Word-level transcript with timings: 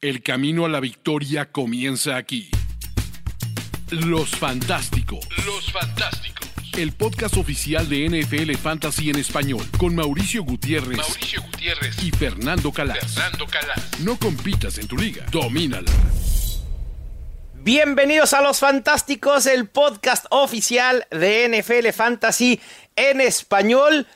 El 0.00 0.22
camino 0.22 0.64
a 0.64 0.68
la 0.68 0.78
victoria 0.78 1.50
comienza 1.50 2.14
aquí. 2.14 2.48
Los 3.90 4.30
Fantásticos. 4.30 5.26
Los 5.44 5.72
Fantásticos. 5.72 6.48
El 6.74 6.92
podcast 6.92 7.36
oficial 7.36 7.88
de 7.88 8.08
NFL 8.08 8.54
Fantasy 8.58 9.10
en 9.10 9.16
español 9.16 9.66
con 9.76 9.96
Mauricio 9.96 10.44
Gutiérrez, 10.44 10.98
Mauricio 10.98 11.42
Gutiérrez 11.42 12.00
y 12.04 12.12
Fernando 12.12 12.70
Calas. 12.70 13.12
Fernando 13.12 13.46
Calas. 13.46 13.98
No 13.98 14.16
compitas 14.16 14.78
en 14.78 14.86
tu 14.86 14.96
liga, 14.96 15.26
domínala. 15.32 15.90
Bienvenidos 17.54 18.34
a 18.34 18.40
Los 18.40 18.60
Fantásticos, 18.60 19.46
el 19.46 19.66
podcast 19.66 20.26
oficial 20.30 21.08
de 21.10 21.60
NFL 21.60 21.88
Fantasy 21.88 22.60
en 22.94 23.20
español. 23.20 24.06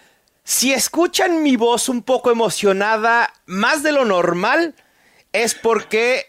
Si 0.45 0.73
escuchan 0.73 1.43
mi 1.43 1.57
voz 1.57 1.89
un 1.89 2.05
poco 2.05 2.31
emocionada, 2.31 3.35
más 3.47 3.83
de 3.83 3.91
lo 3.91 4.05
normal, 4.05 4.77
es 5.33 5.55
porque 5.55 6.27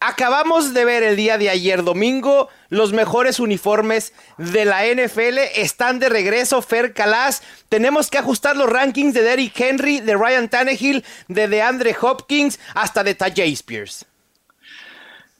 acabamos 0.00 0.72
de 0.72 0.84
ver 0.84 1.02
el 1.02 1.16
día 1.16 1.36
de 1.36 1.50
ayer 1.50 1.84
domingo 1.84 2.48
los 2.70 2.92
mejores 2.92 3.38
uniformes 3.38 4.14
de 4.38 4.64
la 4.64 4.86
NFL 4.86 5.38
están 5.56 5.98
de 5.98 6.08
regreso 6.08 6.62
Fer 6.62 6.94
Calas. 6.94 7.42
Tenemos 7.68 8.08
que 8.08 8.18
ajustar 8.18 8.56
los 8.56 8.70
rankings 8.70 9.12
de 9.14 9.22
Derrick 9.22 9.58
Henry 9.60 10.00
de 10.00 10.16
Ryan 10.16 10.48
Tannehill 10.48 11.04
de 11.28 11.48
DeAndre 11.48 11.94
Hopkins 12.00 12.58
hasta 12.74 13.04
de 13.04 13.14
Tajay 13.14 13.52
Spears. 13.52 14.06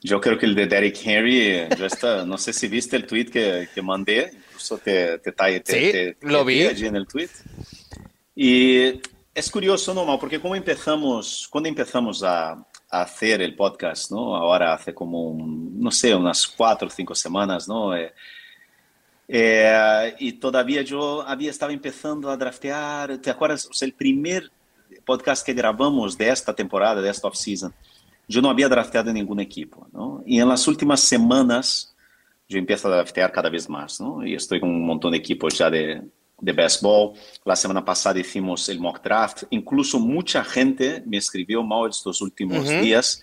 Yo 0.02 0.20
creo 0.20 0.38
que 0.38 0.46
el 0.46 0.54
de 0.54 0.66
Derrick 0.66 0.98
Henry 1.04 1.40
eh, 1.40 1.68
ya 1.78 1.86
está. 1.86 2.24
No 2.24 2.38
sé 2.38 2.52
si 2.52 2.68
viste 2.68 2.96
el 2.96 3.06
tweet 3.06 3.26
que, 3.26 3.68
que 3.74 3.82
mandé 3.82 4.30
incluso 4.34 4.78
te, 4.78 5.18
te, 5.18 5.32
te, 5.32 5.62
sí, 5.64 6.16
lo 6.22 6.44
vi 6.44 6.66
allí 6.66 6.86
en 6.86 6.96
el 6.96 7.06
tweet. 7.06 7.28
Y 8.34 9.00
es 9.34 9.50
curioso 9.50 9.92
no 9.94 10.18
porque 10.18 10.40
como 10.40 10.56
empezamos 10.56 11.46
cuando 11.50 11.68
empezamos 11.68 12.22
a 12.22 12.66
hacer 12.90 13.40
el 13.40 13.54
podcast, 13.54 14.10
¿no? 14.10 14.34
Ahora 14.34 14.74
hace 14.74 14.92
como, 14.92 15.36
no 15.38 15.90
sé, 15.90 16.14
unas 16.14 16.46
cuatro 16.46 16.88
o 16.88 16.90
cinco 16.90 17.14
semanas, 17.14 17.68
¿no? 17.68 17.96
Eh, 17.96 18.12
eh, 19.28 20.14
y 20.18 20.32
todavía 20.32 20.82
yo 20.82 21.22
había 21.22 21.50
estado 21.50 21.70
empezando 21.70 22.28
a 22.28 22.36
draftear, 22.36 23.18
¿te 23.18 23.30
acuerdas? 23.30 23.66
O 23.66 23.72
sea, 23.72 23.86
el 23.86 23.94
primer 23.94 24.50
podcast 25.04 25.46
que 25.46 25.54
grabamos 25.54 26.18
de 26.18 26.28
esta 26.28 26.52
temporada, 26.52 27.00
de 27.00 27.08
esta 27.08 27.28
off-season, 27.28 27.72
yo 28.26 28.42
no 28.42 28.50
había 28.50 28.68
drafteado 28.68 29.12
ningún 29.12 29.40
equipo, 29.40 29.86
¿no? 29.92 30.22
Y 30.26 30.40
en 30.40 30.48
las 30.48 30.66
últimas 30.66 31.00
semanas 31.00 31.94
yo 32.48 32.58
empiezo 32.58 32.88
a 32.88 32.96
draftear 32.96 33.30
cada 33.30 33.48
vez 33.48 33.68
más, 33.68 34.00
¿no? 34.00 34.26
Y 34.26 34.34
estoy 34.34 34.58
con 34.58 34.68
un 34.68 34.84
montón 34.84 35.12
de 35.12 35.18
equipos 35.18 35.56
ya 35.56 35.70
de, 35.70 36.02
de 36.40 36.52
béisbol. 36.52 37.12
La 37.44 37.56
semana 37.56 37.84
pasada 37.84 38.18
hicimos 38.18 38.68
el 38.68 38.80
mock 38.80 39.02
draft. 39.02 39.44
Incluso 39.50 39.98
mucha 39.98 40.42
gente 40.44 41.02
me 41.06 41.18
escribió 41.18 41.62
mal 41.62 41.90
estos 41.90 42.20
últimos 42.20 42.68
días 42.68 43.22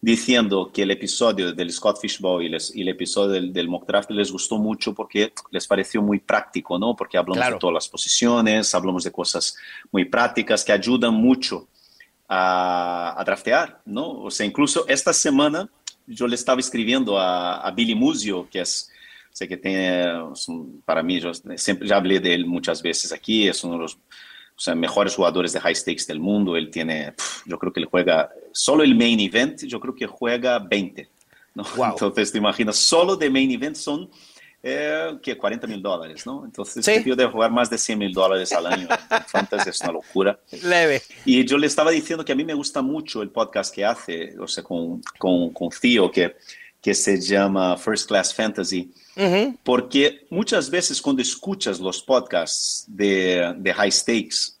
diciendo 0.00 0.70
que 0.72 0.82
el 0.82 0.90
episodio 0.90 1.52
del 1.52 1.72
Scott 1.72 1.98
Fishbowl 2.00 2.42
y, 2.44 2.56
y 2.74 2.82
el 2.82 2.88
episodio 2.88 3.40
del, 3.40 3.68
mock 3.68 3.86
draft 3.86 4.10
les 4.10 4.30
gustó 4.30 4.58
mucho 4.58 4.94
porque 4.94 5.32
les 5.50 5.66
pareció 5.66 6.02
muy 6.02 6.18
práctico, 6.20 6.78
¿no? 6.78 6.94
Porque 6.94 7.16
hablamos 7.16 7.52
de 7.52 7.58
todas 7.58 7.74
las 7.74 7.88
posiciones, 7.88 8.74
hablamos 8.74 9.04
de 9.04 9.10
cosas 9.10 9.56
muy 9.90 10.04
prácticas 10.04 10.64
que 10.64 10.72
ayudan 10.72 11.14
mucho 11.14 11.66
a, 12.28 13.22
draftear, 13.24 13.80
¿no? 13.84 14.22
O 14.22 14.30
sea, 14.30 14.46
incluso 14.46 14.86
esta 14.88 15.12
semana 15.12 15.68
yo 16.06 16.28
le 16.28 16.34
estaba 16.34 16.60
escribiendo 16.60 17.18
a, 17.18 17.66
a 17.66 17.70
Billy 17.70 17.94
Musio, 17.94 18.48
que 18.50 18.60
es 18.60 18.90
Sé 19.36 19.46
que 19.46 19.58
tiene, 19.58 20.06
para 20.86 21.02
mí, 21.02 21.20
yo 21.20 21.30
siempre 21.34 21.86
ya 21.86 21.96
hablé 21.96 22.20
de 22.20 22.32
él 22.32 22.46
muchas 22.46 22.80
veces 22.80 23.12
aquí, 23.12 23.46
es 23.46 23.62
uno 23.64 23.74
de 23.74 23.80
los 23.80 23.96
o 23.96 23.98
sea, 24.56 24.74
mejores 24.74 25.14
jugadores 25.14 25.52
de 25.52 25.60
high 25.60 25.74
stakes 25.74 26.06
del 26.08 26.20
mundo. 26.20 26.56
Él 26.56 26.70
tiene, 26.70 27.12
yo 27.44 27.58
creo 27.58 27.70
que 27.70 27.80
él 27.80 27.86
juega, 27.86 28.30
solo 28.52 28.82
el 28.82 28.94
main 28.94 29.20
event, 29.20 29.62
yo 29.64 29.78
creo 29.78 29.94
que 29.94 30.06
juega 30.06 30.58
20. 30.58 31.10
¿no? 31.54 31.64
Entonces, 31.90 32.32
te 32.32 32.38
imaginas, 32.38 32.76
solo 32.76 33.14
de 33.14 33.28
main 33.28 33.50
event 33.50 33.76
son 33.76 34.08
eh, 34.62 35.18
que 35.22 35.36
40 35.36 35.66
mil 35.66 35.82
dólares, 35.82 36.24
¿no? 36.24 36.42
Entonces, 36.46 36.82
¿Sí? 36.82 37.04
tío 37.04 37.14
debe 37.14 37.30
jugar 37.30 37.50
más 37.50 37.68
de 37.68 37.76
100 37.76 37.98
mil 37.98 38.12
dólares 38.14 38.50
al 38.54 38.66
año 38.68 38.88
fantasy, 39.26 39.68
es 39.68 39.82
una 39.82 39.92
locura. 39.92 40.40
Leve. 40.62 41.02
Y 41.26 41.44
yo 41.44 41.58
le 41.58 41.66
estaba 41.66 41.90
diciendo 41.90 42.24
que 42.24 42.32
a 42.32 42.34
mí 42.34 42.42
me 42.42 42.54
gusta 42.54 42.80
mucho 42.80 43.20
el 43.20 43.28
podcast 43.28 43.74
que 43.74 43.84
hace, 43.84 44.34
o 44.38 44.48
sea, 44.48 44.64
con, 44.64 45.02
con, 45.18 45.50
con 45.52 45.68
Theo, 45.68 46.10
que, 46.10 46.36
que 46.86 46.94
se 46.94 47.20
llama 47.20 47.76
First 47.76 48.06
Class 48.06 48.32
Fantasy 48.32 48.92
porque 49.64 50.24
muchas 50.30 50.70
veces 50.70 51.02
cuando 51.02 51.20
escuchas 51.20 51.80
los 51.80 52.00
podcasts 52.00 52.84
de, 52.86 53.54
de 53.58 53.74
high 53.74 53.90
stakes, 53.90 54.52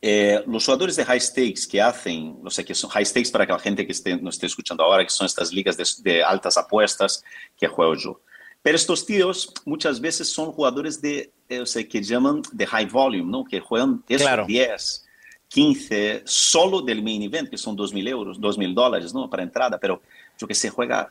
eh, 0.00 0.42
los 0.46 0.64
jugadores 0.64 0.96
de 0.96 1.04
high 1.04 1.20
stakes 1.20 1.66
que 1.70 1.82
hacen, 1.82 2.42
no 2.42 2.48
sé, 2.48 2.64
que 2.64 2.74
son 2.74 2.88
high 2.88 3.04
stakes 3.04 3.30
para 3.30 3.44
que 3.44 3.52
la 3.52 3.58
gente 3.58 3.84
que 3.84 3.92
esté, 3.92 4.16
nos 4.16 4.36
esté 4.36 4.46
escuchando 4.46 4.82
ahora, 4.82 5.04
que 5.04 5.10
son 5.10 5.26
estas 5.26 5.52
ligas 5.52 5.76
de, 6.02 6.24
altas 6.24 6.56
apuestas 6.56 7.22
que 7.54 7.68
juego 7.68 7.94
yo. 7.96 8.18
Pero 8.62 8.76
estos 8.76 9.04
tíos 9.04 9.52
muchas 9.66 10.00
veces 10.00 10.30
son 10.30 10.52
jugadores 10.52 11.02
de, 11.02 11.30
eh, 11.50 11.60
o 11.60 11.66
sea, 11.66 11.86
que 11.86 12.02
llaman 12.02 12.40
de 12.50 12.66
high 12.66 12.86
volume, 12.86 13.30
¿no? 13.30 13.44
Que 13.44 13.60
juegan 13.60 14.02
claro. 14.06 14.46
10, 14.46 15.04
15, 15.48 16.22
solo 16.24 16.80
del 16.80 17.02
main 17.02 17.20
event, 17.20 17.50
que 17.50 17.58
son 17.58 17.76
2 17.76 17.92
mil 17.92 18.08
euros, 18.08 18.40
2 18.40 18.56
mil 18.56 18.74
dólares, 18.74 19.12
¿no? 19.12 19.28
Para 19.28 19.42
entrada, 19.42 19.76
pero 19.78 20.00
yo 20.38 20.46
que 20.46 20.54
sé, 20.54 20.70
juega 20.70 21.10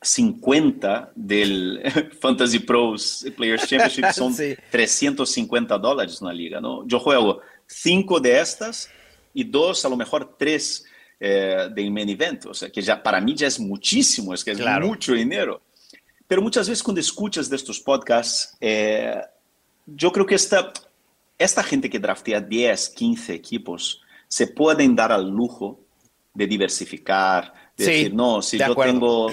50 0.00 1.12
del 1.14 1.82
Fantasy 2.20 2.60
Pros 2.60 3.26
Players 3.36 3.66
Championship 3.66 4.04
son 4.14 4.34
350 4.70 5.78
dólares 5.78 6.22
na 6.22 6.32
liga, 6.32 6.60
¿no? 6.60 6.86
Yo 6.86 7.00
juego 7.00 7.40
5 7.66 8.20
de 8.20 8.40
estas 8.40 8.88
y 9.34 9.44
dos, 9.44 9.84
a 9.84 9.88
lo 9.88 9.96
mejor 9.96 10.36
3 10.38 10.84
eh, 11.20 11.68
del 11.74 11.90
main 11.90 12.08
event, 12.08 12.46
o 12.46 12.54
sea, 12.54 12.70
que 12.70 12.80
ya 12.80 13.02
para 13.02 13.20
mí 13.20 13.34
ya 13.34 13.46
es 13.46 13.58
muchísimo, 13.58 14.32
es 14.34 14.44
que 14.44 14.52
es 14.52 14.58
claro. 14.58 14.86
mucho 14.86 15.14
dinero. 15.14 15.60
Pero 16.26 16.42
muchas 16.42 16.68
veces 16.68 16.82
cuando 16.82 17.00
escuchas 17.00 17.48
de 17.48 17.56
estos 17.56 17.80
podcasts, 17.80 18.56
eh, 18.60 19.20
yo 19.86 20.12
creo 20.12 20.26
que 20.26 20.34
esta, 20.34 20.72
esta 21.38 21.62
gente 21.62 21.88
que 21.88 21.98
draftea 21.98 22.40
10, 22.40 22.90
15 22.90 23.34
equipos, 23.34 24.02
se 24.28 24.46
pueden 24.46 24.94
dar 24.94 25.10
al 25.10 25.28
lujo 25.28 25.80
de 26.34 26.46
diversificar, 26.46 27.52
decir, 27.86 28.14
no, 28.14 28.42
si 28.42 28.58
yo 28.58 28.74
tengo 28.74 29.30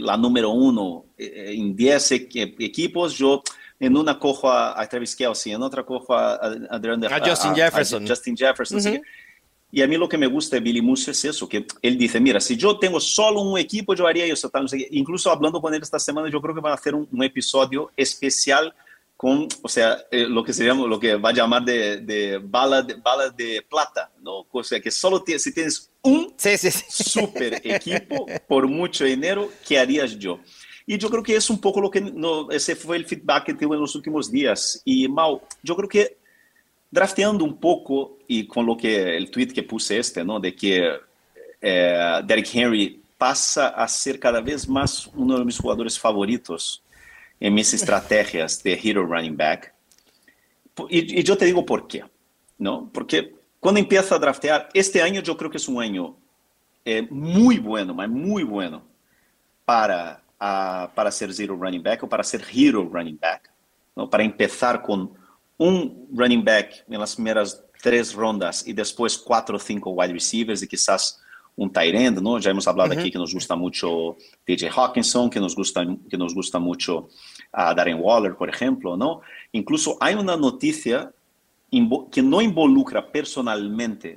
la 0.00 0.16
número 0.16 0.50
uno 0.50 1.06
eh, 1.16 1.52
en 1.54 1.74
10 1.74 2.12
equipos, 2.12 3.16
yo 3.18 3.42
en 3.80 3.96
una 3.96 4.18
cojo 4.18 4.50
a, 4.50 4.86
Travis 4.88 5.14
Kelsey, 5.14 5.52
en 5.52 5.62
otra 5.62 5.84
cojo 5.84 6.14
a, 6.14 6.34
a, 6.34 7.20
Justin 7.24 7.54
Jefferson. 7.54 8.06
Justin 8.06 8.36
Jefferson. 8.36 9.00
Y 9.70 9.82
a 9.82 9.86
mí 9.86 9.96
lo 9.98 10.08
que 10.08 10.16
me 10.16 10.26
gusta 10.26 10.56
de 10.56 10.60
Billy 10.60 10.80
Musio 10.80 11.10
es 11.10 11.24
eso, 11.26 11.46
que 11.46 11.66
él 11.82 11.98
dice, 11.98 12.18
mira, 12.18 12.40
si 12.40 12.56
yo 12.56 12.78
tengo 12.78 12.98
solo 13.00 13.42
un 13.42 13.58
equipo, 13.58 13.94
yo 13.94 14.06
haría 14.06 14.24
eso. 14.24 14.50
Incluso 14.90 15.30
hablando 15.30 15.60
con 15.60 15.74
él 15.74 15.82
esta 15.82 15.98
semana, 15.98 16.30
yo 16.30 16.40
creo 16.40 16.54
que 16.54 16.62
va 16.62 16.70
a 16.70 16.74
hacer 16.74 16.94
un, 16.94 17.06
un 17.12 17.22
episodio 17.22 17.90
especial 17.96 18.74
con, 19.18 19.48
o 19.62 19.68
sea, 19.68 19.98
eh, 20.12 20.26
lo 20.28 20.44
que 20.44 20.52
se 20.52 20.64
llama, 20.64 20.86
lo 20.86 21.00
que 21.00 21.16
va 21.16 21.30
a 21.30 21.32
llamar 21.32 21.64
de, 21.64 21.96
de, 22.02 22.38
bala, 22.38 22.82
de 22.82 22.94
bala 22.94 23.28
de 23.30 23.66
plata, 23.68 24.12
¿no? 24.22 24.46
O 24.48 24.62
sea, 24.62 24.80
que 24.80 24.92
solo 24.92 25.24
si 25.26 25.52
tienes 25.52 25.90
un 26.08 26.34
super 26.88 27.60
equipo 27.64 28.26
por 28.46 28.66
mucho 28.66 29.04
dinero, 29.04 29.50
¿qué 29.66 29.78
harías 29.78 30.18
yo? 30.18 30.40
Y 30.86 30.96
yo 30.96 31.10
creo 31.10 31.22
que 31.22 31.36
es 31.36 31.50
un 31.50 31.60
poco 31.60 31.80
lo 31.80 31.90
que, 31.90 32.00
no, 32.00 32.50
ese 32.50 32.74
fue 32.74 32.96
el 32.96 33.04
feedback 33.04 33.44
que 33.44 33.54
tuve 33.54 33.76
en 33.76 33.82
los 33.82 33.94
últimos 33.94 34.30
días. 34.30 34.80
Y 34.84 35.06
Mal, 35.06 35.40
yo 35.62 35.76
creo 35.76 35.88
que 35.88 36.16
drafteando 36.90 37.44
un 37.44 37.58
poco 37.58 38.18
y 38.26 38.46
con 38.46 38.64
lo 38.64 38.76
que 38.76 39.16
el 39.16 39.30
tweet 39.30 39.48
que 39.48 39.62
puse 39.62 39.98
este, 39.98 40.24
¿no? 40.24 40.40
De 40.40 40.54
que 40.54 40.90
eh, 41.60 42.20
Derrick 42.24 42.54
Henry 42.54 43.02
pasa 43.18 43.68
a 43.68 43.86
ser 43.86 44.18
cada 44.18 44.40
vez 44.40 44.66
más 44.68 45.08
uno 45.08 45.38
de 45.38 45.44
mis 45.44 45.58
jugadores 45.58 45.98
favoritos 45.98 46.82
en 47.38 47.52
mis 47.52 47.74
estrategias 47.74 48.62
de 48.62 48.80
hero 48.82 49.04
running 49.04 49.36
back. 49.36 49.74
Y, 50.88 51.20
y, 51.20 51.22
yo 51.22 51.36
te 51.36 51.44
digo 51.44 51.66
por 51.66 51.86
qué, 51.86 52.04
¿no? 52.56 52.88
Porque 52.94 53.34
cuando 53.60 53.80
empieza 53.80 54.14
a 54.14 54.18
draftear, 54.18 54.68
este 54.72 55.02
año 55.02 55.20
yo 55.20 55.36
creo 55.36 55.50
que 55.50 55.56
es 55.56 55.68
un 55.68 55.82
año 55.82 56.16
eh, 56.84 57.06
muy 57.10 57.58
bueno, 57.58 57.94
muy 57.94 58.42
bueno 58.42 58.82
para, 59.64 60.22
uh, 60.40 60.94
para 60.94 61.10
ser 61.10 61.34
zero 61.34 61.56
running 61.56 61.82
back 61.82 62.02
o 62.04 62.08
para 62.08 62.22
ser 62.22 62.42
hero 62.52 62.88
running 62.90 63.18
back, 63.18 63.50
¿no? 63.94 64.08
Para 64.08 64.24
empezar 64.24 64.80
con 64.82 65.12
un 65.58 66.08
running 66.12 66.44
back 66.44 66.84
en 66.88 67.00
las 67.00 67.14
primeras 67.14 67.62
tres 67.82 68.14
rondas 68.14 68.66
y 68.66 68.72
después 68.72 69.18
cuatro 69.18 69.56
o 69.56 69.58
cinco 69.58 69.90
wide 69.90 70.12
receivers 70.12 70.62
y 70.62 70.68
quizás 70.68 71.20
un 71.56 71.72
tight 71.72 71.94
end, 71.94 72.20
¿no? 72.22 72.38
Ya 72.38 72.52
hemos 72.52 72.68
hablado 72.68 72.92
aquí 72.92 73.10
que 73.10 73.18
nos 73.18 73.34
gusta 73.34 73.56
mucho 73.56 74.16
TJ 74.44 74.70
Hawkinson, 74.70 75.28
que 75.28 75.40
nos 75.40 75.56
gusta, 75.56 75.84
que 76.08 76.16
nos 76.16 76.32
gusta 76.32 76.60
mucho 76.60 77.08
a 77.50 77.74
Darren 77.74 77.98
Waller, 78.00 78.36
por 78.36 78.48
ejemplo, 78.48 78.96
¿no? 78.96 79.22
Incluso 79.50 79.96
hay 80.00 80.14
una 80.14 80.36
noticia 80.36 81.12
que 82.10 82.22
no 82.22 82.40
involucra 82.40 83.06
personalmente 83.06 84.16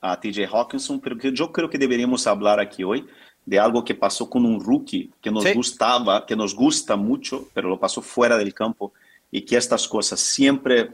a 0.00 0.18
TJ 0.20 0.46
Hawkinson, 0.46 1.00
pero 1.00 1.16
que 1.16 1.32
yo 1.32 1.50
creo 1.50 1.68
que 1.68 1.78
deberíamos 1.78 2.26
hablar 2.26 2.60
aquí 2.60 2.84
hoy 2.84 3.06
de 3.46 3.58
algo 3.58 3.84
que 3.84 3.94
pasó 3.94 4.28
con 4.28 4.44
un 4.44 4.62
rookie 4.62 5.10
que 5.20 5.30
nos 5.30 5.44
sí. 5.44 5.52
gustaba, 5.54 6.24
que 6.26 6.36
nos 6.36 6.54
gusta 6.54 6.96
mucho, 6.96 7.48
pero 7.54 7.68
lo 7.68 7.78
pasó 7.78 8.02
fuera 8.02 8.36
del 8.36 8.52
campo 8.52 8.92
y 9.30 9.42
que 9.42 9.56
estas 9.56 9.88
cosas 9.88 10.20
siempre 10.20 10.90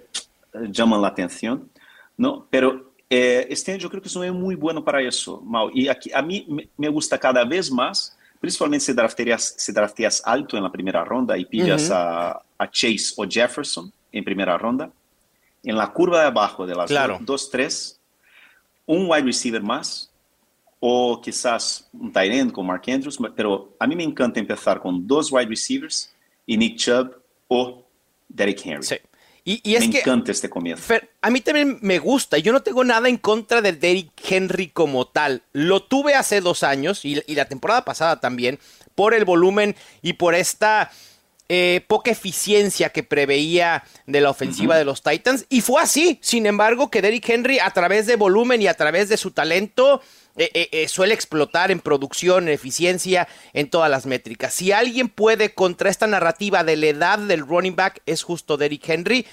llaman 0.71 1.03
la 1.03 1.09
atención, 1.09 1.69
¿no? 2.17 2.47
Pero 2.51 2.91
Eh, 3.13 3.49
este 3.51 3.73
año 3.73 3.81
yo 3.81 3.91
creo 3.91 4.01
que 4.01 4.07
es 4.07 4.15
un 4.15 4.23
año 4.23 4.35
muy 4.35 4.55
bueno 4.55 4.85
para 4.85 5.03
eso, 5.03 5.43
Mau. 5.45 5.69
Y 5.75 5.89
aquí, 5.89 6.13
a 6.15 6.23
mí 6.23 6.47
me 6.77 6.89
gusta 6.89 7.19
cada 7.19 7.45
vez 7.45 7.69
más, 7.69 8.17
principalmente 8.41 8.85
si 8.85 8.93
drafteas, 8.93 9.55
si 9.59 9.73
drafteas 9.73 10.23
alto 10.25 10.57
en 10.57 10.63
la 10.63 10.71
primera 10.71 11.05
ronda 11.05 11.37
y 11.37 11.45
pillas 11.45 11.91
a, 11.91 12.41
a, 12.57 12.71
Chase 12.71 13.15
o 13.17 13.27
Jefferson 13.29 13.93
en 14.13 14.23
primera 14.23 14.57
ronda, 14.57 14.93
en 15.63 15.77
la 15.77 15.93
curva 15.93 16.21
de 16.21 16.27
abajo 16.27 16.67
de 16.67 16.75
las 16.75 16.89
Claro. 16.91 17.19
dos, 17.21 17.51
tres, 17.51 18.01
un 18.87 19.11
wide 19.11 19.23
receiver 19.25 19.63
más, 19.63 20.11
o 20.81 21.21
quizás 21.21 21.89
un 21.93 22.11
tight 22.13 22.33
end 22.33 22.53
con 22.53 22.67
Mark 22.67 22.83
Andrews, 22.89 23.19
pero 23.37 23.77
a 23.79 23.87
mí 23.87 23.95
me 23.95 24.03
encanta 24.05 24.41
empezar 24.41 24.81
con 24.81 25.07
dos 25.07 25.31
wide 25.31 25.47
receivers 25.49 26.11
y 26.47 26.57
Nick 26.57 26.77
Chubb 26.79 27.15
o 27.49 27.85
Derrick 28.29 28.65
Henry. 28.65 28.83
Sí. 28.83 28.97
Y, 29.45 29.61
y 29.71 29.75
es 29.75 29.87
me 29.87 29.91
que, 29.93 30.01
encanta 30.01 30.33
este 30.33 30.49
comienzo. 30.49 30.83
Fer, 30.83 31.11
a 31.21 31.31
mí 31.31 31.41
también 31.41 31.79
me 31.83 31.99
gusta. 31.99 32.39
Yo 32.39 32.53
no 32.53 32.63
tengo 32.63 32.85
nada 32.85 33.09
en 33.09 33.17
contra 33.17 33.61
de 33.63 33.73
Derrick 33.73 34.13
Henry 34.29 34.69
como 34.69 35.07
tal. 35.07 35.43
Lo 35.53 35.83
tuve 35.83 36.15
hace 36.15 36.41
dos 36.41 36.63
años 36.63 37.05
y, 37.05 37.23
y 37.27 37.35
la 37.35 37.47
temporada 37.47 37.85
pasada 37.85 38.21
también, 38.21 38.59
por 38.95 39.15
el 39.15 39.25
volumen 39.25 39.77
y 40.03 40.15
por 40.15 40.35
esta 40.35 40.91
eh, 41.53 41.85
poca 41.89 42.13
eficiencia 42.13 42.91
que 42.91 43.03
preveía 43.03 43.83
de 44.07 44.21
la 44.21 44.31
ofensiva 44.31 44.79
de 44.79 44.85
los 44.85 45.03
Titans. 45.03 45.47
Y 45.49 45.63
fue 45.63 45.83
así. 45.83 46.21
Sin 46.23 46.47
embargo, 46.47 46.93
que 46.93 47.03
Derrick 47.03 47.29
Henry, 47.29 47.59
a 47.59 47.73
través 47.73 48.07
de 48.07 48.15
volumen 48.15 48.63
y 48.63 48.69
a 48.69 48.75
través 48.75 49.09
de 49.09 49.17
su 49.17 49.33
talento, 49.33 50.01
eh, 50.37 50.49
eh, 50.55 50.69
eh, 50.71 50.89
suele 50.89 51.13
explotar 51.13 51.73
en 51.73 51.81
producción, 51.81 52.45
en 52.47 52.55
eficiencia, 52.55 53.27
en 53.53 53.69
todas 53.69 53.91
las 53.91 54.07
métricas. 54.07 54.55
Si 54.55 54.71
alguien 54.71 55.09
puede 55.09 55.53
contra 55.53 55.91
esta 55.91 56.07
narrativa 56.07 56.63
de 56.63 56.77
la 56.77 56.87
edad 56.87 57.19
del 57.19 57.45
running 57.45 57.75
back, 57.75 58.01
es 58.07 58.23
justo 58.23 58.57
Derrick 58.57 58.89
Henry. 58.89 59.27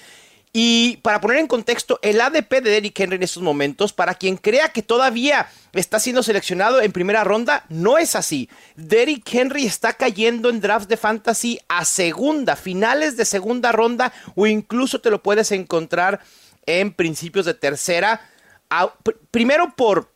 Y 0.60 0.96
para 1.02 1.20
poner 1.20 1.36
en 1.38 1.46
contexto, 1.46 2.00
el 2.02 2.20
ADP 2.20 2.50
de 2.60 2.70
Derrick 2.70 2.98
Henry 2.98 3.14
en 3.14 3.22
estos 3.22 3.44
momentos, 3.44 3.92
para 3.92 4.14
quien 4.14 4.36
crea 4.36 4.70
que 4.70 4.82
todavía 4.82 5.48
está 5.72 6.00
siendo 6.00 6.20
seleccionado 6.24 6.80
en 6.80 6.90
primera 6.90 7.22
ronda, 7.22 7.64
no 7.68 7.96
es 7.96 8.16
así. 8.16 8.50
Derrick 8.74 9.32
Henry 9.32 9.66
está 9.66 9.92
cayendo 9.92 10.50
en 10.50 10.60
drafts 10.60 10.88
de 10.88 10.96
fantasy 10.96 11.60
a 11.68 11.84
segunda, 11.84 12.56
finales 12.56 13.16
de 13.16 13.24
segunda 13.24 13.70
ronda, 13.70 14.12
o 14.34 14.48
incluso 14.48 15.00
te 15.00 15.10
lo 15.10 15.22
puedes 15.22 15.52
encontrar 15.52 16.18
en 16.66 16.92
principios 16.92 17.46
de 17.46 17.54
tercera. 17.54 18.20
A- 18.68 18.92
pr- 19.04 19.16
primero 19.30 19.76
por 19.76 20.10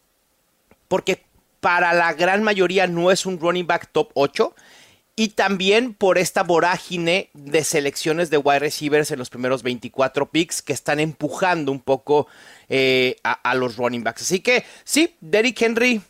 porque 0.88 1.24
para 1.60 1.92
la 1.92 2.14
gran 2.14 2.42
mayoría 2.42 2.88
no 2.88 3.12
es 3.12 3.26
un 3.26 3.38
running 3.38 3.68
back 3.68 3.90
top 3.92 4.10
8. 4.14 4.56
Y 5.22 5.28
también 5.28 5.94
por 5.94 6.18
esta 6.18 6.42
vorágine 6.42 7.30
de 7.32 7.62
selecciones 7.62 8.28
de 8.28 8.38
wide 8.38 8.58
receivers 8.58 9.12
en 9.12 9.20
los 9.20 9.30
primeros 9.30 9.62
24 9.62 10.28
picks 10.28 10.62
que 10.62 10.72
están 10.72 10.98
empujando 10.98 11.70
un 11.70 11.78
poco 11.78 12.26
eh, 12.68 13.14
a, 13.22 13.34
a 13.34 13.54
los 13.54 13.76
running 13.76 14.02
backs. 14.02 14.22
Así 14.22 14.40
que 14.40 14.64
sí, 14.82 15.14
Derrick 15.20 15.62
Henry 15.62 16.02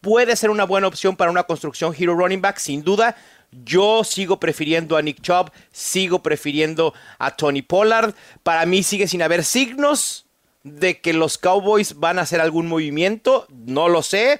puede 0.00 0.36
ser 0.36 0.50
una 0.50 0.62
buena 0.62 0.86
opción 0.86 1.16
para 1.16 1.32
una 1.32 1.42
construcción 1.42 1.92
hero 1.98 2.14
running 2.14 2.40
back, 2.40 2.58
sin 2.58 2.84
duda. 2.84 3.16
Yo 3.50 4.04
sigo 4.04 4.38
prefiriendo 4.38 4.96
a 4.96 5.02
Nick 5.02 5.22
Chubb, 5.22 5.50
sigo 5.72 6.22
prefiriendo 6.22 6.94
a 7.18 7.32
Tony 7.32 7.62
Pollard. 7.62 8.14
Para 8.44 8.64
mí 8.64 8.84
sigue 8.84 9.08
sin 9.08 9.22
haber 9.22 9.42
signos 9.42 10.26
de 10.62 11.00
que 11.00 11.12
los 11.14 11.36
Cowboys 11.36 11.98
van 11.98 12.20
a 12.20 12.22
hacer 12.22 12.40
algún 12.40 12.68
movimiento, 12.68 13.44
no 13.50 13.88
lo 13.88 14.04
sé. 14.04 14.38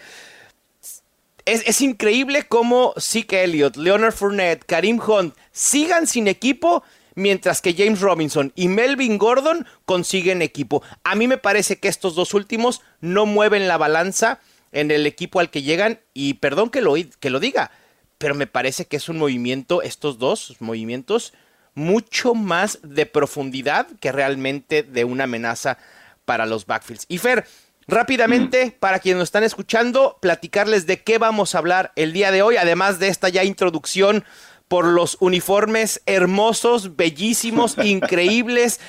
Es, 1.45 1.81
increíble 1.81 2.45
cómo 2.49 2.95
Zeke 2.99 3.43
Elliott, 3.43 3.77
Leonard 3.77 4.13
Fournette, 4.13 4.65
Karim 4.65 5.01
Hunt 5.01 5.35
sigan 5.51 6.07
sin 6.07 6.29
equipo 6.29 6.85
mientras 7.15 7.61
que 7.61 7.75
James 7.75 8.01
Robinson 8.01 8.53
y 8.55 8.69
Melvin 8.69 9.19
Gordon 9.19 9.67
consiguen 9.85 10.41
equipo. 10.41 10.83
A 11.03 11.15
mí 11.15 11.27
me 11.27 11.39
parece 11.39 11.79
que 11.79 11.89
estos 11.89 12.15
dos 12.15 12.35
últimos 12.35 12.81
no 13.01 13.27
mueven 13.27 13.67
la 13.67 13.77
balanza 13.77 14.41
en 14.71 14.91
el 14.91 15.07
equipo 15.07 15.41
al 15.41 15.51
que 15.51 15.63
llegan 15.63 16.01
y 16.15 16.35
perdón 16.35 16.71
que 16.71 16.81
lo, 16.81 16.95
que 16.95 17.31
lo 17.31 17.41
diga, 17.41 17.73
pero 18.19 18.35
me 18.35 18.47
parece 18.47 18.87
que 18.87 18.97
es 18.97 19.09
un 19.09 19.19
movimiento, 19.19 19.83
estos 19.83 20.19
dos 20.19 20.57
movimientos, 20.61 21.35
mucho 21.75 22.35
más 22.35 22.79
de 22.83 23.07
profundidad 23.07 23.89
que 24.01 24.13
realmente 24.13 24.83
de 24.83 25.05
una 25.05 25.25
amenaza 25.25 25.79
para 26.25 26.47
los 26.47 26.67
backfields. 26.67 27.07
Y 27.09 27.19
Fer, 27.19 27.47
rápidamente, 27.87 28.77
para 28.79 28.99
quienes 28.99 29.19
nos 29.19 29.29
están 29.29 29.45
escuchando, 29.45 30.19
platicarles 30.21 30.87
de 30.87 31.03
qué 31.03 31.19
vamos 31.19 31.55
a 31.55 31.59
hablar 31.59 31.93
el 31.97 32.13
día 32.13 32.31
de 32.31 32.43
hoy, 32.43 32.57
además 32.57 32.99
de 32.99 33.09
esta 33.09 33.29
ya 33.29 33.45
introducción 33.45 34.25
por 34.69 34.87
los 34.87 35.19
uniformes 35.21 36.01
hermosos, 36.07 36.97
bellísimos, 36.97 37.77
increíbles. 37.85 38.81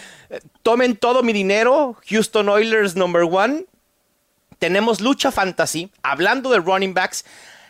Tomen 0.62 0.96
todo 0.96 1.24
mi 1.24 1.34
dinero, 1.34 1.98
Houston 2.10 2.50
Oilers 2.50 2.96
number 2.96 3.24
one. 3.24 3.66
Tenemos 4.60 5.02
lucha 5.02 5.32
fantasy, 5.32 5.92
hablando 6.02 6.50
de 6.52 6.60
running 6.60 6.94
backs. 6.94 7.26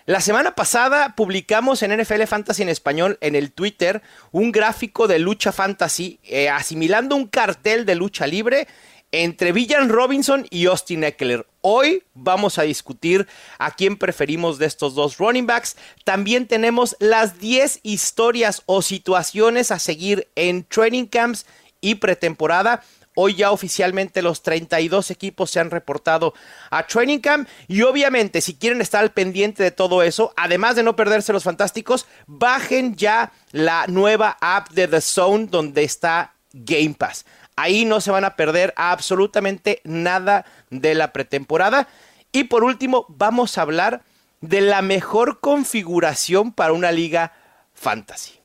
La 0.06 0.20
semana 0.20 0.54
pasada 0.54 1.16
publicamos 1.16 1.81
en 1.81 1.98
NFL 1.98 2.24
Fantasy 2.24 2.62
en 2.62 2.68
español 2.68 3.18
en 3.22 3.36
el 3.36 3.54
Twitter 3.54 4.02
un 4.31 4.52
gráfico 4.52 5.08
de 5.08 5.18
lucha 5.18 5.54
fantasy 5.54 6.20
eh, 6.24 6.50
asimilando 6.50 7.16
un 7.16 7.25
cartel 7.25 7.86
de 7.86 7.96
lucha 7.96 8.28
libre 8.28 8.68
entre 9.13 9.51
Villan 9.51 9.89
Robinson 9.89 10.48
y 10.50 10.65
Austin 10.65 11.04
Eckler. 11.04 11.45
Hoy 11.62 12.04
vamos 12.15 12.57
a 12.57 12.63
discutir 12.63 13.27
a 13.60 13.69
quién 13.69 13.95
preferimos 13.95 14.57
de 14.57 14.65
estos 14.65 14.95
dos 14.95 15.19
running 15.19 15.45
backs. 15.45 15.77
También 16.04 16.48
tenemos 16.48 16.98
las 17.00 17.38
10 17.38 17.81
historias 17.83 18.63
o 18.65 18.81
situaciones 18.81 19.69
a 19.69 19.77
seguir 19.77 20.27
en 20.36 20.63
training 20.63 21.06
camps 21.06 21.45
y 21.80 21.95
pretemporada. 21.95 22.83
Hoy 23.15 23.36
ya 23.36 23.51
oficialmente 23.51 24.24
los 24.24 24.42
32 24.42 25.12
equipos 25.12 25.51
se 25.51 25.60
han 25.60 25.69
reportado 25.69 26.33
a 26.71 26.88
Training 26.88 27.19
Camp 27.19 27.48
y 27.68 27.83
obviamente 27.83 28.42
si 28.42 28.56
quieren 28.56 28.81
estar 28.81 29.04
al 29.04 29.12
pendiente 29.12 29.62
de 29.62 29.69
todo 29.69 30.01
eso, 30.01 30.33
además 30.36 30.75
de 30.75 30.81
no 30.81 30.95
perderse 30.95 31.31
los 31.31 31.44
fantásticos, 31.44 32.07
bajen 32.25 32.95
ya 32.95 33.31
la 33.51 33.86
nueva 33.86 34.36
app 34.42 34.71
de 34.71 34.88
The 34.88 35.01
Zone 35.01 35.45
donde 35.45 35.83
está 35.83 36.33
Game 36.54 36.95
Pass. 36.98 37.25
Ahí 37.55 37.85
no 37.85 38.01
se 38.01 38.11
van 38.11 38.25
a 38.25 38.35
perder 38.35 38.73
absolutamente 38.77 39.81
nada 39.83 40.45
de 40.69 40.95
la 40.95 41.13
pretemporada. 41.13 41.88
Y 42.31 42.45
por 42.45 42.63
último, 42.63 43.05
vamos 43.09 43.57
a 43.57 43.61
hablar 43.61 44.01
de 44.41 44.61
la 44.61 44.81
mejor 44.81 45.39
configuración 45.39 46.51
para 46.51 46.73
una 46.73 46.91
liga 46.91 47.31
fantasy. 47.73 48.39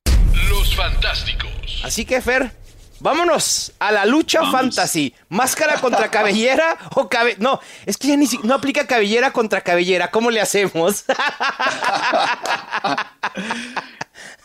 Los 0.50 0.76
Fantásticos. 0.76 1.50
Así 1.82 2.04
que, 2.04 2.20
Fer, 2.20 2.52
vámonos 3.00 3.72
a 3.78 3.90
la 3.92 4.04
lucha 4.04 4.40
Vamos. 4.40 4.52
fantasy. 4.54 5.14
¿Máscara 5.28 5.80
contra 5.80 6.10
cabellera 6.10 6.76
o 6.94 7.08
cabe... 7.08 7.36
No, 7.38 7.60
es 7.86 7.96
que 7.96 8.08
ya 8.08 8.16
ni 8.16 8.26
si- 8.26 8.38
no 8.44 8.54
aplica 8.54 8.86
cabellera 8.86 9.32
contra 9.32 9.60
cabellera. 9.62 10.10
¿Cómo 10.10 10.30
le 10.30 10.40
hacemos? 10.40 11.04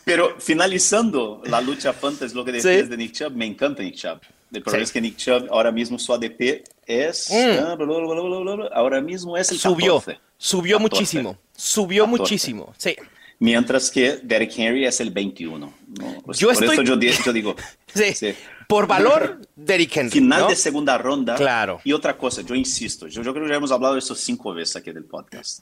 Pero 0.04 0.38
finalizando 0.38 1.42
la 1.46 1.60
lucha 1.60 1.92
fantasy, 1.92 2.34
lo 2.34 2.44
que 2.44 2.52
decías 2.52 2.82
Sí. 2.82 2.88
de 2.88 2.96
Nick 2.96 3.12
Chubb, 3.12 3.32
me 3.34 3.46
encanta 3.46 3.82
Nick 3.82 3.96
Chubb. 3.96 4.20
El 4.58 4.62
problema 4.62 4.84
Sí. 4.84 4.88
es 4.88 4.92
que 4.92 5.00
Nick 5.00 5.16
Chubb 5.16 5.48
ahora 5.50 5.70
mismo 5.72 5.98
su 5.98 6.12
ADP 6.12 6.64
es... 6.86 7.30
Mm. 7.30 7.56
bla, 7.56 7.74
bla, 7.76 8.54
bla, 8.54 8.66
ahora 8.74 9.00
mismo 9.00 9.36
es 9.36 9.50
el 9.52 9.58
Subió, 9.58 9.98
14. 10.00 10.20
subió 10.38 10.76
14. 10.78 10.94
muchísimo. 10.96 11.38
Subió 11.56 12.04
14. 12.04 12.22
muchísimo. 12.22 12.74
Sí. 12.78 12.96
Mientras 13.40 13.90
que 13.90 14.20
Derrick 14.22 14.52
Henry 14.56 14.86
es 14.86 15.00
el 15.00 15.10
21. 15.10 15.72
¿no? 15.98 16.22
Pues 16.24 16.38
Yo 16.38 16.48
por 16.48 16.54
estoy- 16.54 16.74
eso 16.74 16.82
yo, 16.82 16.94
yo 16.96 17.32
digo... 17.32 17.56
Sí. 17.94 18.14
sí. 18.14 18.34
Por 18.66 18.86
valor, 18.86 19.40
Derrick 19.54 19.94
Henry. 19.96 20.10
Final 20.10 20.40
¿no? 20.42 20.48
de 20.48 20.56
segunda 20.56 20.96
ronda. 20.96 21.34
Claro. 21.34 21.80
Y 21.84 21.92
otra 21.92 22.16
cosa, 22.16 22.40
yo 22.42 22.54
insisto, 22.54 23.06
yo, 23.08 23.22
yo 23.22 23.32
creo 23.34 23.44
que 23.44 23.50
ya 23.50 23.56
hemos 23.56 23.70
hablado 23.70 23.92
de 23.94 23.98
esto 24.00 24.14
cinco 24.14 24.54
veces 24.54 24.76
aquí 24.76 24.90
del 24.90 25.04
podcast. 25.04 25.60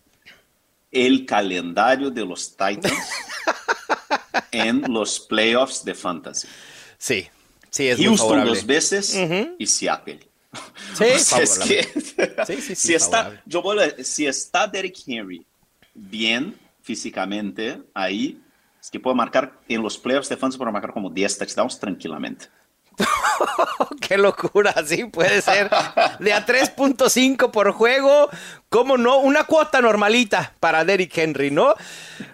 El 0.90 1.26
calendario 1.26 2.10
de 2.10 2.24
los 2.24 2.50
Titans 2.50 2.92
en 4.52 4.82
los 4.92 5.20
playoffs 5.20 5.84
de 5.84 5.94
fantasy. 5.94 6.46
Sí, 6.98 7.26
sí, 7.72 7.88
es 7.88 7.98
muy 7.98 8.06
Houston 8.06 8.28
favorable. 8.28 8.50
dos 8.54 8.64
veces 8.66 9.14
y 9.58 9.66
Seattle. 9.66 10.20
Sí, 10.96 11.04
es 11.04 11.28
favorable. 11.28 11.64
que- 11.66 12.00
Sí, 12.46 12.54
sí, 12.56 12.62
sí, 12.62 12.74
si 12.76 12.94
está, 12.94 13.42
yo 13.46 13.62
a- 13.80 14.04
si 14.04 14.26
está 14.26 14.66
Derrick 14.68 14.96
Henry 15.06 15.44
bien 15.94 16.54
físicamente 16.82 17.82
ahí, 17.94 18.40
es 18.80 18.90
que 18.90 19.00
puede 19.00 19.16
marcar 19.16 19.58
en 19.68 19.82
los 19.82 19.96
playoffs 19.98 20.28
de 20.28 20.36
fantasy 20.36 20.58
puede 20.58 20.70
marcar 20.72 20.92
como 20.92 21.08
10 21.10 21.38
touchdowns 21.38 21.78
tranquilamente. 21.80 22.46
Qué 24.00 24.18
locura, 24.18 24.74
sí, 24.86 25.04
puede 25.04 25.40
ser. 25.42 25.70
De 26.18 26.32
a 26.32 26.44
3.5 26.44 27.50
por 27.50 27.72
juego, 27.72 28.28
¿cómo 28.68 28.96
no? 28.98 29.18
Una 29.18 29.44
cuota 29.44 29.80
normalita 29.80 30.52
para 30.60 30.84
Derrick 30.84 31.16
Henry, 31.16 31.50
¿no? 31.50 31.74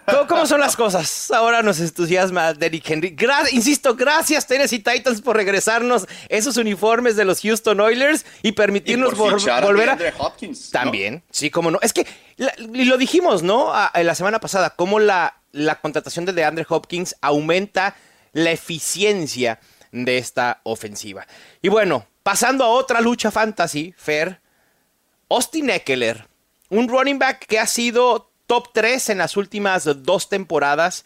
¿Cómo, 0.05 0.27
cómo 0.27 0.45
son 0.45 0.59
las 0.59 0.75
cosas? 0.75 1.31
Ahora 1.31 1.61
nos 1.61 1.79
entusiasma 1.79 2.53
Derrick 2.53 2.89
Henry. 2.89 3.15
Gra- 3.15 3.47
insisto, 3.51 3.95
gracias 3.95 4.47
Tennessee 4.47 4.79
Titans 4.79 5.21
por 5.21 5.35
regresarnos 5.35 6.07
esos 6.27 6.57
uniformes 6.57 7.15
de 7.15 7.25
los 7.25 7.41
Houston 7.41 7.79
Oilers 7.79 8.25
y 8.41 8.51
permitirnos 8.53 9.13
Y 9.13 9.15
por 9.15 9.33
vol- 9.33 9.39
fichar 9.39 9.63
a 9.63 9.67
volver 9.67 9.89
a... 9.91 9.95
DeAndre 9.95 10.13
Hopkins, 10.23 10.65
¿no? 10.73 10.79
También, 10.79 11.23
sí, 11.31 11.49
cómo 11.49 11.71
no. 11.71 11.79
Es 11.81 11.93
que, 11.93 12.05
la- 12.37 12.53
y 12.57 12.85
lo 12.85 12.97
dijimos, 12.97 13.43
¿no? 13.43 13.73
A- 13.73 13.91
la 14.03 14.15
semana 14.15 14.39
pasada, 14.39 14.71
cómo 14.71 14.99
la, 14.99 15.35
la 15.51 15.75
contratación 15.79 16.25
de 16.25 16.33
DeAndre 16.33 16.65
Hopkins 16.67 17.15
aumenta 17.21 17.95
la 18.33 18.51
eficiencia 18.51 19.59
de 19.91 20.17
esta 20.17 20.61
ofensiva. 20.63 21.27
Y 21.61 21.69
bueno, 21.69 22.07
pasando 22.23 22.63
a 22.63 22.69
otra 22.69 23.01
lucha 23.01 23.31
fantasy, 23.31 23.93
Fer, 23.97 24.41
Austin 25.29 25.69
Eckler, 25.69 26.27
un 26.69 26.87
running 26.87 27.19
back 27.19 27.45
que 27.45 27.59
ha 27.59 27.67
sido 27.67 28.31
top 28.47 28.69
3 28.73 29.09
en 29.09 29.17
las 29.19 29.37
últimas 29.37 29.87
dos 30.03 30.29
temporadas, 30.29 31.05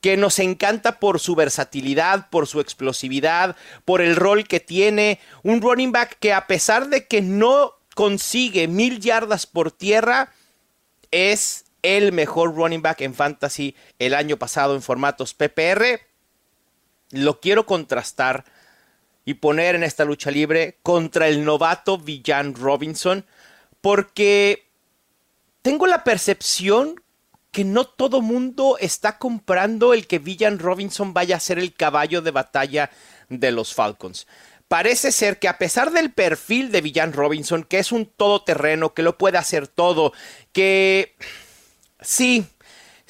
que 0.00 0.16
nos 0.16 0.38
encanta 0.38 0.98
por 0.98 1.20
su 1.20 1.34
versatilidad, 1.34 2.30
por 2.30 2.46
su 2.46 2.60
explosividad, 2.60 3.56
por 3.84 4.00
el 4.00 4.16
rol 4.16 4.48
que 4.48 4.60
tiene, 4.60 5.20
un 5.42 5.60
running 5.60 5.92
back 5.92 6.18
que 6.18 6.32
a 6.32 6.46
pesar 6.46 6.88
de 6.88 7.06
que 7.06 7.20
no 7.20 7.74
consigue 7.94 8.66
mil 8.66 9.00
yardas 9.00 9.46
por 9.46 9.72
tierra, 9.72 10.32
es 11.10 11.66
el 11.82 12.12
mejor 12.12 12.54
running 12.54 12.82
back 12.82 13.02
en 13.02 13.14
fantasy 13.14 13.74
el 13.98 14.14
año 14.14 14.38
pasado 14.38 14.74
en 14.74 14.82
formatos 14.82 15.34
PPR. 15.34 16.00
Lo 17.10 17.40
quiero 17.40 17.66
contrastar 17.66 18.44
y 19.24 19.34
poner 19.34 19.74
en 19.74 19.82
esta 19.82 20.04
lucha 20.04 20.30
libre 20.30 20.78
contra 20.82 21.28
el 21.28 21.44
novato 21.44 21.98
Villan 21.98 22.54
Robinson, 22.54 23.26
porque 23.80 24.66
tengo 25.62 25.86
la 25.86 26.04
percepción 26.04 27.00
que 27.50 27.64
no 27.64 27.84
todo 27.84 28.22
mundo 28.22 28.76
está 28.78 29.18
comprando 29.18 29.92
el 29.92 30.06
que 30.06 30.18
Villan 30.18 30.58
Robinson 30.58 31.12
vaya 31.12 31.36
a 31.36 31.40
ser 31.40 31.58
el 31.58 31.74
caballo 31.74 32.22
de 32.22 32.30
batalla 32.30 32.90
de 33.28 33.50
los 33.50 33.74
Falcons. 33.74 34.26
Parece 34.68 35.10
ser 35.10 35.40
que 35.40 35.48
a 35.48 35.58
pesar 35.58 35.90
del 35.90 36.12
perfil 36.12 36.70
de 36.70 36.80
Villan 36.80 37.12
Robinson, 37.12 37.64
que 37.64 37.80
es 37.80 37.90
un 37.90 38.06
todoterreno, 38.06 38.94
que 38.94 39.02
lo 39.02 39.18
puede 39.18 39.36
hacer 39.36 39.66
todo, 39.66 40.12
que 40.52 41.16
sí, 42.00 42.46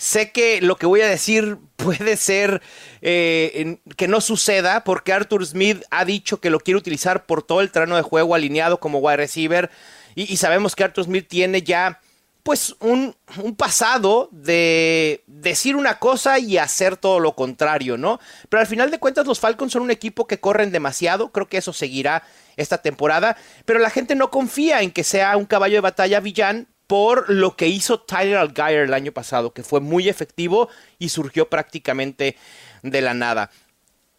sé 0.00 0.32
que 0.32 0.62
lo 0.62 0.76
que 0.76 0.86
voy 0.86 1.02
a 1.02 1.08
decir 1.08 1.58
puede 1.76 2.16
ser 2.16 2.62
eh, 3.02 3.78
que 3.96 4.08
no 4.08 4.20
suceda, 4.20 4.82
porque 4.84 5.12
Arthur 5.12 5.46
Smith 5.46 5.82
ha 5.90 6.04
dicho 6.04 6.40
que 6.40 6.50
lo 6.50 6.60
quiere 6.60 6.78
utilizar 6.78 7.26
por 7.26 7.42
todo 7.42 7.60
el 7.60 7.70
terreno 7.70 7.96
de 7.96 8.02
juego 8.02 8.34
alineado 8.34 8.80
como 8.80 8.98
wide 8.98 9.18
receiver, 9.18 9.70
y 10.16 10.36
sabemos 10.38 10.74
que 10.74 10.82
Arthur 10.82 11.04
Smith 11.04 11.28
tiene 11.28 11.62
ya 11.62 12.00
pues 12.42 12.74
un, 12.80 13.14
pasado 13.56 14.28
de 14.32 15.22
decir 15.26 15.76
una 15.76 15.98
cosa 15.98 16.38
y 16.38 16.58
hacer 16.58 16.96
todo 16.96 17.20
lo 17.20 17.34
contrario, 17.34 17.96
¿no? 17.96 18.18
Pero 18.48 18.60
al 18.60 18.66
final 18.66 18.90
de 18.90 18.98
cuentas 18.98 19.26
los 19.26 19.40
Falcons 19.40 19.72
son 19.72 19.82
un 19.82 19.90
equipo 19.90 20.26
que 20.26 20.40
corren 20.40 20.72
demasiado, 20.72 21.32
creo 21.32 21.48
que 21.48 21.58
eso 21.58 21.72
seguirá 21.72 22.22
esta 22.56 22.78
temporada, 22.78 23.36
pero 23.64 23.78
la 23.78 23.90
gente 23.90 24.14
no 24.14 24.30
confía 24.30 24.82
en 24.82 24.90
que 24.90 25.04
sea 25.04 25.36
un 25.36 25.44
caballo 25.44 25.76
de 25.76 25.80
batalla 25.80 26.20
villán 26.20 26.68
por 26.90 27.30
lo 27.30 27.54
que 27.54 27.68
hizo 27.68 28.00
Tyler 28.00 28.38
Algier 28.38 28.80
el 28.82 28.94
año 28.94 29.12
pasado, 29.12 29.52
que 29.52 29.62
fue 29.62 29.78
muy 29.78 30.08
efectivo 30.08 30.68
y 30.98 31.10
surgió 31.10 31.48
prácticamente 31.48 32.36
de 32.82 33.00
la 33.00 33.14
nada. 33.14 33.52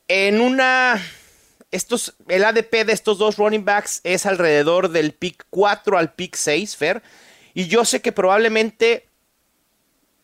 En 0.07 0.39
una 0.39 1.05
estos, 1.71 2.15
el 2.29 2.45
ADP 2.45 2.85
de 2.85 2.93
estos 2.93 3.17
dos 3.17 3.35
running 3.35 3.65
backs 3.65 3.99
es 4.05 4.25
alrededor 4.25 4.87
del 4.87 5.11
pick 5.11 5.45
4 5.49 5.97
al 5.97 6.13
pick 6.13 6.37
6, 6.37 6.77
Fer. 6.77 7.03
Y 7.53 7.67
yo 7.67 7.83
sé 7.83 8.01
que 8.01 8.13
probablemente 8.13 9.05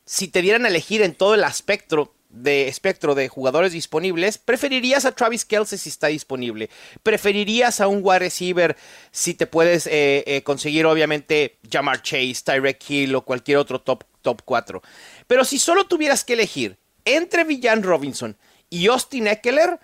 si 0.05 0.29
te 0.29 0.41
dieran 0.41 0.63
a 0.63 0.69
elegir 0.69 1.01
en 1.01 1.15
todo 1.15 1.35
el 1.35 1.43
espectro 1.43 2.13
de 2.29 2.67
espectro 2.67 3.15
de 3.15 3.29
jugadores 3.29 3.71
disponibles, 3.71 4.37
preferirías 4.37 5.05
a 5.05 5.13
Travis 5.13 5.45
Kelsey 5.45 5.77
si 5.77 5.89
está 5.89 6.07
disponible. 6.07 6.69
Preferirías 7.03 7.79
a 7.81 7.87
un 7.87 8.01
wide 8.03 8.19
receiver 8.19 8.75
si 9.11 9.33
te 9.33 9.47
puedes 9.47 9.87
eh, 9.87 10.23
eh, 10.27 10.43
conseguir, 10.43 10.85
obviamente, 10.85 11.57
Jamar 11.71 12.01
Chase, 12.01 12.41
Tyrek 12.43 12.89
Hill 12.89 13.15
o 13.15 13.21
cualquier 13.21 13.57
otro 13.57 13.81
top, 13.81 14.03
top 14.21 14.41
4. 14.43 14.81
Pero 15.27 15.45
si 15.45 15.59
solo 15.59 15.87
tuvieras 15.87 16.23
que 16.23 16.33
elegir 16.33 16.77
entre 17.05 17.43
Villan 17.43 17.83
Robinson 17.83 18.37
y 18.69 18.87
Austin 18.87 19.27
Eckler, 19.27 19.79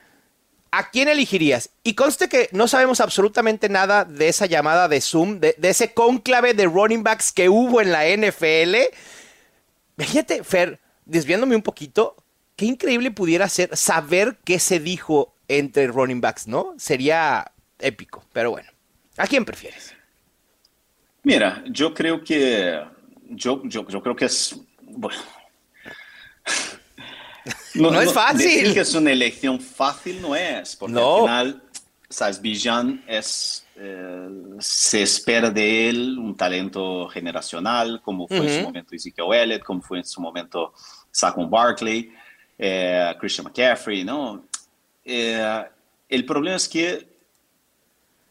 ¿a 0.72 0.90
quién 0.90 1.08
elegirías? 1.08 1.70
Y 1.84 1.94
conste 1.94 2.28
que 2.28 2.50
no 2.52 2.68
sabemos 2.68 3.00
absolutamente 3.00 3.70
nada 3.70 4.06
de 4.06 4.28
esa 4.28 4.48
llamada 4.48 4.88
de 4.88 5.02
Zoom, 5.02 5.40
de, 5.40 5.56
ese 5.62 5.94
cónclave 5.94 6.54
de 6.54 6.66
running 6.66 7.04
backs 7.04 7.32
que 7.32 7.48
hubo 7.48 7.80
en 7.80 7.92
la 7.92 8.06
NFL. 8.06 8.76
Fíjate, 9.98 10.44
Fer, 10.44 10.80
desviándome 11.06 11.56
un 11.56 11.62
poquito, 11.62 12.16
qué 12.63 12.70
increíble 12.70 13.12
pudiera 13.12 13.50
ser 13.50 13.75
saber 13.75 14.38
qué 14.46 14.58
se 14.58 14.79
dijo 14.79 15.36
entre 15.50 15.88
running 15.88 16.22
backs, 16.22 16.48
¿no? 16.48 16.74
Sería 16.77 17.51
épico, 17.77 18.24
pero 18.32 18.51
bueno. 18.51 18.70
¿A 19.17 19.27
quién 19.27 19.43
prefieres? 19.43 19.93
Mira, 21.24 21.62
yo 21.70 21.93
creo 21.93 22.24
que. 22.24 22.82
Yo, 23.29 23.62
yo, 23.65 23.86
yo 23.88 24.01
creo 24.01 24.15
que 24.15 24.25
es. 24.25 24.55
Bueno, 24.82 25.17
no, 27.75 28.01
es 28.01 28.13
fácil. 28.13 28.38
Decir 28.38 28.74
que 28.74 28.79
es 28.79 28.96
una 28.96 29.12
elección 29.12 29.60
fácil 29.60 30.22
no 30.22 30.34
es, 30.34 30.77
porque 30.77 30.98
al 30.98 31.20
final, 31.20 31.63
sabes, 32.10 32.41
Bijan 32.41 33.03
es, 33.08 33.67
eh, 33.75 34.29
se 34.60 35.01
espera 35.01 35.51
de 35.51 35.89
él 35.89 36.17
un 36.17 36.38
talento 36.38 37.10
generacional, 37.10 38.01
como 38.01 38.25
fue 38.25 38.38
en 38.38 38.60
su 38.60 38.63
momento 38.63 38.96
Ezekiel 38.96 39.34
Elliott, 39.34 39.63
como 39.63 39.82
fue 39.82 39.98
en 39.98 40.05
su 40.05 40.22
momento 40.22 40.74
Saquon 41.12 41.50
Barkley, 41.50 42.12
eh, 42.57 43.13
Christian 43.19 43.45
McCaffrey, 43.45 44.03
¿no? 44.03 44.45
Eh, 45.03 45.63
el 46.10 46.25
problema 46.25 46.57
es 46.57 46.67
que 46.67 47.07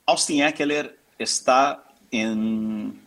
Austin 0.07 0.43
Eckler 0.43 0.99
está 1.19 1.85
en... 2.11 3.01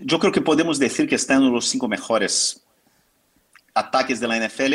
Yo 0.00 0.18
creo 0.18 0.32
que 0.32 0.40
podemos 0.40 0.78
decir 0.78 1.08
que 1.08 1.16
está 1.16 1.34
en 1.34 1.50
los 1.50 1.66
cinco 1.66 1.88
mejores 1.88 2.64
ataques 3.74 4.20
de 4.20 4.28
la 4.28 4.46
NFL 4.46 4.74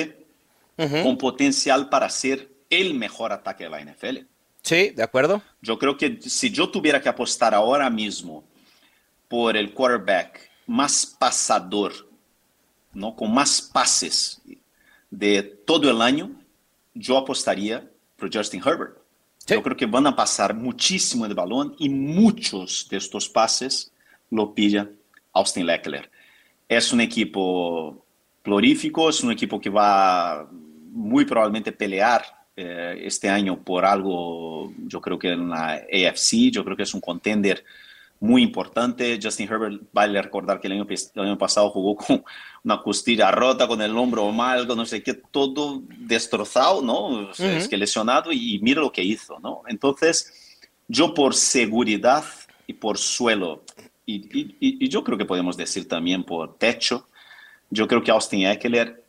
con 1.03 1.17
potencial 1.17 1.87
para 1.89 2.09
ser 2.09 2.49
el 2.69 2.95
mejor 2.95 3.31
ataque 3.31 3.65
de 3.65 3.69
la 3.69 3.81
NFL. 3.81 4.25
Sí, 4.63 4.89
de 4.89 5.03
acuerdo. 5.03 5.41
Yo 5.61 5.77
creo 5.77 5.97
que 5.97 6.19
si 6.21 6.49
yo 6.49 6.69
tuviera 6.69 7.01
que 7.01 7.09
apostar 7.09 7.53
ahora 7.53 7.89
mismo 7.89 8.43
por 9.27 9.55
el 9.55 9.73
quarterback 9.73 10.49
más 10.65 11.05
pasador, 11.05 11.93
¿no? 12.93 13.15
con 13.15 13.33
más 13.33 13.61
pases 13.61 14.41
de 15.09 15.43
todo 15.43 15.89
el 15.89 16.01
año, 16.01 16.31
yo 16.93 17.17
apostaría 17.17 17.89
por 18.17 18.33
Justin 18.33 18.61
Herbert. 18.65 18.97
Yo 19.45 19.61
creo 19.61 19.75
que 19.75 19.85
van 19.85 20.07
a 20.07 20.15
pasar 20.15 20.53
muchísimo 20.53 21.25
el 21.25 21.33
balón 21.33 21.75
y 21.77 21.89
muchos 21.89 22.87
de 22.89 22.97
estos 22.97 23.27
pases 23.27 23.91
lo 24.29 24.53
pilla 24.53 24.89
Austin 25.33 25.65
Leckler. 25.65 26.09
Es 26.69 26.93
un 26.93 27.01
equipo 27.01 28.03
Plorífico 28.43 29.09
es 29.09 29.23
un 29.23 29.31
equipo 29.31 29.59
que 29.59 29.69
va 29.69 30.45
muy 30.51 31.23
probablemente 31.23 31.71
pelear 31.71 32.23
eh, 32.55 33.01
este 33.01 33.29
año 33.29 33.63
por 33.63 33.85
algo, 33.85 34.71
yo 34.85 34.99
creo 34.99 35.17
que 35.17 35.31
en 35.31 35.49
la 35.49 35.75
AFC, 35.75 36.51
yo 36.51 36.63
creo 36.63 36.75
que 36.75 36.83
es 36.83 36.93
un 36.93 36.99
contender 36.99 37.63
muy 38.23 38.41
importante. 38.41 39.19
Justin 39.21 39.51
Herbert, 39.51 39.81
vale 39.91 40.21
recordar 40.21 40.61
que 40.61 40.67
el 40.67 40.73
año, 40.73 40.87
el 40.87 41.21
año 41.21 41.37
pasado 41.37 41.69
jugó 41.69 41.97
con 41.97 42.23
una 42.63 42.81
costilla 42.81 43.29
rota, 43.31 43.67
con 43.67 43.81
el 43.81 43.97
hombro 43.97 44.31
mal, 44.31 44.65
con 44.65 44.77
no 44.77 44.85
sé 44.85 45.03
qué, 45.03 45.13
todo 45.13 45.83
destrozado, 45.89 46.81
¿no? 46.81 47.31
Es 47.31 47.67
que 47.67 47.75
lesionado 47.75 48.31
y, 48.31 48.59
mira 48.61 48.79
lo 48.79 48.93
que 48.93 49.03
hizo, 49.03 49.39
¿no? 49.41 49.63
Entonces, 49.67 50.61
yo 50.87 51.13
por 51.13 51.35
seguridad 51.35 52.23
y 52.65 52.71
por 52.71 52.97
suelo, 52.97 53.65
y, 54.05 54.55
y 54.57 54.87
yo 54.87 55.03
creo 55.03 55.17
que 55.17 55.25
podemos 55.25 55.57
decir 55.57 55.89
también 55.89 56.23
por 56.23 56.57
techo, 56.57 57.05
yo 57.69 57.89
creo 57.89 58.01
que 58.01 58.11
Austin 58.11 58.45
Eckler 58.47 59.03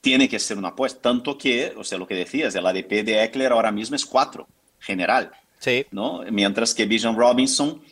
tiene 0.00 0.30
que 0.30 0.38
ser 0.38 0.56
una 0.56 0.68
apuesta, 0.68 1.02
tanto 1.02 1.36
que, 1.36 1.74
o 1.76 1.84
sea, 1.84 1.98
lo 1.98 2.06
que 2.06 2.14
decías, 2.14 2.54
el 2.54 2.66
ADP 2.66 3.04
de 3.04 3.22
Eckler 3.22 3.52
ahora 3.52 3.70
mismo 3.70 3.96
es 3.96 4.06
4, 4.06 4.48
general. 4.78 5.30
Sí. 5.58 5.84
¿no? 5.90 6.22
Mientras 6.30 6.74
que 6.74 6.86
Bijan 6.86 7.14
Robinson, 7.14 7.82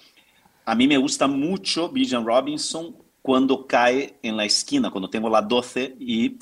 a 0.69 0.75
mí 0.75 0.87
me 0.87 0.99
gusta 0.99 1.27
mucho 1.27 1.89
Bijan 1.89 2.27
Robinson 2.27 2.95
cuando 3.23 3.67
cae 3.67 4.19
en 4.23 4.37
la 4.37 4.45
esquina, 4.45 4.91
cuando 4.91 5.09
tengo 5.09 5.31
la 5.31 5.41
12 5.41 5.97
y 5.99 6.37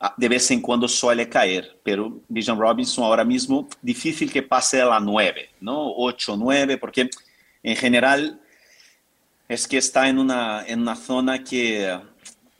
ah, 0.00 0.14
de 0.16 0.28
vez 0.30 0.50
en 0.50 0.62
cuando 0.62 0.88
suele 0.88 1.28
caer, 1.28 1.78
pero 1.82 2.22
Bijan 2.26 2.58
Robinson 2.58 3.04
ahora 3.04 3.22
mismo 3.22 3.68
difícil 3.82 4.32
que 4.32 4.42
pase 4.42 4.80
a 4.80 4.86
la 4.86 4.98
9, 4.98 5.50
¿no? 5.60 5.92
8, 5.94 6.38
9, 6.38 6.78
porque 6.78 7.10
en 7.62 7.76
general 7.76 8.40
es 9.46 9.68
que 9.68 9.76
está 9.76 10.08
en 10.08 10.18
una, 10.18 10.64
en 10.66 10.80
una 10.80 10.96
zona 10.96 11.44
que 11.44 12.00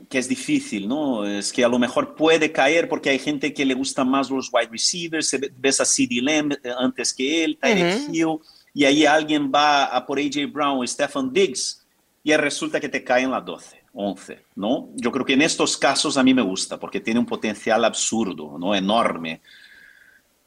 que 0.08 0.18
es 0.18 0.28
difícil, 0.28 0.88
¿no? 0.88 1.26
Es 1.26 1.52
que 1.52 1.64
a 1.64 1.68
lo 1.68 1.78
mejor 1.78 2.14
puede 2.14 2.50
caer 2.50 2.88
porque 2.88 3.10
hay 3.10 3.18
gente 3.18 3.52
que 3.52 3.64
le 3.64 3.74
gusta 3.74 4.04
más 4.04 4.30
los 4.30 4.50
wide 4.52 4.70
receivers, 4.70 5.36
ves 5.56 5.80
a 5.80 5.84
CD 5.84 6.20
Lamb 6.22 6.52
eh, 6.52 6.72
antes 6.78 7.12
que 7.12 7.44
él, 7.44 7.58
Tyreek 7.60 8.08
Hill, 8.12 8.38
y 8.72 8.84
ahí 8.84 9.04
alguien 9.04 9.50
va 9.52 9.86
a 9.86 10.06
por 10.06 10.18
AJ 10.18 10.52
Brown, 10.52 10.86
Stephen 10.86 11.32
Diggs, 11.32 11.86
y 12.22 12.34
resulta 12.36 12.78
que 12.78 12.88
te 12.88 13.02
cae 13.02 13.22
en 13.22 13.30
la 13.30 13.40
12, 13.40 13.82
11, 13.94 14.44
¿no? 14.56 14.90
Yo 14.94 15.10
creo 15.10 15.24
que 15.24 15.32
en 15.32 15.42
estos 15.42 15.76
casos 15.76 16.16
a 16.16 16.22
mí 16.22 16.34
me 16.34 16.42
gusta 16.42 16.78
porque 16.78 17.00
tiene 17.00 17.20
un 17.20 17.26
potencial 17.26 17.84
absurdo, 17.84 18.58
¿no? 18.58 18.74
Enorme, 18.74 19.40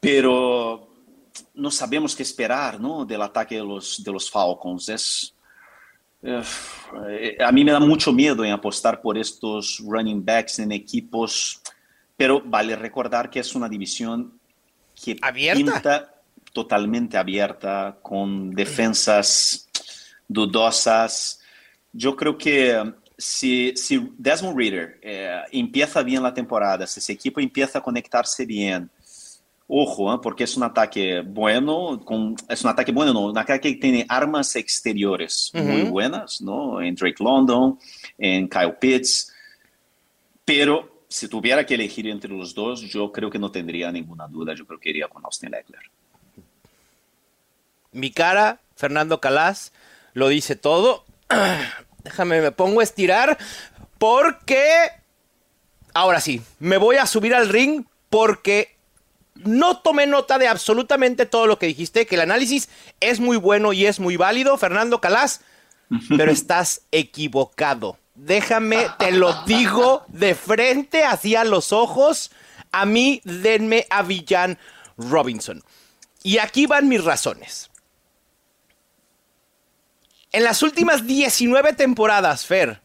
pero 0.00 0.88
no 1.54 1.70
sabemos 1.70 2.14
qué 2.14 2.22
esperar, 2.22 2.80
¿no? 2.80 3.04
Del 3.04 3.22
ataque 3.22 3.56
de 3.56 3.64
los, 3.64 4.02
de 4.02 4.12
los 4.12 4.30
Falcons. 4.30 4.88
Es, 4.88 5.34
eh, 6.22 7.36
a 7.44 7.52
mí 7.52 7.64
me 7.64 7.72
da 7.72 7.80
mucho 7.80 8.12
miedo 8.12 8.44
en 8.44 8.52
apostar 8.52 9.02
por 9.02 9.18
estos 9.18 9.82
running 9.84 10.24
backs 10.24 10.60
en 10.60 10.72
equipos, 10.72 11.60
pero 12.16 12.40
vale 12.44 12.76
recordar 12.76 13.28
que 13.28 13.40
es 13.40 13.54
una 13.54 13.68
división 13.68 14.38
que 14.94 15.16
abierta. 15.20 16.13
Totalmente 16.54 17.18
abierta, 17.18 17.98
con 18.00 18.52
defensas 18.52 19.68
dudosas. 20.28 21.40
Yo 21.92 22.14
creo 22.16 22.38
que 22.38 22.94
si, 23.18 23.76
si 23.76 24.08
Desmond 24.16 24.56
Reader 24.56 24.98
eh, 25.02 25.40
empieza 25.52 26.02
bien 26.02 26.22
la 26.22 26.32
temporada, 26.32 26.86
si 26.86 27.00
ese 27.00 27.12
equipo 27.12 27.40
empieza 27.40 27.80
a 27.80 27.82
conectarse 27.82 28.46
bien, 28.46 28.88
ojo, 29.66 30.14
¿eh? 30.14 30.18
porque 30.22 30.44
es 30.44 30.56
un 30.56 30.62
ataque 30.62 31.22
bueno, 31.26 32.00
con, 32.04 32.36
es 32.48 32.62
un 32.62 32.70
ataque 32.70 32.92
bueno, 32.92 33.12
no, 33.12 33.26
un 33.26 33.36
ataque 33.36 33.74
que 33.74 33.80
tiene 33.80 34.06
armas 34.08 34.54
exteriores 34.54 35.50
uh 35.54 35.58
-huh. 35.58 35.64
muy 35.64 35.82
buenas, 35.90 36.40
¿no? 36.40 36.80
En 36.80 36.94
Drake 36.94 37.22
London, 37.22 37.78
en 38.16 38.48
Kyle 38.48 38.76
Pitts, 38.80 39.32
pero 40.44 41.04
si 41.08 41.26
tuviera 41.28 41.66
que 41.66 41.74
elegir 41.74 42.06
entre 42.06 42.30
los 42.30 42.54
dos, 42.54 42.80
yo 42.82 43.10
creo 43.10 43.28
que 43.28 43.40
no 43.40 43.50
tendría 43.50 43.90
ninguna 43.90 44.28
duda, 44.28 44.54
yo 44.54 44.64
creo 44.66 44.78
que 44.78 44.90
iría 44.90 45.08
con 45.08 45.24
Austin 45.24 45.54
Eckler. 45.54 45.82
Mi 47.94 48.10
cara, 48.10 48.60
Fernando 48.76 49.20
Calas, 49.20 49.72
lo 50.12 50.28
dice 50.28 50.56
todo. 50.56 51.04
Déjame, 52.04 52.40
me 52.42 52.52
pongo 52.52 52.80
a 52.80 52.84
estirar 52.84 53.38
porque... 53.98 54.90
Ahora 55.94 56.20
sí, 56.20 56.42
me 56.58 56.76
voy 56.76 56.96
a 56.96 57.06
subir 57.06 57.36
al 57.36 57.48
ring 57.48 57.84
porque 58.10 58.76
no 59.36 59.78
tomé 59.78 60.06
nota 60.06 60.38
de 60.38 60.48
absolutamente 60.48 61.24
todo 61.24 61.46
lo 61.46 61.58
que 61.58 61.66
dijiste, 61.66 62.06
que 62.06 62.16
el 62.16 62.20
análisis 62.22 62.68
es 63.00 63.20
muy 63.20 63.36
bueno 63.36 63.72
y 63.72 63.86
es 63.86 64.00
muy 64.00 64.16
válido, 64.16 64.58
Fernando 64.58 65.00
Calas, 65.00 65.42
pero 66.16 66.32
estás 66.32 66.82
equivocado. 66.90 67.96
Déjame, 68.16 68.88
te 68.98 69.12
lo 69.12 69.44
digo 69.44 70.04
de 70.08 70.34
frente, 70.34 71.04
hacia 71.04 71.44
los 71.44 71.72
ojos. 71.72 72.30
A 72.72 72.86
mí, 72.86 73.20
denme 73.24 73.86
a 73.90 74.02
Villan 74.02 74.58
Robinson. 74.96 75.62
Y 76.22 76.38
aquí 76.38 76.66
van 76.66 76.88
mis 76.88 77.04
razones. 77.04 77.70
En 80.34 80.42
las 80.42 80.64
últimas 80.64 81.06
19 81.06 81.74
temporadas, 81.74 82.44
Fer, 82.44 82.80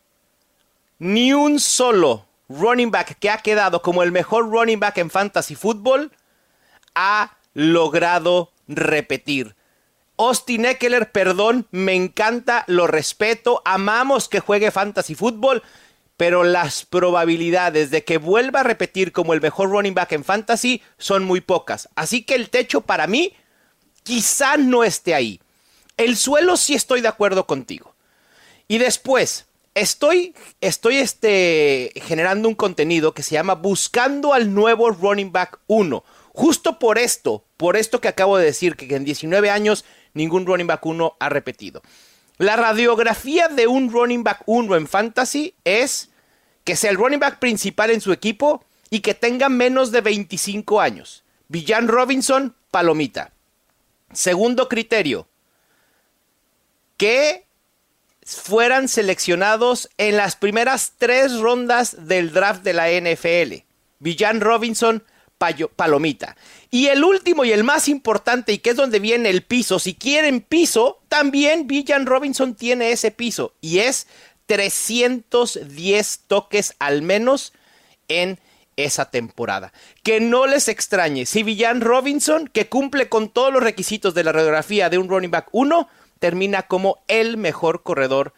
ni 0.99 1.33
un 1.33 1.59
solo 1.59 2.27
running 2.47 2.91
back 2.91 3.17
que 3.17 3.31
ha 3.31 3.39
quedado 3.39 3.81
como 3.81 4.03
el 4.03 4.11
mejor 4.11 4.51
running 4.51 4.79
back 4.79 4.99
en 4.99 5.09
fantasy 5.09 5.55
football 5.55 6.11
ha 6.93 7.39
logrado 7.55 8.51
repetir. 8.67 9.55
Austin 10.15 10.63
Eckler, 10.63 11.11
perdón, 11.11 11.65
me 11.71 11.95
encanta, 11.95 12.65
lo 12.67 12.85
respeto, 12.85 13.63
amamos 13.65 14.29
que 14.29 14.41
juegue 14.41 14.69
fantasy 14.69 15.15
football, 15.15 15.63
pero 16.17 16.43
las 16.43 16.85
probabilidades 16.85 17.89
de 17.89 18.03
que 18.03 18.19
vuelva 18.19 18.59
a 18.59 18.63
repetir 18.63 19.11
como 19.11 19.33
el 19.33 19.41
mejor 19.41 19.71
running 19.71 19.95
back 19.95 20.11
en 20.11 20.23
fantasy 20.23 20.83
son 20.99 21.23
muy 21.23 21.41
pocas. 21.41 21.89
Así 21.95 22.21
que 22.21 22.35
el 22.35 22.51
techo 22.51 22.81
para 22.81 23.07
mí 23.07 23.33
quizá 24.03 24.55
no 24.55 24.83
esté 24.83 25.15
ahí. 25.15 25.41
El 25.99 26.15
suelo 26.15 26.55
sí 26.55 26.75
estoy 26.75 27.01
de 27.01 27.09
acuerdo 27.09 27.45
contigo. 27.45 27.93
Y 28.69 28.77
después, 28.77 29.47
estoy, 29.75 30.33
estoy 30.61 30.95
este, 30.95 31.91
generando 32.05 32.47
un 32.47 32.55
contenido 32.55 33.13
que 33.13 33.21
se 33.21 33.33
llama 33.33 33.55
Buscando 33.55 34.33
al 34.33 34.53
nuevo 34.53 34.91
running 34.91 35.33
back 35.33 35.59
1. 35.67 36.01
Justo 36.31 36.79
por 36.79 36.97
esto, 36.97 37.43
por 37.57 37.75
esto 37.75 37.99
que 37.99 38.07
acabo 38.07 38.37
de 38.37 38.45
decir, 38.45 38.77
que 38.77 38.95
en 38.95 39.03
19 39.03 39.49
años 39.49 39.83
ningún 40.13 40.45
running 40.45 40.67
back 40.67 40.85
1 40.85 41.17
ha 41.19 41.27
repetido. 41.27 41.81
La 42.37 42.55
radiografía 42.55 43.49
de 43.49 43.67
un 43.67 43.91
running 43.91 44.23
back 44.23 44.43
1 44.45 44.77
en 44.77 44.87
fantasy 44.87 45.53
es 45.65 46.11
que 46.63 46.77
sea 46.77 46.91
el 46.91 46.95
running 46.95 47.19
back 47.19 47.39
principal 47.39 47.91
en 47.91 47.99
su 47.99 48.13
equipo 48.13 48.63
y 48.89 49.01
que 49.01 49.15
tenga 49.15 49.49
menos 49.49 49.91
de 49.91 49.99
25 49.99 50.79
años. 50.79 51.25
Villan 51.49 51.89
Robinson, 51.89 52.55
palomita. 52.71 53.33
Segundo 54.13 54.69
criterio, 54.69 55.27
que 56.99 57.47
fueran 58.23 58.89
seleccionados 58.89 59.89
en 59.97 60.17
las 60.17 60.35
primeras 60.35 60.93
tres 60.97 61.39
rondas 61.39 62.07
del 62.07 62.31
draft 62.31 62.61
de 62.61 62.73
la 62.73 62.89
NFL. 62.91 63.63
Villan 63.99 64.41
Robinson, 64.41 65.03
palomita. 65.75 66.35
Y 66.69 66.87
el 66.87 67.03
último 67.03 67.45
y 67.45 67.53
el 67.53 67.63
más 67.63 67.87
importante, 67.87 68.51
y 68.51 68.57
que 68.59 68.71
es 68.71 68.75
donde 68.75 68.99
viene 68.99 69.29
el 69.29 69.43
piso, 69.43 69.79
si 69.79 69.95
quieren 69.95 70.41
piso, 70.41 70.99
también 71.07 71.67
Villan 71.67 72.05
Robinson 72.05 72.53
tiene 72.53 72.91
ese 72.91 73.11
piso, 73.11 73.53
y 73.61 73.79
es 73.79 74.07
310 74.47 76.19
toques 76.27 76.75
al 76.79 77.01
menos 77.01 77.53
en 78.09 78.39
esa 78.75 79.09
temporada. 79.09 79.71
Que 80.03 80.19
no 80.19 80.47
les 80.47 80.67
extrañe, 80.67 81.25
si 81.25 81.43
Villan 81.43 81.79
Robinson, 81.79 82.47
que 82.47 82.67
cumple 82.67 83.07
con 83.07 83.29
todos 83.29 83.53
los 83.53 83.63
requisitos 83.63 84.13
de 84.13 84.25
la 84.25 84.33
radiografía 84.33 84.89
de 84.89 84.97
un 84.97 85.07
running 85.07 85.31
back 85.31 85.47
1, 85.53 85.87
termina 86.19 86.63
como 86.63 87.03
el 87.07 87.37
mejor 87.37 87.83
corredor 87.83 88.33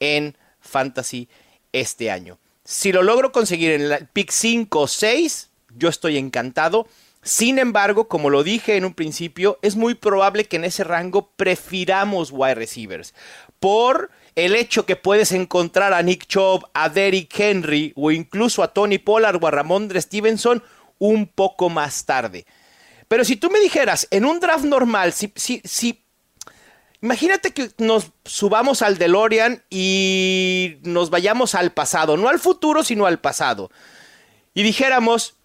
en 0.00 0.36
fantasy 0.60 1.28
este 1.72 2.10
año. 2.10 2.38
Si 2.64 2.92
lo 2.92 3.02
logro 3.02 3.30
conseguir 3.30 3.70
en 3.70 3.82
el 3.82 4.08
pick 4.08 4.30
5 4.30 4.80
o 4.80 4.88
6, 4.88 5.50
yo 5.76 5.88
estoy 5.88 6.18
encantado. 6.18 6.88
Sin 7.22 7.58
embargo, 7.58 8.08
como 8.08 8.30
lo 8.30 8.42
dije 8.42 8.76
en 8.76 8.84
un 8.84 8.94
principio, 8.94 9.58
es 9.62 9.76
muy 9.76 9.94
probable 9.94 10.44
que 10.44 10.56
en 10.56 10.64
ese 10.64 10.84
rango 10.84 11.30
prefiramos 11.36 12.30
wide 12.32 12.54
receivers. 12.54 13.14
Por 13.60 14.10
el 14.36 14.54
hecho 14.54 14.86
que 14.86 14.96
puedes 14.96 15.32
encontrar 15.32 15.92
a 15.92 16.02
Nick 16.02 16.26
Chubb, 16.26 16.66
a 16.72 16.88
Derrick 16.88 17.38
Henry 17.38 17.92
o 17.96 18.10
incluso 18.10 18.62
a 18.62 18.72
Tony 18.72 18.98
Pollard 18.98 19.42
o 19.42 19.46
a 19.46 19.50
Ramondre 19.50 20.00
Stevenson 20.00 20.62
un 20.98 21.26
poco 21.26 21.68
más 21.68 22.04
tarde. 22.04 22.46
Pero 23.08 23.24
si 23.24 23.36
tú 23.36 23.50
me 23.50 23.60
dijeras, 23.60 24.08
en 24.10 24.24
un 24.24 24.40
draft 24.40 24.64
normal, 24.64 25.12
si, 25.12 25.32
si, 25.36 25.62
si 25.64 26.04
Imagínate 27.06 27.52
que 27.52 27.70
nos 27.78 28.10
subamos 28.24 28.82
al 28.82 28.98
DeLorean 28.98 29.62
y 29.70 30.78
nos 30.82 31.08
vayamos 31.08 31.54
al 31.54 31.70
pasado, 31.70 32.16
no 32.16 32.28
al 32.28 32.40
futuro, 32.40 32.82
sino 32.82 33.06
al 33.06 33.20
pasado. 33.20 33.70
Y 34.54 34.64
dijéramos, 34.64 35.36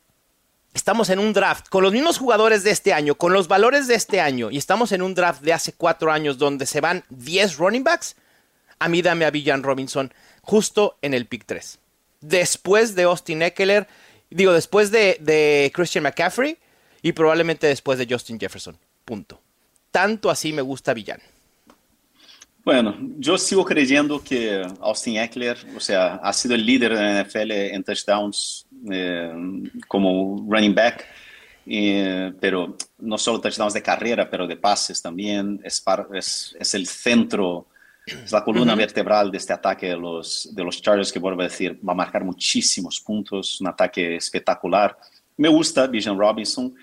estamos 0.73 1.11
en 1.11 1.19
un 1.19 1.33
draft 1.33 1.69
con 1.69 1.83
los 1.83 1.93
mismos 1.93 2.17
jugadores 2.17 2.63
de 2.63 2.71
este 2.71 2.93
año, 2.93 3.13
con 3.13 3.31
los 3.31 3.47
valores 3.47 3.85
de 3.85 3.93
este 3.93 4.19
año, 4.21 4.49
y 4.49 4.57
estamos 4.57 4.91
en 4.91 5.03
un 5.03 5.13
draft 5.13 5.43
de 5.43 5.53
hace 5.53 5.71
cuatro 5.71 6.11
años 6.11 6.39
donde 6.39 6.65
se 6.65 6.81
van 6.81 7.03
10 7.09 7.57
running 7.57 7.83
backs, 7.83 8.15
a 8.79 8.89
mí 8.89 9.03
dame 9.03 9.25
a 9.25 9.29
Villan 9.29 9.61
Robinson 9.61 10.11
justo 10.41 10.97
en 11.03 11.13
el 11.13 11.27
pick 11.27 11.45
3. 11.45 11.77
Después 12.21 12.95
de 12.95 13.03
Austin 13.03 13.43
Eckler, 13.43 13.87
digo, 14.31 14.51
después 14.51 14.89
de, 14.89 15.17
de 15.19 15.71
Christian 15.75 16.05
McCaffrey 16.05 16.57
y 17.03 17.11
probablemente 17.11 17.67
después 17.67 17.99
de 17.99 18.07
Justin 18.09 18.39
Jefferson. 18.39 18.79
Punto. 19.05 19.39
Tanto 19.91 20.31
así 20.31 20.53
me 20.53 20.63
gusta 20.63 20.95
Villan. 20.95 21.21
Bueno, 22.63 22.95
yo 23.17 23.37
sigo 23.39 23.65
creyendo 23.65 24.23
que 24.23 24.61
Austin 24.81 25.17
Eckler, 25.17 25.57
o 25.75 25.79
sea, 25.79 26.15
ha 26.15 26.31
sido 26.31 26.53
el 26.53 26.63
líder 26.63 26.95
de 26.95 27.01
la 27.01 27.23
NFL 27.23 27.51
en 27.51 27.83
touchdowns 27.83 28.67
eh, 28.91 29.33
como 29.87 30.45
running 30.47 30.75
back, 30.75 31.07
eh, 31.65 32.31
pero 32.39 32.77
no 32.99 33.17
solo 33.17 33.41
touchdowns 33.41 33.73
de 33.73 33.81
carrera, 33.81 34.29
pero 34.29 34.45
de 34.45 34.57
pases 34.57 35.01
también. 35.01 35.59
Es, 35.63 35.83
es, 36.13 36.55
es, 36.59 36.73
el 36.75 36.85
centro, 36.85 37.65
es 38.05 38.31
la 38.31 38.43
columna 38.43 38.73
uh 38.73 38.75
-huh. 38.75 38.79
vertebral 38.79 39.31
de 39.31 39.37
este 39.39 39.53
ataque 39.53 39.87
de 39.87 39.97
los, 39.97 40.53
de 40.53 40.63
los 40.63 40.79
Chargers, 40.79 41.11
que 41.11 41.19
vuelvo 41.19 41.41
a 41.41 41.45
decir, 41.45 41.79
va 41.87 41.93
a 41.93 41.95
marcar 41.95 42.23
muchísimos 42.23 43.01
puntos, 43.01 43.59
un 43.59 43.67
ataque 43.69 44.17
espectacular. 44.17 44.95
Me 45.35 45.49
gusta 45.49 45.87
Bijan 45.87 46.17
Robinson, 46.17 46.75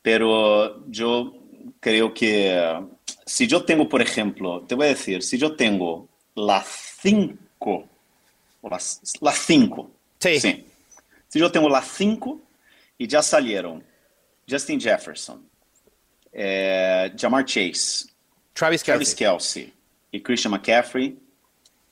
pero 0.00 0.86
yo 0.88 1.34
creo 1.80 2.14
que 2.14 2.96
si 3.28 3.46
yo 3.46 3.62
tengo, 3.62 3.88
por 3.88 4.00
ejemplo, 4.00 4.62
te 4.62 4.74
voy 4.74 4.86
a 4.86 4.88
decir, 4.88 5.22
si 5.22 5.36
yo 5.36 5.54
tengo 5.54 6.08
las 6.34 6.66
5, 7.02 7.84
las 9.20 9.38
5, 9.46 9.90
sí. 10.18 10.40
sí. 10.40 10.66
Si 11.28 11.38
yo 11.38 11.52
tengo 11.52 11.68
las 11.68 11.86
5 11.88 12.40
y 12.96 13.06
ya 13.06 13.22
salieron 13.22 13.84
Justin 14.48 14.80
Jefferson, 14.80 15.46
eh, 16.32 17.12
Jamar 17.18 17.44
Chase, 17.44 18.08
Travis 18.54 18.82
Kelsey. 18.82 18.84
Travis 18.84 19.14
Kelsey 19.14 19.72
y 20.10 20.22
Christian 20.22 20.52
McCaffrey, 20.52 21.18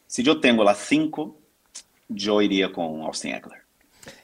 si 0.07 0.23
yo 0.23 0.41
tengo 0.41 0.65
las 0.65 0.79
5, 0.79 1.39
yo 2.09 2.41
iría 2.41 2.73
con 2.73 3.03
Austin 3.03 3.35
Eckler. 3.35 3.63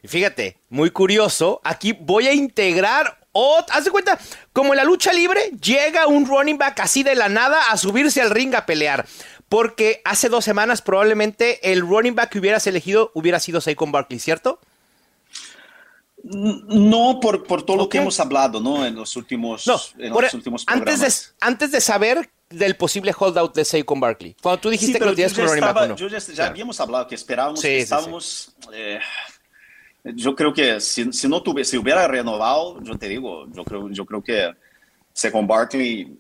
Y 0.03 0.09
fíjate, 0.09 0.57
muy 0.71 0.91
curioso, 0.91 1.61
aquí 1.63 1.93
voy 1.93 2.27
a 2.27 2.33
integrar 2.33 3.22
o, 3.33 3.65
haz 3.71 3.85
de 3.85 3.91
cuenta, 3.91 4.19
como 4.53 4.73
en 4.73 4.77
la 4.77 4.85
lucha 4.85 5.13
libre, 5.13 5.51
llega 5.63 6.07
un 6.07 6.27
running 6.27 6.59
back 6.59 6.81
así 6.81 7.03
de 7.03 7.15
la 7.15 7.29
nada 7.29 7.71
a 7.71 7.77
subirse 7.77 8.21
al 8.21 8.31
ring 8.31 8.55
a 8.55 8.67
pelear. 8.67 9.07
Porque 9.49 10.01
hace 10.05 10.29
dos 10.29 10.45
semanas 10.45 10.81
probablemente 10.81 11.73
el 11.73 11.81
running 11.81 12.15
back 12.15 12.31
que 12.31 12.39
hubieras 12.39 12.67
elegido 12.67 13.11
hubiera 13.15 13.39
sido 13.41 13.61
Saquon 13.61 13.93
Barkley, 13.93 14.19
¿cierto? 14.19 14.61
No 16.25 17.19
por, 17.21 17.45
por 17.45 17.65
todo 17.65 17.75
okay. 17.75 17.85
lo 17.85 17.89
que 17.89 17.99
hemos 17.99 18.21
hablado, 18.21 18.61
¿no? 18.61 18.87
En 18.87 18.95
los 18.95 19.17
últimos, 19.17 19.67
no, 19.67 19.81
en 19.99 20.13
los 20.13 20.35
últimos 20.35 20.65
antes 20.69 21.01
de, 21.01 21.13
antes 21.41 21.73
de 21.73 21.81
saber 21.81 22.31
del 22.49 22.77
posible 22.77 23.13
holdout 23.19 23.55
de 23.55 23.65
Saquon 23.65 23.99
Barkley. 23.99 24.37
Cuando 24.41 24.61
tú 24.61 24.71
dijiste 24.71 24.95
sí, 24.95 24.99
que 25.01 25.05
lo 25.05 25.15
tienes 25.15 25.35
con. 25.35 25.97
Yo 25.97 26.09
ya, 26.09 26.19
ya 26.19 26.35
claro. 26.35 26.51
habíamos 26.51 26.81
hablado 26.81 27.09
que 27.09 27.15
esperábamos, 27.15 27.61
sí, 27.61 27.69
que 27.69 27.81
estábamos... 27.81 28.53
Eh, 28.73 29.01
yo 30.05 30.35
creo 30.35 30.53
que 30.53 30.81
si, 30.81 31.13
si 31.13 31.29
no 31.29 31.43
tuve, 31.43 31.65
si 31.65 31.77
hubiera 31.77 32.09
renovado, 32.09 32.83
yo 32.83 32.97
te 32.99 33.09
digo, 33.09 33.47
yo 33.53 33.65
creo, 33.65 33.89
yo 33.91 34.05
creo 34.05 34.23
que 34.23 34.53
con 35.31 35.47
Barkley, 35.47 36.19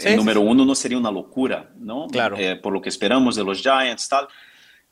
el 0.00 0.16
número 0.16 0.40
uno 0.40 0.64
no 0.64 0.74
sería 0.74 0.98
una 0.98 1.10
locura, 1.10 1.70
¿no? 1.76 2.06
Claro. 2.08 2.36
Eh, 2.38 2.56
por 2.56 2.72
lo 2.72 2.80
que 2.80 2.88
esperamos 2.88 3.36
de 3.36 3.44
los 3.44 3.60
Giants, 3.60 4.08
tal. 4.08 4.28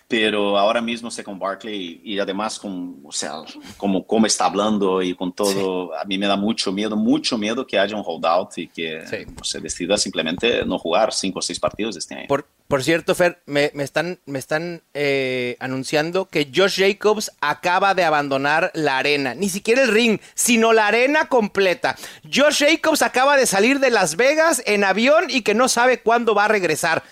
Pero 0.09 0.57
ahora 0.57 0.81
mismo 0.81 1.11
sé 1.11 1.25
con 1.25 1.37
Barkley 1.37 2.01
y 2.05 2.21
además 2.21 2.61
con, 2.61 3.01
o 3.05 3.11
sea, 3.11 3.42
como, 3.77 4.07
como 4.07 4.27
está 4.27 4.45
hablando 4.45 5.03
y 5.03 5.14
con 5.14 5.33
todo, 5.33 5.92
a 5.99 6.05
mí 6.05 6.16
me 6.16 6.29
da 6.29 6.37
mucho 6.37 6.71
miedo, 6.71 6.95
mucho 6.97 7.37
miedo 7.37 7.66
que 7.66 7.77
haya 7.77 7.97
un 7.97 8.05
holdout 8.07 8.57
y 8.57 8.69
que 8.69 9.03
se 9.42 9.61
decida 9.61 9.97
simplemente 9.99 10.64
no 10.64 10.79
jugar 10.79 11.12
cinco 11.12 11.40
o 11.40 11.42
seis 11.42 11.59
partidos 11.59 11.97
este 11.97 12.14
año. 12.14 12.29
Por, 12.29 12.47
por 12.69 12.85
cierto, 12.85 13.16
Fer, 13.16 13.42
me, 13.47 13.73
me 13.75 13.83
están, 13.83 14.21
me 14.27 14.38
están 14.38 14.83
eh, 14.95 15.57
anunciando 15.59 16.27
que 16.27 16.53
Josh 16.55 16.79
Jacobs 16.79 17.33
acaba 17.40 17.95
de 17.95 18.05
abandonar 18.05 18.71
la 18.75 18.99
arena. 18.99 19.35
Ni 19.35 19.49
siquiera 19.49 19.83
el 19.83 19.88
ring, 19.88 20.21
sino 20.35 20.73
la 20.73 20.87
arena 20.87 21.29
completa. 21.29 21.97
Josh 22.33 22.64
Jacobs 22.64 23.03
acaba 23.03 23.37
de 23.37 23.47
salir 23.47 23.81
de 23.81 23.90
Las 23.90 24.14
Vegas 24.14 24.62
en 24.66 24.85
avión 24.85 25.25
y 25.29 25.42
que 25.42 25.55
no 25.55 25.69
sabe 25.69 26.01
cuándo 26.01 26.35
va 26.35 26.45
a 26.45 26.49
regresar. 26.49 27.03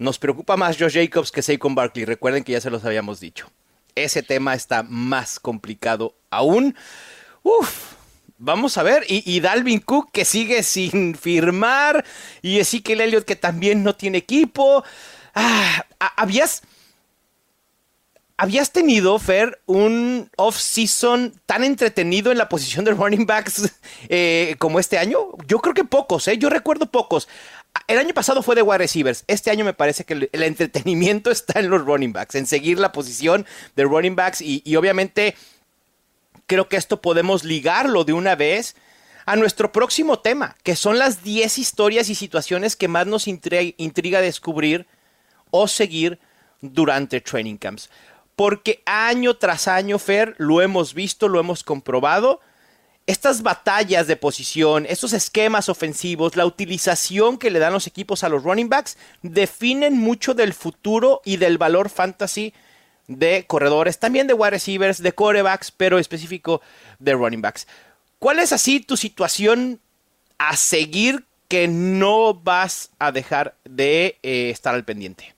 Nos 0.00 0.18
preocupa 0.18 0.56
más 0.56 0.78
Josh 0.78 0.94
Jacobs 0.94 1.30
que 1.30 1.42
Saquon 1.42 1.74
Barkley. 1.74 2.06
Recuerden 2.06 2.42
que 2.42 2.52
ya 2.52 2.60
se 2.62 2.70
los 2.70 2.86
habíamos 2.86 3.20
dicho. 3.20 3.50
Ese 3.94 4.22
tema 4.22 4.54
está 4.54 4.82
más 4.82 5.38
complicado 5.38 6.14
aún. 6.30 6.74
Uf, 7.42 7.92
vamos 8.38 8.78
a 8.78 8.82
ver. 8.82 9.04
Y, 9.08 9.38
Dalvin 9.40 9.80
Cook 9.80 10.10
que 10.10 10.24
sigue 10.24 10.62
sin 10.62 11.14
firmar. 11.14 12.02
Y 12.40 12.60
Ezekiel 12.60 13.02
Elliott 13.02 13.26
que 13.26 13.36
también 13.36 13.84
no 13.84 13.94
tiene 13.94 14.16
equipo. 14.16 14.82
Ah, 15.34 15.84
habías. 16.16 16.62
¿Habías 18.38 18.72
tenido, 18.72 19.18
Fer, 19.18 19.60
un 19.66 20.30
off-season 20.38 21.34
tan 21.44 21.62
entretenido 21.62 22.32
en 22.32 22.38
la 22.38 22.48
posición 22.48 22.86
de 22.86 22.92
running 22.92 23.26
backs 23.26 23.70
eh, 24.08 24.56
como 24.58 24.80
este 24.80 24.96
año? 24.96 25.18
Yo 25.46 25.58
creo 25.58 25.74
que 25.74 25.84
pocos, 25.84 26.26
¿eh? 26.26 26.38
Yo 26.38 26.48
recuerdo 26.48 26.86
pocos. 26.86 27.28
El 27.86 27.98
año 27.98 28.14
pasado 28.14 28.42
fue 28.42 28.54
de 28.54 28.62
wide 28.62 28.78
receivers. 28.78 29.24
Este 29.26 29.50
año 29.50 29.64
me 29.64 29.74
parece 29.74 30.04
que 30.04 30.28
el, 30.32 30.42
entretenimiento 30.42 31.30
está 31.30 31.60
en 31.60 31.70
los 31.70 31.84
running 31.84 32.12
backs, 32.12 32.34
en 32.34 32.46
seguir 32.46 32.78
la 32.78 32.92
posición 32.92 33.46
de 33.76 33.84
running 33.84 34.16
backs 34.16 34.40
y, 34.40 34.76
obviamente 34.76 35.34
creo 36.46 36.68
que 36.68 36.76
esto 36.76 37.00
podemos 37.00 37.44
ligarlo 37.44 38.02
de 38.04 38.12
una 38.12 38.34
vez 38.34 38.74
a 39.24 39.36
nuestro 39.36 39.70
próximo 39.70 40.18
tema, 40.18 40.56
que 40.64 40.74
son 40.74 40.98
las 40.98 41.22
10 41.22 41.58
historias 41.58 42.08
y 42.08 42.16
situaciones 42.16 42.74
que 42.74 42.88
más 42.88 43.06
nos 43.06 43.28
intriga 43.28 44.20
descubrir 44.20 44.88
o 45.50 45.68
seguir 45.68 46.18
durante 46.60 47.20
training 47.20 47.56
camps. 47.56 47.88
Porque 48.34 48.82
año 48.86 49.34
tras 49.34 49.68
año, 49.68 49.98
Fer, 49.98 50.34
lo 50.38 50.60
hemos 50.62 50.94
visto, 50.94 51.28
lo 51.28 51.38
hemos 51.38 51.62
comprobado 51.62 52.40
estas 53.10 53.42
batallas 53.42 54.06
de 54.06 54.16
posición, 54.16 54.86
estos 54.88 55.12
esquemas 55.12 55.68
ofensivos, 55.68 56.36
la 56.36 56.46
utilización 56.46 57.38
que 57.38 57.50
le 57.50 57.58
dan 57.58 57.72
los 57.72 57.86
equipos 57.86 58.22
a 58.22 58.28
los 58.28 58.44
running 58.44 58.68
backs, 58.68 58.96
definen 59.22 59.98
mucho 59.98 60.32
del 60.32 60.54
futuro 60.54 61.20
y 61.24 61.36
del 61.36 61.58
valor 61.58 61.90
fantasy 61.90 62.54
de 63.08 63.44
corredores, 63.46 63.98
también 63.98 64.28
de 64.28 64.34
wide 64.34 64.50
receivers, 64.50 65.02
de 65.02 65.12
corebacks, 65.12 65.72
pero 65.72 65.98
específico 65.98 66.62
de 67.00 67.14
running 67.14 67.42
backs. 67.42 67.66
¿Cuál 68.20 68.38
es 68.38 68.52
así 68.52 68.78
tu 68.78 68.96
situación 68.96 69.80
a 70.38 70.56
seguir 70.56 71.24
que 71.48 71.66
no 71.66 72.34
vas 72.34 72.90
a 73.00 73.10
dejar 73.10 73.56
de 73.64 74.18
eh, 74.22 74.50
estar 74.50 74.74
al 74.74 74.84
pendiente? 74.84 75.34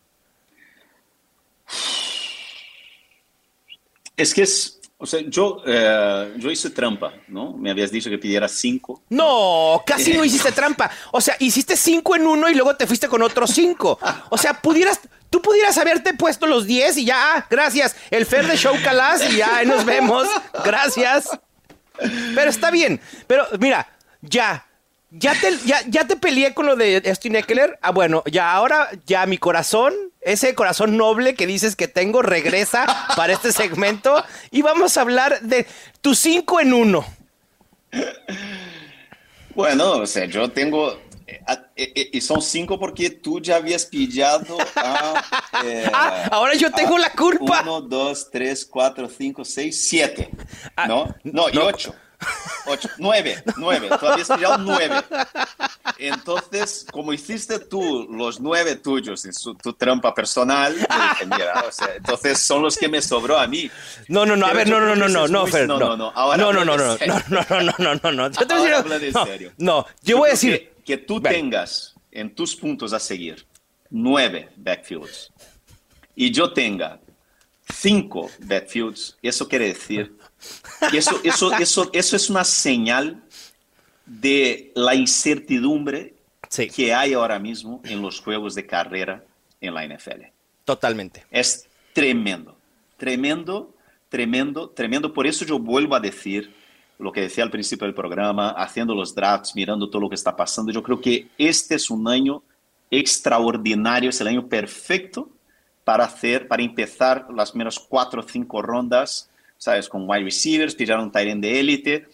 Es 4.19 4.35
que 4.35 4.43
es, 4.43 4.82
o 5.03 5.07
sea, 5.07 5.21
yo, 5.27 5.61
eh, 5.67 6.35
yo 6.37 6.49
hice 6.49 6.71
trampa, 6.71 7.13
¿no? 7.27 7.55
Me 7.55 7.73
habías 7.73 7.91
dicho 7.91 8.09
que 8.09 8.19
pidiera 8.19 8.47
cinco. 8.47 9.03
No, 9.09 9.83
casi 9.85 10.13
no 10.15 10.25
hiciste 10.25 10.53
trampa. 10.53 10.89
O 11.11 11.21
sea, 11.21 11.35
hiciste 11.41 11.77
cinco 11.77 12.15
en 12.15 12.25
uno 12.25 12.49
y 12.49 12.55
luego 12.55 12.77
te 12.77 12.87
fuiste 12.87 13.09
con 13.09 13.21
otros 13.21 13.51
cinco. 13.51 13.99
O 14.31 14.39
sea, 14.39 14.55
pudieras, 14.63 15.01
tú 15.29 15.43
pudieras 15.43 15.77
haberte 15.77 16.15
puesto 16.15 16.47
los 16.47 16.69
diez 16.69 16.97
y 16.99 17.05
ya, 17.05 17.35
ah, 17.35 17.47
gracias. 17.51 17.97
El 18.13 18.27
Fer 18.27 18.47
de 18.47 18.57
Show 18.57 18.77
Calas 18.85 19.29
y 19.29 19.39
ya, 19.39 19.65
nos 19.65 19.85
vemos. 19.85 20.29
Gracias. 20.65 21.29
Pero 22.37 22.49
está 22.49 22.71
bien. 22.71 23.01
Pero 23.27 23.45
mira, 23.59 23.89
ya, 24.21 24.65
ya 25.13 25.35
te, 25.35 25.57
ya, 25.67 25.81
ya 25.89 26.07
te 26.07 26.17
peleé 26.17 26.55
con 26.55 26.67
lo 26.67 26.77
de 26.77 27.03
Austin 27.07 27.37
Eckler. 27.37 27.79
Ah, 27.83 27.91
bueno, 27.91 28.23
ya 28.31 28.53
ahora, 28.53 28.89
ya 29.07 29.27
mi 29.27 29.39
corazón, 29.39 29.95
ese 30.21 30.55
corazón 30.55 30.97
noble 30.97 31.35
que 31.35 31.47
dices 31.47 31.77
que 31.77 31.89
tengo, 31.89 32.23
regresa 32.23 32.87
para 33.17 33.33
este 33.33 33.53
segmento. 33.53 34.25
Y 34.51 34.63
vamos 34.63 34.97
a 34.97 35.03
hablar 35.03 35.41
de 35.43 35.67
tu 36.01 36.15
5 36.15 36.61
en 36.61 36.73
1. 36.73 37.05
Bueno, 39.55 39.93
o 39.99 40.07
sea, 40.07 40.25
yo 40.25 40.51
tengo. 40.51 40.99
Eh, 41.27 41.41
eh, 41.77 41.93
eh, 41.95 42.11
y 42.13 42.21
son 42.21 42.43
cinco 42.43 42.79
porque 42.79 43.09
tú 43.09 43.41
ya 43.41 43.57
habías 43.57 43.87
pillado 43.87 44.59
a. 44.77 45.23
ah, 45.93 46.29
ahora 46.31 46.55
yo 46.55 46.71
tengo 46.73 46.97
la 46.99 47.11
culpa. 47.13 47.61
Uno, 47.63 47.81
dos, 47.83 48.31
tres, 48.31 48.65
cuatro, 48.65 49.09
cinco, 49.09 49.45
seis, 49.45 49.89
siete. 49.89 50.31
Ah, 50.75 50.87
¿No? 50.87 51.15
No, 51.23 51.49
y 51.51 51.59
ocho. 51.59 51.95
Ocho, 52.67 52.89
nueve, 52.99 53.43
nueve, 53.57 53.89
todavía 53.89 54.23
has 54.23 54.31
pillado 54.31 54.59
nueve. 54.59 55.03
Entonces, 55.99 56.87
como 56.91 57.13
hiciste 57.13 57.59
tú 57.59 58.09
los 58.11 58.41
nueve 58.41 58.77
tuyos 58.77 59.25
en 59.25 59.33
tu 59.57 59.73
trampa 59.73 60.15
personal, 60.15 60.75
dije, 60.75 61.27
mira, 61.27 61.65
o 61.67 61.73
sea, 61.73 61.95
entonces 61.97 62.39
son 62.39 62.63
los 62.63 62.77
que 62.77 62.89
me 62.89 63.03
sobró 63.03 63.39
a 63.39 63.47
mí. 63.47 63.71
No, 64.09 64.25
no, 64.25 64.37
no, 64.37 64.47
a 64.47 64.53
ver, 64.53 64.69
no, 64.69 64.81
no, 64.81 64.95
no, 64.95 65.09
no, 65.09 65.29
no, 65.29 65.47
Fer, 65.47 65.67
no, 65.67 65.79
no, 65.79 65.97
no, 65.97 66.13
ahora 66.15 66.37
no, 66.37 66.53
no, 66.53 66.65
no, 66.65 66.77
no, 66.77 66.97
no, 66.97 67.23
no, 67.29 67.61
no, 67.61 67.73
no, 67.79 67.95
no, 68.03 68.13
no, 68.13 68.31
yo 68.31 68.47
te 68.47 68.55
voy 68.55 68.71
a 68.71 68.83
decir, 68.83 69.13
no, 69.15 69.27
serio. 69.27 69.53
no, 69.59 69.87
yo 70.03 70.19
voy 70.19 70.29
a 70.29 70.33
decir 70.33 70.73
que, 70.85 70.99
tú 70.99 71.21
tengas 71.21 71.95
en 72.11 72.35
tus 72.35 72.55
puntos 72.55 72.93
a 72.93 73.01
seguir 73.01 73.47
nueve 73.91 74.51
backfields. 74.57 75.33
Y 76.15 76.31
yo 76.31 76.53
tenga 76.53 77.01
cinco 77.73 78.31
backfields, 78.41 79.17
eso 79.23 79.49
quiere 79.49 79.69
decir 79.69 80.17
eso, 80.93 81.21
eso, 81.23 81.53
eso, 81.59 81.91
eso 81.93 82.17
es 82.17 82.31
una 82.31 82.45
señal 82.45 83.23
de 84.07 84.73
la 84.75 84.95
incertidumbre 84.95 86.15
que 86.75 86.93
hay 86.93 87.15
ahora 87.15 87.39
mismo 87.39 87.81
en 87.85 88.03
los 88.03 88.21
juegos 88.21 88.55
de 88.55 88.67
carrera 88.67 89.25
en 89.61 89.75
la 89.75 89.87
NFL. 89.87 90.25
Totalmente. 90.65 91.25
Es 91.31 91.67
tremendo, 91.93 92.57
tremendo, 92.97 93.75
tremendo, 94.09 94.69
tremendo. 94.69 95.13
Por 95.13 95.27
eso 95.27 95.45
yo 95.45 95.59
vuelvo 95.59 95.95
a 95.95 96.01
decir 96.01 96.55
lo 96.99 97.11
que 97.11 97.23
decía 97.23 97.43
al 97.43 97.51
principio 97.51 97.87
del 97.87 97.95
programa, 97.95 98.51
haciendo 98.51 98.95
los 98.95 99.15
drafts, 99.15 99.57
mirando 99.57 99.89
todo 99.89 100.03
lo 100.03 100.09
que 100.09 100.15
está 100.15 100.37
pasando. 100.37 100.73
Yo 100.73 100.83
creo 100.83 101.01
que 101.01 101.29
este 101.39 101.75
es 101.75 101.91
un 101.91 102.07
año 102.07 102.43
extraordinario, 102.91 104.11
es 104.11 104.21
el 104.21 104.29
año 104.29 104.47
perfecto 104.47 105.29
para 105.85 106.05
hacer, 106.05 106.47
para 106.47 106.63
empezar 106.63 107.27
las 107.35 107.51
primeras 107.51 107.79
cuatro 107.79 108.21
o 108.21 108.29
cinco 108.29 108.63
rondas 108.63 109.31
¿sabes? 109.63 109.89
Con 109.89 110.11
wide 110.11 110.25
receivers, 110.25 110.75
pillar 110.75 110.99
un 110.99 111.13
tight 111.13 111.37
de 111.37 111.61
élite. 111.61 112.07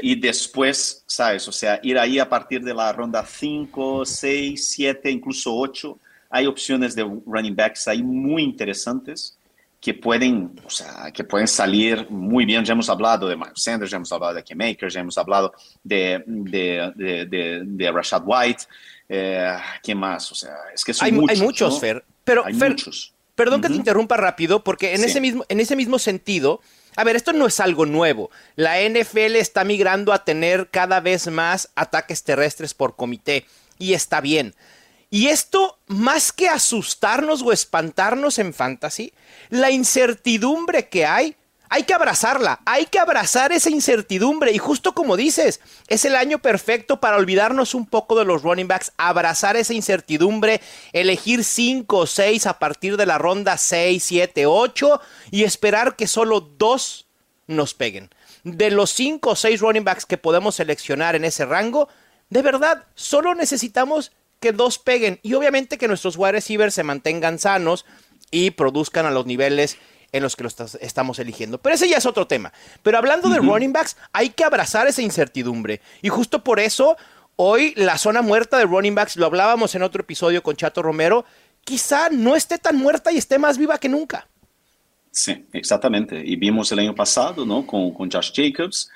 Y 0.00 0.18
después, 0.18 1.04
¿sabes? 1.06 1.46
O 1.46 1.52
sea, 1.52 1.78
ir 1.82 1.98
ahí 1.98 2.18
a 2.18 2.26
partir 2.26 2.62
de 2.64 2.72
la 2.72 2.90
ronda 2.90 3.24
5, 3.24 4.06
6, 4.06 4.66
7, 4.66 5.10
incluso 5.10 5.54
8. 5.54 5.98
Hay 6.30 6.46
opciones 6.46 6.94
de 6.94 7.02
running 7.26 7.54
backs 7.54 7.86
ahí 7.86 8.02
muy 8.02 8.42
interesantes 8.42 9.36
que 9.78 9.92
pueden, 9.92 10.58
o 10.64 10.70
sea, 10.70 11.10
que 11.12 11.22
pueden 11.22 11.46
salir 11.46 12.06
muy 12.08 12.46
bien. 12.46 12.64
Ya 12.64 12.72
hemos 12.72 12.88
hablado 12.88 13.28
de 13.28 13.36
Miles 13.36 13.52
Sanders, 13.62 13.90
ya 13.90 13.98
hemos 13.98 14.10
hablado 14.10 14.32
de 14.32 14.42
Kim 14.42 14.56
Makers, 14.56 14.94
ya 14.94 15.00
hemos 15.00 15.18
hablado 15.18 15.52
de, 15.84 16.24
de, 16.26 16.92
de, 16.96 17.62
de, 17.62 17.92
Rashad 17.92 18.22
White. 18.24 18.64
Eh, 19.06 19.54
¿Quién 19.82 19.98
más? 19.98 20.32
O 20.32 20.34
sea, 20.34 20.54
es 20.74 20.82
que 20.82 20.94
son 20.94 21.04
hay, 21.04 21.12
muchos. 21.12 21.38
Hay 21.38 21.46
muchos, 21.46 21.78
Fer. 21.78 22.02
Pero, 22.24 22.46
hay 22.46 22.54
muchos. 22.54 23.12
Perdón 23.36 23.60
que 23.60 23.68
te 23.68 23.74
interrumpa 23.74 24.16
rápido, 24.16 24.64
porque 24.64 24.94
en, 24.94 25.04
ese 25.04 25.20
mismo, 25.20 25.44
en 25.50 25.60
ese 25.60 25.76
mismo 25.76 25.98
sentido, 25.98 26.62
a 26.96 27.04
ver, 27.04 27.16
esto 27.16 27.32
no 27.32 27.46
es 27.46 27.60
algo 27.60 27.86
nuevo. 27.86 28.30
La 28.56 28.80
NFL 28.80 29.36
está 29.36 29.64
migrando 29.64 30.12
a 30.12 30.24
tener 30.24 30.70
cada 30.70 31.00
vez 31.00 31.28
más 31.28 31.70
ataques 31.74 32.24
terrestres 32.24 32.74
por 32.74 32.96
comité 32.96 33.46
y 33.78 33.92
está 33.92 34.20
bien. 34.20 34.54
Y 35.10 35.28
esto, 35.28 35.78
más 35.86 36.32
que 36.32 36.48
asustarnos 36.48 37.42
o 37.42 37.52
espantarnos 37.52 38.38
en 38.38 38.52
fantasy, 38.52 39.12
la 39.50 39.70
incertidumbre 39.70 40.88
que 40.88 41.06
hay 41.06 41.36
hay 41.68 41.84
que 41.84 41.94
abrazarla, 41.94 42.60
hay 42.64 42.86
que 42.86 42.98
abrazar 42.98 43.52
esa 43.52 43.70
incertidumbre 43.70 44.52
y 44.52 44.58
justo 44.58 44.94
como 44.94 45.16
dices, 45.16 45.60
es 45.88 46.04
el 46.04 46.16
año 46.16 46.38
perfecto 46.38 47.00
para 47.00 47.16
olvidarnos 47.16 47.74
un 47.74 47.86
poco 47.86 48.18
de 48.18 48.24
los 48.24 48.42
running 48.42 48.68
backs, 48.68 48.92
abrazar 48.96 49.56
esa 49.56 49.74
incertidumbre, 49.74 50.60
elegir 50.92 51.44
5 51.44 51.96
o 51.96 52.06
6 52.06 52.46
a 52.46 52.58
partir 52.58 52.96
de 52.96 53.06
la 53.06 53.18
ronda 53.18 53.56
6, 53.56 54.02
7, 54.02 54.46
8 54.46 55.00
y 55.30 55.44
esperar 55.44 55.96
que 55.96 56.06
solo 56.06 56.40
dos 56.40 57.06
nos 57.46 57.74
peguen. 57.74 58.10
De 58.44 58.70
los 58.70 58.90
5 58.90 59.30
o 59.30 59.36
6 59.36 59.60
running 59.60 59.84
backs 59.84 60.06
que 60.06 60.18
podemos 60.18 60.56
seleccionar 60.56 61.16
en 61.16 61.24
ese 61.24 61.44
rango, 61.44 61.88
de 62.30 62.42
verdad, 62.42 62.84
solo 62.94 63.34
necesitamos 63.34 64.12
que 64.40 64.52
dos 64.52 64.78
peguen 64.78 65.18
y 65.22 65.34
obviamente 65.34 65.78
que 65.78 65.88
nuestros 65.88 66.16
wide 66.16 66.32
receivers 66.32 66.74
se 66.74 66.82
mantengan 66.82 67.38
sanos 67.38 67.86
y 68.30 68.50
produzcan 68.50 69.06
a 69.06 69.10
los 69.10 69.26
niveles 69.26 69.78
en 70.16 70.22
los 70.22 70.36
que 70.36 70.44
lo 70.44 70.50
estamos 70.80 71.18
eligiendo. 71.18 71.58
Pero 71.58 71.74
ese 71.74 71.88
ya 71.88 71.98
es 71.98 72.06
otro 72.06 72.26
tema. 72.26 72.52
Pero 72.82 72.98
hablando 72.98 73.28
de 73.28 73.38
running 73.38 73.72
backs, 73.72 73.96
hay 74.12 74.30
que 74.30 74.44
abrazar 74.44 74.86
esa 74.86 75.02
incertidumbre. 75.02 75.80
Y 76.02 76.08
justo 76.08 76.42
por 76.42 76.58
eso, 76.58 76.96
hoy 77.36 77.74
la 77.76 77.98
zona 77.98 78.22
muerta 78.22 78.58
de 78.58 78.64
running 78.64 78.94
backs, 78.94 79.16
lo 79.16 79.26
hablábamos 79.26 79.74
en 79.74 79.82
otro 79.82 80.02
episodio 80.02 80.42
con 80.42 80.56
Chato 80.56 80.82
Romero, 80.82 81.24
quizá 81.64 82.08
no 82.10 82.36
esté 82.36 82.58
tan 82.58 82.76
muerta 82.76 83.12
y 83.12 83.18
esté 83.18 83.38
más 83.38 83.58
viva 83.58 83.78
que 83.78 83.88
nunca. 83.88 84.28
Sí, 85.10 85.46
exactamente. 85.52 86.22
Y 86.24 86.36
vimos 86.36 86.70
el 86.72 86.78
año 86.78 86.94
pasado, 86.94 87.44
¿no? 87.46 87.66
Con, 87.66 87.92
con 87.92 88.10
Josh 88.10 88.32
Jacobs. 88.34 88.90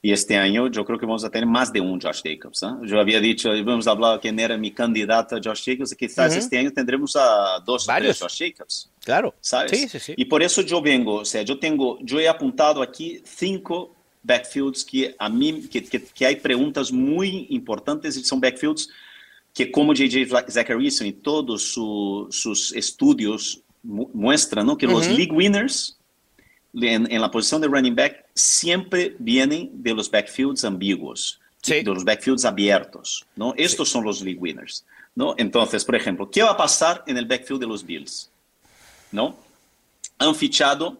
Y 0.00 0.12
este 0.12 0.36
año 0.36 0.68
yo 0.68 0.84
creo 0.84 0.96
que 0.98 1.06
vamos 1.06 1.24
a 1.24 1.30
tener 1.30 1.46
más 1.48 1.72
de 1.72 1.80
un 1.80 2.00
Josh 2.00 2.20
Jacobs. 2.22 2.62
¿eh? 2.62 2.66
Yo 2.84 3.00
había 3.00 3.20
dicho, 3.20 3.50
vamos 3.64 3.86
a 3.88 3.90
hablar 3.90 4.20
quién 4.20 4.38
era 4.38 4.56
mi 4.56 4.70
candidato 4.70 5.34
a 5.36 5.40
Josh 5.42 5.64
Jacobs, 5.64 5.92
y 5.92 5.96
quizás 5.96 6.36
este 6.36 6.56
año 6.56 6.70
tendremos 6.72 7.16
a 7.16 7.58
dos 7.66 7.84
Varios. 7.86 8.22
o 8.22 8.26
tres 8.26 8.32
Josh 8.38 8.48
Jacobs. 8.52 8.90
Claro. 9.04 9.34
¿Sabes? 9.40 9.72
Sí, 9.72 9.88
sí, 9.88 9.98
sí. 9.98 10.14
Y 10.16 10.24
por 10.26 10.42
eso 10.42 10.62
yo 10.62 10.80
vengo, 10.80 11.16
o 11.16 11.24
sea, 11.24 11.42
yo 11.42 11.58
tengo, 11.58 11.98
yo 12.00 12.20
he 12.20 12.28
apuntado 12.28 12.80
aquí 12.80 13.20
cinco 13.24 13.94
backfields 14.22 14.84
que 14.84 15.16
a 15.18 15.28
mí, 15.28 15.62
que, 15.68 15.82
que, 15.82 16.02
que 16.02 16.26
hay 16.26 16.36
preguntas 16.36 16.92
muy 16.92 17.46
importantes 17.50 18.16
y 18.16 18.22
son 18.22 18.40
backfields 18.40 18.88
que 19.52 19.72
como 19.72 19.92
J.J. 19.92 20.44
Zacharyson 20.48 21.06
y 21.08 21.12
todos 21.12 21.62
su, 21.72 22.28
sus 22.30 22.72
estudios 22.72 23.60
muestran, 23.82 24.66
¿no? 24.66 24.76
Que 24.76 24.86
uh 24.86 24.90
-huh. 24.90 24.92
los 24.94 25.08
league 25.08 25.32
winners 25.32 25.97
en, 26.74 27.10
en, 27.10 27.20
la 27.20 27.30
posición 27.30 27.60
de 27.60 27.68
running 27.68 27.94
back 27.94 28.26
siempre 28.34 29.16
vienen 29.18 29.70
de 29.72 29.94
los 29.94 30.10
backfields 30.10 30.64
ambiguos, 30.64 31.40
sí. 31.62 31.82
de 31.82 31.84
los 31.84 32.04
backfields 32.04 32.44
abiertos, 32.44 33.26
¿no? 33.36 33.54
Estos 33.56 33.88
sí. 33.88 33.92
son 33.92 34.04
los 34.04 34.22
league 34.22 34.38
winners, 34.38 34.84
¿no? 35.14 35.34
Entonces, 35.38 35.84
por 35.84 35.96
ejemplo, 35.96 36.30
¿qué 36.30 36.42
va 36.42 36.50
a 36.50 36.56
pasar 36.56 37.02
en 37.06 37.16
el 37.16 37.26
backfield 37.26 37.60
de 37.60 37.66
los 37.66 37.84
Bills? 37.84 38.30
¿No? 39.10 39.36
Han 40.18 40.34
fichado, 40.34 40.90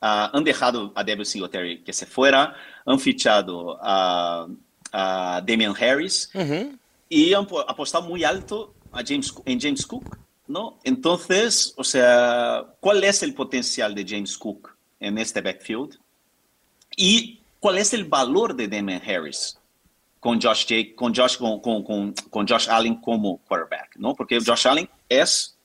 uh, 0.00 0.32
han 0.32 0.44
dejado 0.44 0.92
a 0.94 1.04
Devin 1.04 1.26
Singletary 1.26 1.82
que 1.82 1.92
se 1.92 2.06
fuera, 2.06 2.54
han 2.86 2.98
fichado 2.98 3.78
a, 3.82 4.46
a 4.92 5.42
Damian 5.46 5.74
Harris 5.78 6.30
uh 6.34 6.38
-huh. 6.38 6.78
y 7.08 7.34
han 7.34 7.46
apostado 7.66 8.08
muy 8.08 8.24
alto 8.24 8.74
a 8.92 9.02
James, 9.06 9.34
en 9.44 9.60
James 9.60 9.86
Cook, 9.86 10.16
¿no? 10.46 10.78
Entonces, 10.84 11.74
o 11.76 11.84
sea, 11.84 12.64
¿cuál 12.80 13.04
es 13.04 13.22
el 13.22 13.34
potencial 13.34 13.94
de 13.94 14.04
James 14.06 14.36
Cook? 14.38 14.77
En 15.00 15.18
este 15.18 15.40
backfield. 15.40 15.98
¿Y 16.96 17.40
cuál 17.60 17.78
es 17.78 17.92
el 17.92 18.04
valor 18.04 18.54
de 18.54 18.68
Damian 18.68 19.02
Harris 19.02 19.58
con 20.20 20.40
Josh, 20.40 20.66
Jake, 20.66 20.94
con 20.94 21.14
Josh, 21.14 21.36
con, 21.36 21.60
con, 21.60 21.84
con, 21.84 22.12
con 22.30 22.46
Josh 22.46 22.68
Allen 22.68 22.96
como 22.96 23.38
quarterback? 23.38 23.96
¿no? 23.96 24.14
Porque 24.14 24.38
Josh 24.44 24.66
Allen 24.66 24.88
es, 25.08 25.56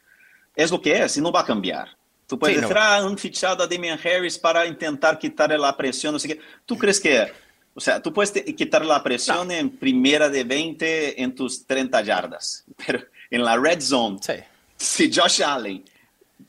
es 0.55 0.71
lo 0.71 0.81
que 0.81 1.03
es 1.03 1.17
y 1.17 1.21
no 1.21 1.31
va 1.31 1.41
a 1.41 1.45
cambiar. 1.45 1.89
Tú 2.27 2.39
puedes 2.39 2.55
sí, 2.55 2.61
decir, 2.61 2.75
no. 2.75 2.81
ah, 2.81 3.05
un 3.05 3.17
fichado 3.17 3.63
a 3.63 3.67
Damian 3.67 3.99
Harris 3.99 4.37
para 4.37 4.65
intentar 4.65 5.19
quitarle 5.19 5.57
la 5.57 5.75
presión, 5.75 6.13
no 6.13 6.19
sé 6.19 6.29
qué. 6.29 6.39
¿Tú 6.65 6.77
crees 6.77 6.99
que, 6.99 7.31
o 7.73 7.79
sea, 7.79 8.01
tú 8.01 8.13
puedes 8.13 8.31
quitar 8.55 8.85
la 8.85 9.03
presión 9.03 9.47
no. 9.47 9.53
en 9.53 9.69
primera 9.69 10.29
de 10.29 10.43
20 10.43 11.21
en 11.21 11.35
tus 11.35 11.65
30 11.65 12.01
yardas, 12.01 12.63
pero 12.85 12.99
en 13.29 13.43
la 13.43 13.57
red 13.57 13.81
zone, 13.81 14.19
sí. 14.21 14.33
si 14.77 15.11
Josh 15.13 15.43
Allen 15.43 15.83
o 15.83 15.92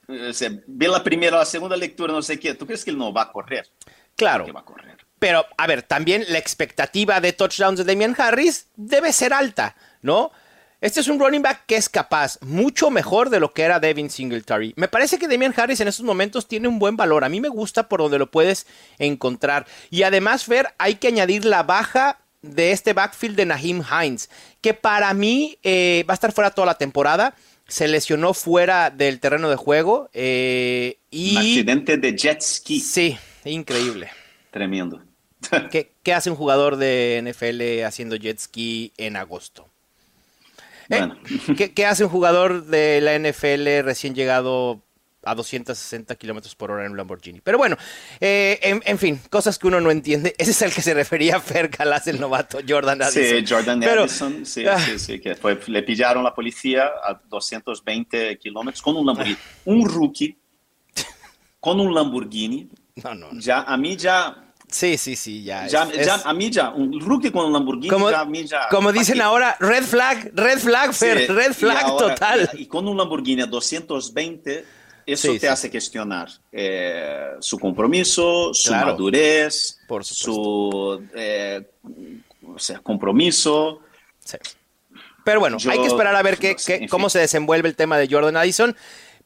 ve 0.09 0.89
la 0.89 1.03
primera, 1.03 1.39
la 1.39 1.45
segunda 1.45 1.77
lectura, 1.77 2.13
no 2.13 2.23
sé 2.23 2.39
qué, 2.39 2.55
¿tú 2.55 2.67
crees 2.67 2.85
que 2.85 2.91
él 2.91 2.99
no 2.99 3.13
va 3.13 3.23
a 3.23 3.33
correr? 3.33 3.69
Claro. 4.17 4.47
Va 4.53 4.61
a 4.61 4.65
correr? 4.65 5.05
Pero, 5.19 5.45
a 5.57 5.67
ver, 5.67 5.83
también 5.83 6.25
la 6.29 6.39
expectativa 6.39 7.21
de 7.21 7.33
touchdowns 7.33 7.79
de 7.79 7.85
Damian 7.85 8.15
Harris 8.19 8.69
debe 8.77 9.13
ser 9.13 9.33
alta, 9.33 9.75
¿no? 10.03 10.31
Este 10.81 11.01
es 11.01 11.09
un 11.09 11.19
running 11.19 11.41
back 11.41 11.65
que 11.67 11.77
es 11.77 11.89
capaz, 11.89 12.39
mucho 12.43 12.91
mejor 12.91 13.31
de 13.31 13.41
lo 13.41 13.55
que 13.55 13.63
era 13.63 13.81
Devin 13.81 14.11
Singletary. 14.11 14.75
Me 14.77 14.87
parece 14.87 15.19
que 15.19 15.27
Damian 15.27 15.55
Harris 15.57 15.81
en 15.81 15.89
estos 15.89 16.05
momentos 16.05 16.47
tiene 16.47 16.69
un 16.69 16.79
buen 16.79 16.95
valor. 16.95 17.25
A 17.25 17.31
mí 17.31 17.41
me 17.41 17.49
gusta 17.49 17.89
por 17.89 18.01
donde 18.01 18.19
lo 18.19 18.31
puedes 18.31 18.67
encontrar. 18.99 19.67
Y 19.89 20.03
además, 20.03 20.45
Fer, 20.45 20.75
hay 20.77 20.97
que 20.97 21.09
añadir 21.09 21.47
la 21.47 21.63
baja 21.63 22.19
de 22.43 22.73
este 22.73 22.93
backfield 22.93 23.37
de 23.37 23.47
Naheem 23.47 23.83
Hines, 23.83 24.29
que 24.61 24.75
para 24.75 25.15
mí 25.15 25.59
eh, 25.63 26.05
va 26.07 26.13
a 26.13 26.17
estar 26.17 26.33
fuera 26.33 26.51
toda 26.51 26.67
la 26.67 26.75
temporada 26.75 27.35
se 27.69 27.89
lesionó 27.89 28.35
fuera 28.35 28.91
del 28.91 29.21
terreno 29.21 29.49
de 29.51 29.57
juego. 29.57 30.11
Eh, 30.13 30.99
y... 31.11 31.33
Un 31.33 31.39
accidente 31.39 31.97
de 31.97 32.17
jet 32.17 32.41
ski. 32.41 32.81
Sí, 32.81 33.17
increíble. 33.45 34.11
Tremendo. 34.51 35.03
¿Qué, 35.71 35.93
¿Qué, 36.03 36.15
hace 36.15 36.31
un 36.31 36.37
jugador 36.37 36.77
de 36.77 37.23
NFL 37.23 37.85
haciendo 37.85 38.17
jet 38.17 38.39
ski 38.39 38.93
en 38.97 39.17
agosto? 39.17 39.69
Eh, 40.89 40.99
bueno. 40.99 41.17
¿Eh? 41.49 41.55
¿Qué, 41.57 41.73
¿Qué, 41.73 41.87
hace 41.87 42.05
un 42.05 42.11
jugador 42.11 42.67
de 42.67 43.01
la 43.01 43.19
NFL 43.19 43.85
recién 43.85 44.15
llegado 44.15 44.83
a 45.25 45.35
260 45.35 46.15
kilómetros 46.17 46.55
por 46.55 46.71
hora 46.71 46.85
en 46.85 46.93
un 46.93 46.97
Lamborghini. 46.97 47.41
Pero 47.41 47.59
bueno, 47.59 47.77
eh, 48.21 48.59
en, 48.63 48.83
en, 48.85 48.99
fin, 48.99 49.21
cosas 49.31 49.59
que 49.59 49.67
uno 49.67 49.81
no 49.81 49.91
entiende. 49.91 50.35
Ese 50.39 50.51
es 50.53 50.63
el 50.63 50.73
que 50.73 50.83
se 50.83 50.95
refería 50.95 51.41
Fer 51.41 51.71
Calas, 51.71 52.07
el 52.07 52.21
novato 52.21 52.59
Jordan 52.67 53.03
Addison. 53.03 53.23
Sí, 53.23 53.45
Jordan 53.49 53.81
Pero, 53.81 54.03
Addison, 54.03 54.47
sí, 54.47 54.67
ah, 54.67 54.79
sí, 54.79 54.99
sí, 54.99 55.21
que 55.21 55.35
fue, 55.35 55.59
le 55.67 55.83
pillaron 55.83 56.25
la 56.25 56.35
policía 56.35 56.85
a 57.03 57.21
220 57.29 58.39
kilómetros 58.39 58.83
con 58.83 58.97
un 58.97 59.07
Lamborghini. 59.07 59.37
Ah. 59.37 59.61
Un 59.67 59.89
rookie 59.89 60.39
con 61.61 61.81
un 61.81 61.95
Lamborghini. 61.95 62.69
No, 63.03 63.15
no, 63.15 63.33
no. 63.33 63.41
Ya, 63.41 63.63
a 63.63 63.77
mí 63.77 63.97
ya 63.97 64.45
Sí, 64.75 64.99
sí, 64.99 65.15
sí, 65.15 65.45
ya. 65.45 65.67
ya, 65.67 65.85
es, 65.85 66.05
ya 66.07 66.17
es... 66.17 66.27
a 66.27 66.33
mí 66.33 66.51
ya, 66.51 66.71
un 66.71 66.99
rookie 66.99 67.31
con 67.31 67.47
un 67.47 67.53
Lamborghini, 67.53 67.89
como, 67.89 68.11
ya, 68.11 68.21
a 68.21 68.25
mí 68.25 68.45
ya. 68.45 68.69
Como 68.71 68.93
dicen 68.93 69.21
ahora, 69.21 69.57
red 69.61 69.85
flag, 69.85 70.33
red 70.35 70.59
flag, 70.59 70.93
Fer, 70.93 71.27
sí, 71.27 71.33
red 71.33 71.53
flag 71.53 71.85
ahora, 71.85 72.09
total. 72.09 72.51
Y, 72.55 72.63
y, 72.63 72.67
con 72.67 72.89
un 72.89 72.97
Lamborghini 72.97 73.43
a 73.43 73.47
220, 73.47 74.65
eso 75.07 75.33
sí, 75.33 75.35
te 75.35 75.41
sí. 75.41 75.47
hace 75.47 75.71
cuestionar 75.71 76.29
eh, 76.53 77.33
su 77.41 77.59
compromiso, 77.59 78.53
su 78.55 78.69
claro. 78.69 78.93
madurez, 78.93 79.79
su 80.03 81.07
eh, 81.15 81.63
o 82.47 82.59
sea, 82.59 82.79
compromiso. 82.81 83.81
Sí. 84.25 84.39
Pero 85.25 85.41
bueno, 85.41 85.59
Yo, 85.59 85.71
hay 85.71 85.79
que 85.79 85.87
esperar 85.87 86.15
a 86.15 86.23
ver 86.23 86.39
qué, 86.39 86.55
qué, 86.57 86.87
cómo 86.89 87.09
se 87.09 87.19
desenvuelve 87.19 87.69
el 87.69 87.77
tema 87.77 87.99
de 87.99 88.09
Jordan 88.09 88.37
Addison. 88.37 88.77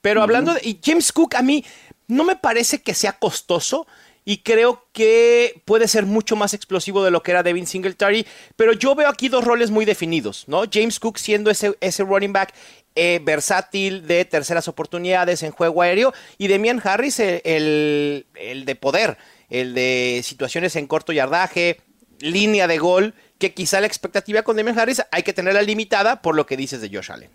Pero 0.01 0.21
uh 0.21 0.23
-huh. 0.23 0.25
hablando 0.25 0.55
de 0.55 0.61
y 0.63 0.79
James 0.83 1.13
Cook, 1.13 1.35
a 1.35 1.43
mí 1.43 1.65
no 2.07 2.25
me 2.25 2.37
parece 2.37 2.83
que 2.83 2.95
sea 2.95 3.13
costoso 3.19 3.87
y 4.29 4.43
creo 4.43 4.85
que 4.93 5.63
puede 5.65 5.89
ser 5.89 6.05
mucho 6.05 6.37
más 6.37 6.53
explosivo 6.53 7.03
de 7.03 7.11
lo 7.11 7.23
que 7.23 7.31
era 7.31 7.43
Devin 7.43 7.67
Singletary, 7.67 8.27
pero 8.57 8.75
yo 8.75 8.95
veo 8.95 9.09
aquí 9.09 9.31
dos 9.31 9.43
roles 9.43 9.71
muy 9.71 9.87
definidos, 9.87 10.45
¿no? 10.49 10.65
James 10.71 11.01
Cook 11.01 11.17
siendo 11.17 11.51
ese, 11.51 11.79
ese 11.81 12.05
running 12.05 12.35
back 12.35 12.53
eh, 12.95 13.21
versátil 13.23 14.07
de 14.07 14.25
terceras 14.25 14.69
oportunidades 14.69 15.43
en 15.43 15.53
juego 15.53 15.83
aéreo 15.83 16.13
y 16.37 16.49
Demian 16.49 16.81
Harris 16.83 17.21
el, 17.21 17.41
el, 17.45 18.27
el, 18.35 18.65
de 18.65 18.75
poder, 18.77 19.19
el 19.51 19.75
de 19.75 20.21
situaciones 20.25 20.77
en 20.77 20.87
corto 20.87 21.13
yardaje, 21.13 21.81
línea 22.21 22.67
de 22.67 22.79
gol, 22.79 23.15
que 23.39 23.55
quizá 23.55 23.81
la 23.81 23.87
expectativa 23.87 24.43
con 24.43 24.57
Demian 24.57 24.79
Harris 24.79 25.03
hay 25.13 25.23
que 25.23 25.33
tenerla 25.33 25.63
limitada 25.63 26.23
por 26.23 26.35
lo 26.35 26.47
que 26.47 26.57
dices 26.57 26.81
de 26.81 26.91
Josh 26.93 27.13
Allen. 27.13 27.31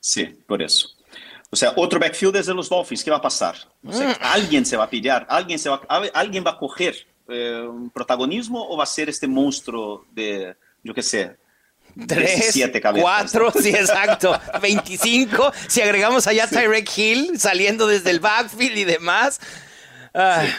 Sí, 0.00 0.24
por 0.46 0.62
eso. 0.62 0.88
O 1.50 1.56
sea, 1.56 1.72
otro 1.76 1.98
backfield 1.98 2.36
es 2.36 2.46
de 2.46 2.54
los 2.54 2.68
Dolphins. 2.68 3.04
¿Qué 3.04 3.10
va 3.10 3.18
a 3.18 3.22
pasar? 3.22 3.56
O 3.84 3.92
sea, 3.92 4.10
mm. 4.10 4.14
Alguien 4.20 4.66
se 4.66 4.76
va 4.76 4.84
a 4.84 4.90
pillar, 4.90 5.26
alguien, 5.28 5.58
se 5.58 5.68
va, 5.68 5.80
alguien 6.12 6.44
va 6.44 6.52
a 6.52 6.58
coger 6.58 7.06
eh, 7.28 7.62
un 7.62 7.90
protagonismo 7.90 8.68
o 8.68 8.76
va 8.76 8.84
a 8.84 8.86
ser 8.86 9.08
este 9.08 9.26
monstruo 9.26 10.04
de, 10.12 10.54
yo 10.82 10.94
qué 10.94 11.02
sé, 11.02 11.36
Tres, 12.06 12.58
cuatro, 13.00 13.50
sí, 13.60 13.70
exacto. 13.70 14.38
25. 14.60 15.52
Si 15.66 15.80
agregamos 15.80 16.26
allá. 16.26 16.46
Tyrek 16.46 16.90
Hill 16.96 17.40
saliendo 17.40 17.86
desde 17.86 18.10
el 18.10 18.20
backfield 18.20 18.76
y 18.76 18.84
demás. 18.84 19.40
Ah. 20.12 20.44
Sí. 20.44 20.52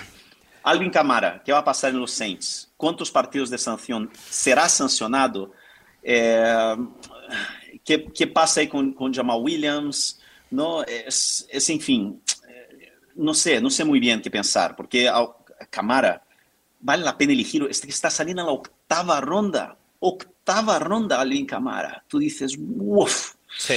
Alvin 0.63 0.91
Camara, 0.91 1.41
¿qué 1.45 1.53
va 1.53 1.59
a 1.59 1.63
pasar 1.63 1.91
en 1.91 1.99
los 1.99 2.11
Saints? 2.11 2.69
¿Cuántos 2.75 3.09
partidos 3.09 3.49
de 3.49 3.57
sanción 3.57 4.11
será 4.29 4.67
sancionado? 4.67 5.53
Eh, 6.03 6.75
¿qué, 7.85 8.05
¿qué, 8.13 8.27
pasa 8.27 8.59
ahí 8.59 8.67
con, 8.67 8.91
con 8.91 9.13
Jamal 9.13 9.39
Williams? 9.41 10.19
No, 10.49 10.83
es, 10.83 11.47
es, 11.49 11.69
en 11.69 11.79
fin, 11.79 12.21
eh, 12.49 12.91
no 13.15 13.33
sé, 13.33 13.61
no 13.61 13.69
sé 13.69 13.85
muy 13.85 14.01
bien 14.01 14.21
qué 14.21 14.29
pensar, 14.29 14.75
porque 14.75 15.07
a 15.07 15.25
Camara 15.69 16.21
vale 16.81 17.03
la 17.03 17.17
pena 17.17 17.31
elegir, 17.31 17.65
este 17.69 17.87
está 17.87 18.09
saliendo 18.09 18.41
en 18.41 18.47
la 18.47 18.53
octava 18.53 19.21
ronda, 19.21 19.77
octava 19.99 20.36
ronda 20.79 21.19
Alvin 21.19 21.45
Camara. 21.45 22.03
Tú 22.07 22.19
dices, 22.19 22.57
uff. 22.57 23.33
Sí. 23.57 23.75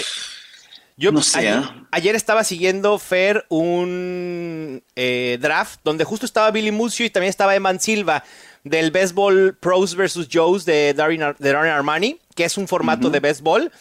Yo 0.97 1.13
no 1.13 1.23
sé, 1.23 1.39
ayer, 1.39 1.55
¿eh? 1.55 1.85
ayer, 1.93 2.15
estaba 2.15 2.45
siguiendo 2.45 2.99
Fer 2.99 3.47
un 3.49 4.83
eh, 4.97 5.39
draft 5.41 5.81
donde 5.83 6.05
justo 6.05 6.27
estaba 6.27 6.51
Billy 6.51 6.73
Mucio 6.73 7.07
y 7.07 7.11
también 7.11 7.31
estaba 7.31 7.55
Eman 7.55 7.81
Silva 7.81 8.23
del 8.65 8.91
Baseball 8.91 9.57
Pros 9.59 9.97
vs. 9.97 10.29
Joes 10.31 10.67
de 10.67 10.93
Darren, 10.93 11.35
de 11.39 11.53
Darren 11.53 11.73
Armani, 11.73 12.19
que 12.35 12.45
es 12.45 12.59
un 12.59 12.69
formato 12.69 13.07
uh 13.07 13.11
-huh. 13.11 13.15
de 13.15 13.21
béisbol. 13.21 13.73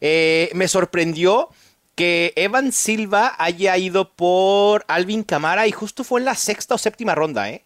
Eh, 0.00 0.50
me 0.54 0.66
sorprendió 0.66 1.50
que 1.94 2.32
Evan 2.34 2.72
Silva 2.72 3.34
haya 3.38 3.76
ido 3.76 4.10
por 4.10 4.84
Alvin 4.88 5.22
Camara 5.22 5.68
y 5.68 5.72
justo 5.72 6.02
fue 6.02 6.20
en 6.20 6.24
la 6.24 6.34
sexta 6.34 6.74
o 6.74 6.78
séptima 6.78 7.14
ronda, 7.14 7.48
¿eh? 7.50 7.62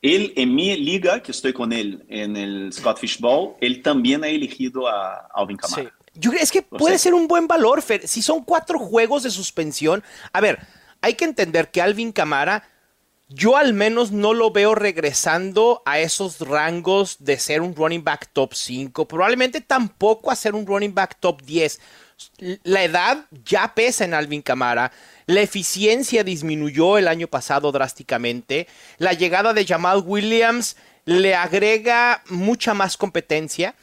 Él, 0.00 0.32
en 0.36 0.54
mi 0.54 0.76
liga, 0.76 1.22
que 1.22 1.32
estoy 1.32 1.52
con 1.52 1.72
él 1.72 2.04
en 2.08 2.36
el 2.36 2.72
Scott 2.72 2.98
Fishball, 2.98 3.54
él 3.60 3.82
también 3.82 4.22
ha 4.22 4.28
elegido 4.28 4.86
a 4.86 5.28
Alvin 5.34 5.56
Camara. 5.56 5.82
Sí. 5.82 5.88
Yo 6.14 6.30
creo 6.30 6.42
es 6.42 6.50
que 6.50 6.62
puede 6.62 6.98
ser 6.98 7.14
un 7.14 7.28
buen 7.28 7.46
valor, 7.46 7.82
Fer. 7.82 8.06
Si 8.06 8.22
son 8.22 8.42
cuatro 8.44 8.78
juegos 8.78 9.22
de 9.22 9.30
suspensión. 9.30 10.02
A 10.32 10.40
ver, 10.40 10.58
hay 11.00 11.14
que 11.14 11.24
entender 11.24 11.70
que 11.70 11.82
Alvin 11.82 12.12
Camara 12.12 12.64
yo 13.28 13.56
al 13.56 13.74
menos 13.74 14.10
no 14.10 14.32
lo 14.32 14.50
veo 14.50 14.74
regresando 14.74 15.82
a 15.84 15.98
esos 15.98 16.40
rangos 16.40 17.18
de 17.20 17.38
ser 17.38 17.60
un 17.60 17.76
running 17.76 18.02
back 18.02 18.30
top 18.32 18.54
5, 18.54 19.06
probablemente 19.06 19.60
tampoco 19.60 20.30
a 20.30 20.36
ser 20.36 20.54
un 20.54 20.66
running 20.66 20.94
back 20.94 21.18
top 21.20 21.42
10. 21.42 21.78
La 22.62 22.84
edad 22.84 23.26
ya 23.44 23.74
pesa 23.74 24.04
en 24.04 24.14
Alvin 24.14 24.42
Camara, 24.42 24.92
la 25.26 25.40
eficiencia 25.40 26.24
disminuyó 26.24 26.98
el 26.98 27.08
año 27.08 27.28
pasado 27.28 27.70
drásticamente, 27.72 28.66
la 28.98 29.12
llegada 29.12 29.52
de 29.52 29.66
Jamal 29.66 30.02
Williams 30.04 30.76
le 31.04 31.34
agrega 31.34 32.22
mucha 32.28 32.74
más 32.74 32.96
competencia 32.96 33.74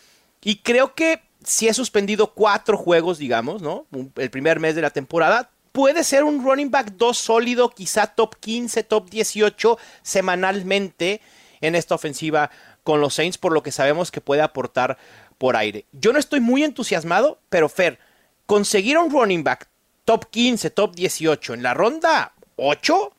y 0.43 0.58
creo 0.58 0.95
que 0.95 1.21
si 1.43 1.67
he 1.67 1.74
suspendido 1.74 2.34
cuatro 2.34 2.78
juegos, 2.78 3.17
digamos, 3.17 3.62
¿no? 3.62 3.86
El 4.15 4.30
primer 4.30 4.60
mes 4.60 4.76
de 4.76 4.82
la 4.82 4.89
temporada, 4.89 5.50
puede 5.71 6.04
ser 6.04 6.24
un 6.24 6.43
running 6.43 6.71
back 6.71 6.93
2 6.93 7.17
sólido, 7.17 7.69
quizá 7.69 8.08
top 8.08 8.36
15, 8.39 8.84
top 8.84 9.10
18 9.10 9.78
semanalmente 10.02 11.21
en 11.62 11.76
esta 11.76 11.95
ofensiva 11.95 12.50
con 12.84 13.02
los 13.02 13.15
Saints, 13.15 13.38
por 13.38 13.52
lo 13.52 13.63
que 13.63 13.71
sabemos 13.71 14.12
que 14.12 14.21
puede 14.21 14.41
aportar 14.41 14.98
por 15.38 15.56
aire. 15.56 15.86
Yo 15.91 16.13
no 16.13 16.19
estoy 16.19 16.39
muy 16.39 16.63
entusiasmado, 16.63 17.39
pero 17.50 17.69
Fer, 17.69 18.00
conseguir 18.45 18.97
un 18.97 19.12
running 19.12 19.43
back 19.43 19.69
top 20.03 20.29
15, 20.29 20.69
top 20.71 20.95
18 20.95 21.53
en 21.55 21.63
la 21.63 21.73
ronda 21.73 22.34
8, 22.58 23.12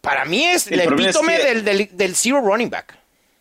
para 0.00 0.24
mí 0.24 0.44
es 0.44 0.66
el, 0.66 0.80
epítome 0.80 1.38
del, 1.38 1.88
del 1.92 2.14
zero 2.14 2.40
running 2.40 2.70
back. 2.70 2.98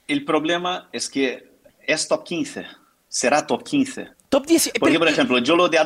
El 0.08 0.24
problema 0.24 0.90
es 0.92 1.10
que 1.10 1.52
es 1.86 2.08
top 2.08 2.24
15, 2.24 2.66
será 3.08 3.46
top 3.46 3.64
15. 3.64 4.12
Top 4.30 4.48
10. 4.48 4.72
Porque, 4.80 4.98
por 4.98 5.08
ejemplo, 5.08 5.38
yo 5.38 5.56
lo 5.56 5.70
de 5.70 5.78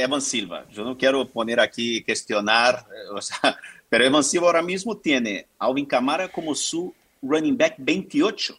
Evan 0.00 0.22
Silva, 0.22 0.64
yo 0.70 0.84
no 0.84 0.96
quiero 0.96 1.26
poner 1.26 1.58
aquí, 1.58 2.04
cuestionar, 2.04 2.86
eh, 2.88 3.08
o 3.12 3.20
sea, 3.20 3.58
pero 3.88 4.04
Evan 4.04 4.22
Silva 4.22 4.46
ahora 4.46 4.62
mismo 4.62 4.96
tiene 4.96 5.48
a 5.58 5.66
Alvin 5.66 5.86
Kamara 5.86 6.28
como 6.28 6.54
su 6.54 6.94
running 7.20 7.56
back 7.56 7.74
28 7.78 8.56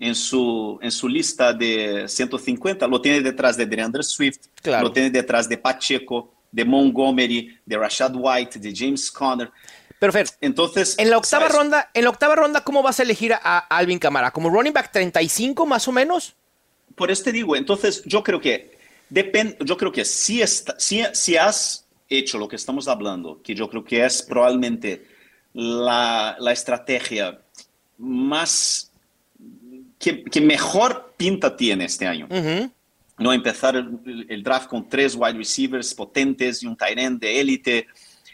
en 0.00 0.16
su, 0.16 0.78
en 0.82 0.90
su 0.90 1.08
lista 1.08 1.52
de 1.52 2.08
150. 2.08 2.88
Lo 2.88 3.00
tiene 3.00 3.20
detrás 3.20 3.56
de 3.56 3.66
DeAndre 3.66 4.02
Swift, 4.02 4.38
lo 4.64 4.90
tiene 4.90 5.10
detrás 5.10 5.48
de 5.48 5.56
Pacheco, 5.56 6.32
de 6.50 6.64
Montgomery, 6.64 7.56
de 7.64 7.78
Rashad 7.78 8.12
White, 8.16 8.58
de 8.58 8.74
James 8.74 9.08
Conner. 9.12 9.52
Pero 10.00 10.12
Fer, 10.12 10.26
entonces, 10.40 10.98
en 10.98 11.10
la 11.10 11.18
octava 11.18 11.46
ronda, 11.46 11.90
en 11.94 12.04
la 12.04 12.10
octava 12.10 12.34
ronda, 12.34 12.64
¿cómo 12.64 12.82
vas 12.82 12.98
a 12.98 13.04
elegir 13.04 13.34
a 13.34 13.58
Alvin 13.58 13.98
Kamara? 13.98 14.32
¿Como 14.32 14.48
running 14.48 14.72
back 14.72 14.90
35 14.90 15.66
más 15.66 15.86
o 15.86 15.92
menos? 15.92 16.34
por 17.00 17.10
eso 17.10 17.24
te 17.24 17.32
digo, 17.32 17.56
entonces 17.56 18.02
yo 18.04 18.22
creo 18.22 18.42
que 18.42 18.78
depende, 19.08 19.56
yo 19.64 19.76
creo 19.78 19.90
que 19.90 20.04
si, 20.04 20.42
si, 20.46 21.02
si 21.14 21.36
has 21.36 21.86
hecho 22.10 22.36
lo 22.36 22.46
que 22.46 22.56
estamos 22.56 22.88
hablando, 22.88 23.40
que 23.42 23.54
yo 23.54 23.70
creo 23.70 23.82
que 23.82 24.04
es 24.04 24.22
probablemente 24.22 25.06
la, 25.54 26.36
la 26.38 26.52
estrategia 26.52 27.40
más 27.96 28.89
que, 30.00 30.24
que, 30.24 30.40
mejor 30.40 31.12
pinta 31.16 31.54
tiene 31.54 31.84
este 31.84 32.06
año. 32.06 32.26
No 33.18 33.32
empezar 33.32 33.76
el, 33.76 34.42
draft 34.42 34.68
con 34.68 34.88
tres 34.88 35.14
wide 35.14 35.34
receivers 35.34 35.94
potentes 35.94 36.62
y 36.62 36.66
un 36.66 36.74
tight 36.74 36.98
end 36.98 37.20
de 37.20 37.38
élite, 37.38 37.86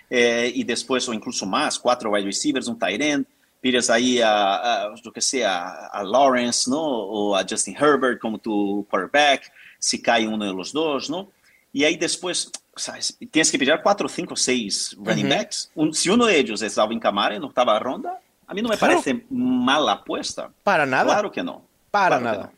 eh, 0.08 0.52
y 0.54 0.62
después, 0.62 1.08
o 1.08 1.12
incluso 1.12 1.44
más, 1.44 1.76
cuatro 1.76 2.12
wide 2.12 2.24
receivers, 2.24 2.68
un 2.68 2.78
tight 2.78 3.02
end 3.02 3.26
pides 3.60 3.90
ahí 3.90 4.20
a, 4.22 4.88
lo 5.02 5.12
que 5.12 5.20
sea, 5.20 5.88
a 5.88 6.04
Lawrence, 6.04 6.70
¿no? 6.70 6.80
O 6.80 7.34
a 7.34 7.44
Justin 7.48 7.76
Herbert 7.76 8.20
como 8.20 8.38
tu 8.38 8.86
quarterback, 8.88 9.50
si 9.78 10.00
cae 10.00 10.28
uno 10.28 10.44
de 10.44 10.54
los 10.54 10.72
dos, 10.72 11.10
¿no? 11.10 11.32
Y 11.72 11.82
ahí 11.82 11.96
después, 11.96 12.52
¿sabes? 12.76 13.18
Tienes 13.30 13.50
que 13.50 13.58
pillar 13.58 13.82
cuatro, 13.82 14.08
cinco, 14.08 14.36
seis 14.36 14.96
running 15.00 15.28
backs. 15.28 15.72
si 15.92 16.08
uno 16.08 16.26
de 16.26 16.38
ellos 16.38 16.62
es 16.62 16.78
Alvin 16.78 17.00
Kamara 17.00 17.34
en 17.34 17.42
octava 17.42 17.76
ronda, 17.80 18.20
a 18.46 18.54
mí 18.54 18.62
no 18.62 18.68
me 18.68 18.76
parece 18.76 19.24
mala 19.30 19.92
apuesta. 19.92 20.52
Para 20.62 20.86
nada. 20.86 21.04
Claro 21.04 21.32
que 21.32 21.42
no. 21.42 21.66
Para, 21.90 22.20
nada. 22.20 22.52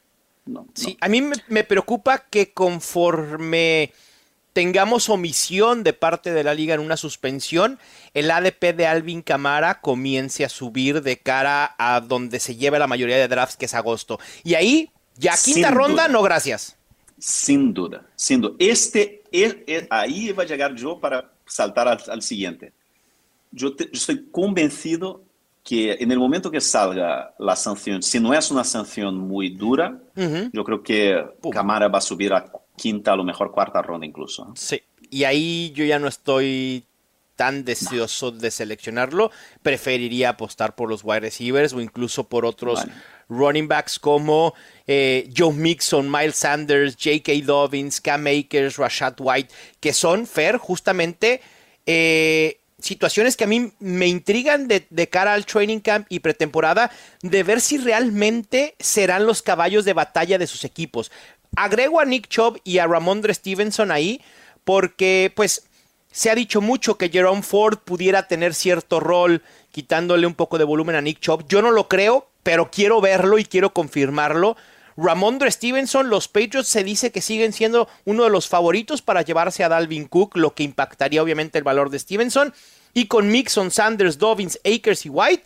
No. 0.45 0.67
sí, 0.75 0.97
a 1.01 1.09
mí 1.09 1.23
me 1.49 1.65
preocupa 1.65 2.19
que 2.19 2.53
conforme 2.53 3.93
tengamos 4.59 5.09
omisión 5.09 5.85
de 5.85 5.93
parte 5.93 6.33
de 6.33 6.43
la 6.43 6.53
liga 6.53 6.75
en 6.75 6.81
una 6.81 6.97
suspensión, 6.97 7.79
el 8.13 8.29
ADP 8.29 8.75
de 8.75 8.89
Alvin 8.89 9.23
Camara 9.23 9.81
comience 9.81 10.45
a 10.45 10.49
subir 10.49 11.01
de 11.03 11.17
cara 11.17 11.77
a 11.79 12.01
donde 12.01 12.41
se 12.41 12.57
lleva 12.57 12.81
la 12.81 12.89
mayoría 12.89 13.19
de 13.19 13.29
drafts, 13.29 13.57
que 13.57 13.67
es 13.67 13.75
agosto. 13.75 14.19
Y 14.43 14.55
ahí, 14.55 14.91
ya 15.17 15.37
quinta 15.37 15.71
ronda, 15.71 16.09
no 16.09 16.23
gracias. 16.23 16.77
Sin 17.21 17.73
duda, 17.73 18.05
sin 18.17 18.41
duda. 18.41 18.57
Este, 18.59 19.23
ahí 19.91 20.33
va 20.33 20.43
a 20.43 20.47
llegar 20.47 20.75
yo 20.75 20.99
para 20.99 21.31
saltar 21.47 21.87
al, 22.09 22.23
siguiente. 22.23 22.73
Yo, 23.53 23.77
estoy 23.93 24.27
convencido 24.33 25.23
que 25.69 25.99
en 26.01 26.11
el 26.11 26.19
momento 26.19 26.51
que 26.51 26.63
salga 26.63 27.35
la 27.39 27.55
sanción, 27.55 28.03
si 28.03 28.19
no 28.19 28.33
es 28.33 28.51
una 28.51 28.65
sanción 28.65 29.19
muy 29.19 29.51
dura, 29.51 29.99
yo 30.51 30.65
creo 30.65 30.83
que 30.83 31.23
Camara 31.53 31.89
va 31.89 31.99
a 31.99 32.01
subir 32.01 32.33
a 32.33 32.51
quinta, 32.75 33.13
a 33.13 33.17
lo 33.17 33.23
mejor 33.23 33.53
cuarta 33.53 33.83
ronda 33.83 34.07
incluso. 34.07 34.51
Sí, 34.57 34.81
y 35.11 35.25
ahí 35.25 35.71
yo 35.75 35.85
ya 35.85 35.99
no 35.99 36.09
estoy 36.09 36.85
tan 37.37 37.67
deseoso 37.67 38.31
de 38.31 38.51
seleccionarlo. 38.51 39.31
Preferiría 39.63 40.31
apostar 40.31 40.75
por 40.75 40.89
los 40.89 41.05
wide 41.05 41.21
receivers 41.21 41.75
o 41.75 41.83
incluso 41.83 42.25
por 42.25 42.47
otros 42.47 42.87
running 43.29 43.69
backs 43.69 43.99
como 43.99 44.55
eh, 44.87 45.29
Joe 45.37 45.53
Mixon, 45.53 46.11
Miles 46.11 46.37
Sanders, 46.37 46.97
J.K. 46.97 47.45
Dobbins, 47.45 48.01
Cam 48.01 48.27
Akers, 48.27 48.79
Rashad 48.79 49.17
White, 49.19 49.53
que 49.81 49.93
son, 49.93 50.27
Fer, 50.27 50.57
justamente 50.57 51.43
eh, 51.85 52.59
situaciones 52.79 53.37
que 53.37 53.45
a 53.45 53.49
mí 53.49 53.73
me 53.81 54.07
intrigan 54.07 54.69
de, 54.69 55.09
cara 55.09 55.35
al 55.35 55.47
training 55.47 55.81
camp 55.81 56.07
y 56.09 56.21
pretemporada, 56.21 56.91
de 57.23 57.43
ver 57.43 57.61
si 57.61 57.79
realmente 57.79 58.75
serán 58.79 59.27
los 59.27 59.43
caballos 59.43 59.85
de 59.85 59.93
batalla 59.93 60.39
de 60.39 60.47
sus 60.47 60.65
equipos. 60.65 61.11
Agrego 61.57 62.01
a 62.01 62.05
Nick 62.05 62.29
Chubb 62.29 62.61
y 62.65 62.79
a 62.79 62.87
Ramondre 62.87 63.35
Stevenson 63.35 63.91
ahí 63.91 64.21
porque 64.65 65.33
pues 65.35 65.67
se 66.13 66.31
ha 66.31 66.35
dicho 66.35 66.61
mucho 66.61 66.99
que 66.99 67.09
Jerome 67.09 67.43
Ford 67.43 67.79
pudiera 67.79 68.29
tener 68.29 68.55
cierto 68.55 69.01
rol 69.01 69.43
quitándole 69.73 70.27
un 70.27 70.35
poco 70.35 70.59
de 70.59 70.65
volumen 70.65 70.97
a 70.97 71.01
Nick 71.01 71.21
Chubb. 71.21 71.47
Yo 71.49 71.63
no 71.63 71.71
lo 71.71 71.89
creo, 71.89 72.29
pero 72.43 72.71
quiero 72.71 73.01
verlo 73.01 73.39
y 73.39 73.45
quiero 73.45 73.73
confirmarlo. 73.73 74.57
Ramondre 75.01 75.53
Stevenson, 75.53 76.11
los 76.11 76.27
Patriots 76.27 76.67
se 76.67 76.83
dice 76.83 77.13
que 77.13 77.21
siguen 77.21 77.53
siendo 77.53 77.89
uno 78.05 78.25
de 78.25 78.31
los 78.31 78.49
favoritos 78.49 79.01
para 79.01 79.23
llevarse 79.23 79.63
a 79.63 79.69
Dalvin 79.69 80.09
Cook, 80.09 80.37
lo 80.37 80.57
que 80.57 80.65
impactaría 80.65 81.23
obviamente 81.23 81.57
el 81.57 81.63
valor 81.63 81.89
de 81.91 82.01
Stevenson. 82.01 82.53
Y 82.95 83.07
con 83.07 83.31
Mixon, 83.31 83.71
Sanders, 83.71 84.19
Dobbins, 84.19 84.59
Akers 84.65 85.07
y 85.07 85.09
White, 85.09 85.45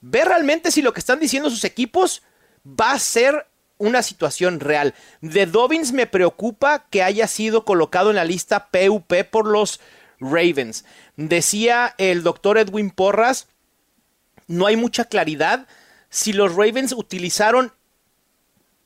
ver 0.00 0.28
realmente 0.28 0.70
si 0.70 0.80
lo 0.80 0.94
que 0.94 1.00
están 1.00 1.20
diciendo 1.20 1.50
sus 1.50 1.64
equipos 1.64 2.22
va 2.64 2.92
a 2.92 2.98
ser 2.98 3.46
una 3.76 4.02
situación 4.02 4.60
real. 4.60 4.94
De 5.20 5.44
Dobbins 5.44 5.92
me 5.92 6.06
preocupa 6.06 6.86
que 6.88 7.02
haya 7.02 7.26
sido 7.26 7.66
colocado 7.66 8.08
en 8.08 8.16
la 8.16 8.24
lista 8.24 8.70
PUP 8.70 9.12
por 9.30 9.46
los 9.46 9.78
Ravens. 10.20 10.86
Decía 11.16 11.94
el 11.98 12.22
doctor 12.22 12.56
Edwin 12.56 12.90
Porras, 12.90 13.48
no 14.46 14.64
hay 14.64 14.76
mucha 14.76 15.04
claridad 15.04 15.66
si 16.08 16.32
los 16.32 16.54
Ravens 16.54 16.92
utilizaron 16.92 17.72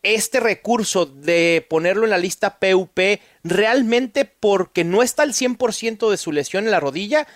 este 0.02 0.40
recurso 0.40 1.06
de 1.06 1.66
ponerlo 1.68 2.04
en 2.04 2.10
la 2.10 2.18
lista 2.18 2.58
PUP 2.58 2.98
realmente 3.44 4.24
porque 4.24 4.84
no 4.84 5.02
está 5.02 5.22
al 5.22 5.32
100% 5.32 6.10
de 6.10 6.16
su 6.16 6.32
lesión 6.32 6.64
en 6.64 6.70
la 6.70 6.80
rodilla 6.80 7.26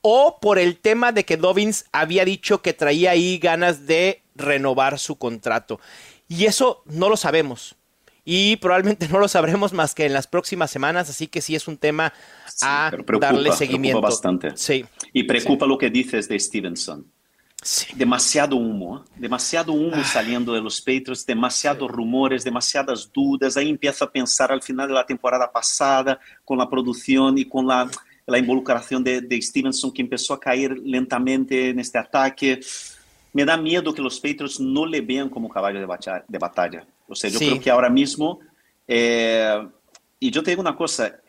o 0.00 0.38
por 0.40 0.58
el 0.58 0.78
tema 0.78 1.12
de 1.12 1.24
que 1.24 1.36
Dobbins 1.36 1.86
había 1.92 2.24
dicho 2.24 2.62
que 2.62 2.74
traía 2.74 3.12
ahí 3.12 3.38
ganas 3.38 3.86
de 3.86 4.22
renovar 4.34 4.98
su 4.98 5.16
contrato. 5.16 5.80
Y 6.28 6.44
eso 6.44 6.82
no 6.86 7.08
lo 7.08 7.16
sabemos. 7.16 7.76
Y 8.24 8.56
probablemente 8.56 9.08
no 9.12 9.18
lo 9.18 9.28
sabremos 9.28 9.72
más 9.72 9.94
que 9.94 10.06
en 10.06 10.12
las 10.12 10.26
próximas 10.26 10.70
semanas, 10.70 11.08
así 11.10 11.26
que 11.26 11.40
sí 11.40 11.54
es 11.54 11.68
un 11.68 11.76
tema 11.76 12.12
a 12.62 12.92
darle 13.20 13.52
seguimiento. 13.52 14.00
bastante. 14.00 14.56
Sí. 14.56 14.84
Y 15.12 15.24
preocupa 15.24 15.66
lo 15.66 15.78
que 15.78 15.90
dices 15.90 16.28
de 16.28 16.38
Stevenson. 16.38 17.10
Demasiado 17.94 18.56
humo, 18.56 18.98
¿eh? 18.98 19.10
demasiado 19.16 19.72
humo 19.72 19.96
ah. 19.96 20.04
saliendo 20.04 20.52
de 20.52 20.60
los 20.60 20.80
Patriots, 20.80 21.24
demasiados 21.24 21.90
rumores, 21.90 22.44
demasiadas 22.44 23.10
dudas. 23.12 23.56
Ahí 23.56 23.70
empieza 23.70 24.04
a 24.04 24.10
pensar 24.10 24.52
al 24.52 24.62
final 24.62 24.88
de 24.88 24.94
la 24.94 25.06
temporada 25.06 25.50
pasada 25.50 26.18
con 26.44 26.58
la 26.58 26.68
producción 26.68 27.38
y 27.38 27.46
con 27.46 27.66
la, 27.66 27.90
la 28.26 28.38
involucración 28.38 29.02
de, 29.02 29.20
de 29.22 29.40
Stevenson 29.40 29.92
que 29.92 30.02
empezó 30.02 30.34
a 30.34 30.40
caer 30.40 30.78
lentamente 30.78 31.70
en 31.70 31.80
este 31.80 31.98
ataque 31.98 32.60
me 33.34 33.44
da 33.44 33.56
miedo 33.56 33.92
que 33.92 34.00
los 34.00 34.18
Patriots 34.18 34.60
no 34.60 34.86
le 34.86 35.00
vean 35.00 35.28
como 35.28 35.48
caballo 35.48 35.80
de, 35.80 35.86
batalla. 35.86 36.24
De 36.26 36.38
batalla. 36.38 36.86
O 37.08 37.14
sea, 37.14 37.28
yo 37.28 37.38
creo 37.38 37.60
que 37.60 37.70
ahora 37.70 37.90
mismo, 37.90 38.38
eh, 38.86 39.68
y 40.20 40.30
yo 40.30 40.42
te 40.42 40.52
digo 40.52 40.62
una 40.62 40.76
cosa, 40.76 41.20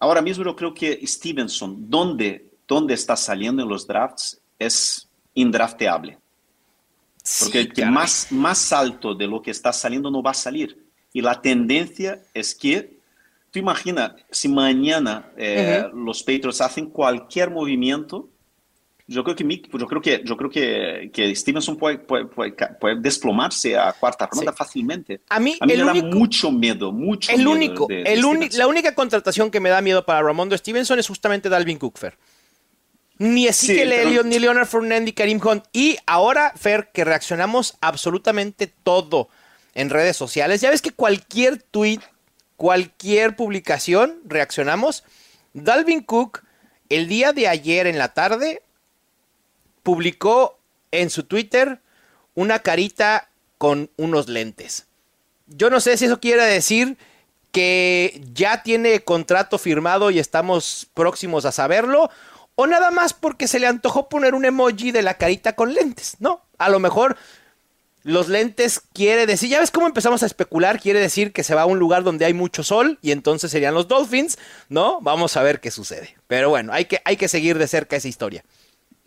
ahora 0.00 0.20
mismo 0.20 0.44
yo 0.44 0.56
creo 0.56 0.74
que 0.74 1.00
Stevenson, 1.06 1.88
donde, 1.88 2.50
donde 2.66 2.94
está 2.94 3.16
saliendo 3.16 3.62
en 3.62 3.68
los 3.68 3.86
drafts, 3.86 4.40
es 4.58 5.05
indrafteable. 5.36 6.18
Porque 7.40 7.68
el 7.76 7.90
más, 7.90 8.30
más 8.30 8.72
alto 8.72 9.14
de 9.14 9.26
lo 9.26 9.40
que 9.40 9.50
está 9.50 9.72
saliendo 9.72 10.10
no 10.10 10.22
va 10.22 10.32
a 10.32 10.34
salir. 10.34 10.86
Y 11.12 11.20
la 11.20 11.40
tendencia 11.40 12.22
es 12.34 12.54
que, 12.54 12.98
tú 13.50 13.58
imagina, 13.58 14.16
si 14.30 14.48
mañana 14.48 15.30
eh, 15.36 15.84
los 15.94 16.22
Patriots 16.22 16.60
hacen 16.60 16.90
cualquier 16.90 17.50
movimiento, 17.50 18.28
yo 19.08 19.22
creo 19.22 19.36
que 19.36 19.44
yo 19.44 19.86
creo 19.86 20.02
que 20.02 20.22
yo 20.24 20.36
creo 20.36 20.50
que, 20.50 21.10
que 21.12 21.34
Stevenson 21.34 21.76
puede, 21.76 21.98
puede, 21.98 22.26
puede, 22.26 22.96
desplomarse 23.00 23.76
a 23.76 23.92
cuarta 23.92 24.28
ronda 24.30 24.52
fácilmente. 24.52 25.20
A 25.28 25.38
mí, 25.38 25.56
a 25.60 25.66
mí 25.66 25.76
me 25.76 25.84
da 25.84 25.94
mucho 25.94 26.50
miedo, 26.50 26.92
mucho 26.92 27.30
el 27.30 27.38
miedo 27.38 27.50
único, 27.50 27.86
el 27.88 28.20
la 28.54 28.66
única 28.66 28.94
contratación 28.94 29.50
que 29.50 29.60
me 29.60 29.68
da 29.68 29.80
miedo 29.80 30.04
para 30.04 30.22
Ramondo 30.22 30.56
Stevenson 30.56 30.98
es 30.98 31.06
justamente 31.06 31.48
Dalvin 31.48 31.78
Cookfer. 31.78 32.16
Ni 33.18 33.46
Ezekiel 33.46 33.92
Elliott, 33.92 34.26
ni 34.26 34.38
Leonard 34.38 34.66
Fournette, 34.66 35.04
ni 35.04 35.12
Karim 35.12 35.40
Hunt. 35.42 35.64
Y 35.72 35.96
ahora, 36.06 36.52
Fer, 36.56 36.90
que 36.92 37.04
reaccionamos 37.04 37.76
absolutamente 37.80 38.66
todo 38.66 39.28
en 39.74 39.90
redes 39.90 40.16
sociales. 40.16 40.60
Ya 40.60 40.70
ves 40.70 40.82
que 40.82 40.90
cualquier 40.90 41.62
tweet, 41.62 42.00
cualquier 42.56 43.36
publicación, 43.36 44.20
reaccionamos. 44.24 45.04
Dalvin 45.54 46.02
Cook, 46.02 46.42
el 46.88 47.08
día 47.08 47.32
de 47.32 47.48
ayer 47.48 47.86
en 47.86 47.98
la 47.98 48.12
tarde, 48.12 48.62
publicó 49.82 50.58
en 50.90 51.10
su 51.10 51.24
Twitter 51.24 51.80
una 52.34 52.58
carita 52.58 53.30
con 53.56 53.90
unos 53.96 54.28
lentes. 54.28 54.86
Yo 55.46 55.70
no 55.70 55.80
sé 55.80 55.96
si 55.96 56.06
eso 56.06 56.20
quiere 56.20 56.44
decir 56.44 56.98
que 57.52 58.20
ya 58.34 58.62
tiene 58.62 59.00
contrato 59.00 59.58
firmado 59.58 60.10
y 60.10 60.18
estamos 60.18 60.88
próximos 60.92 61.44
a 61.44 61.52
saberlo, 61.52 62.10
o 62.56 62.66
nada 62.66 62.90
más 62.90 63.14
porque 63.14 63.46
se 63.46 63.60
le 63.60 63.68
antojó 63.68 64.08
poner 64.08 64.34
un 64.34 64.44
emoji 64.44 64.90
de 64.90 65.02
la 65.02 65.14
carita 65.14 65.54
con 65.54 65.72
lentes, 65.72 66.16
¿no? 66.18 66.42
A 66.58 66.68
lo 66.68 66.80
mejor 66.80 67.16
los 68.02 68.28
lentes 68.28 68.80
quiere 68.92 69.26
decir, 69.26 69.48
ya 69.50 69.60
ves 69.60 69.70
cómo 69.70 69.86
empezamos 69.86 70.22
a 70.22 70.26
especular, 70.26 70.80
quiere 70.80 71.00
decir 71.00 71.32
que 71.32 71.42
se 71.42 71.54
va 71.54 71.62
a 71.62 71.66
un 71.66 71.78
lugar 71.78 72.04
donde 72.04 72.24
hay 72.24 72.34
mucho 72.34 72.62
sol 72.62 72.98
y 73.02 73.10
entonces 73.10 73.50
serían 73.50 73.74
los 73.74 73.88
Dolphins, 73.88 74.38
¿no? 74.68 75.00
Vamos 75.00 75.36
a 75.36 75.42
ver 75.42 75.60
qué 75.60 75.70
sucede. 75.70 76.16
Pero 76.26 76.48
bueno, 76.48 76.72
hay 76.72 76.86
que, 76.86 77.00
hay 77.04 77.16
que 77.16 77.28
seguir 77.28 77.58
de 77.58 77.66
cerca 77.66 77.96
esa 77.96 78.08
historia. 78.08 78.44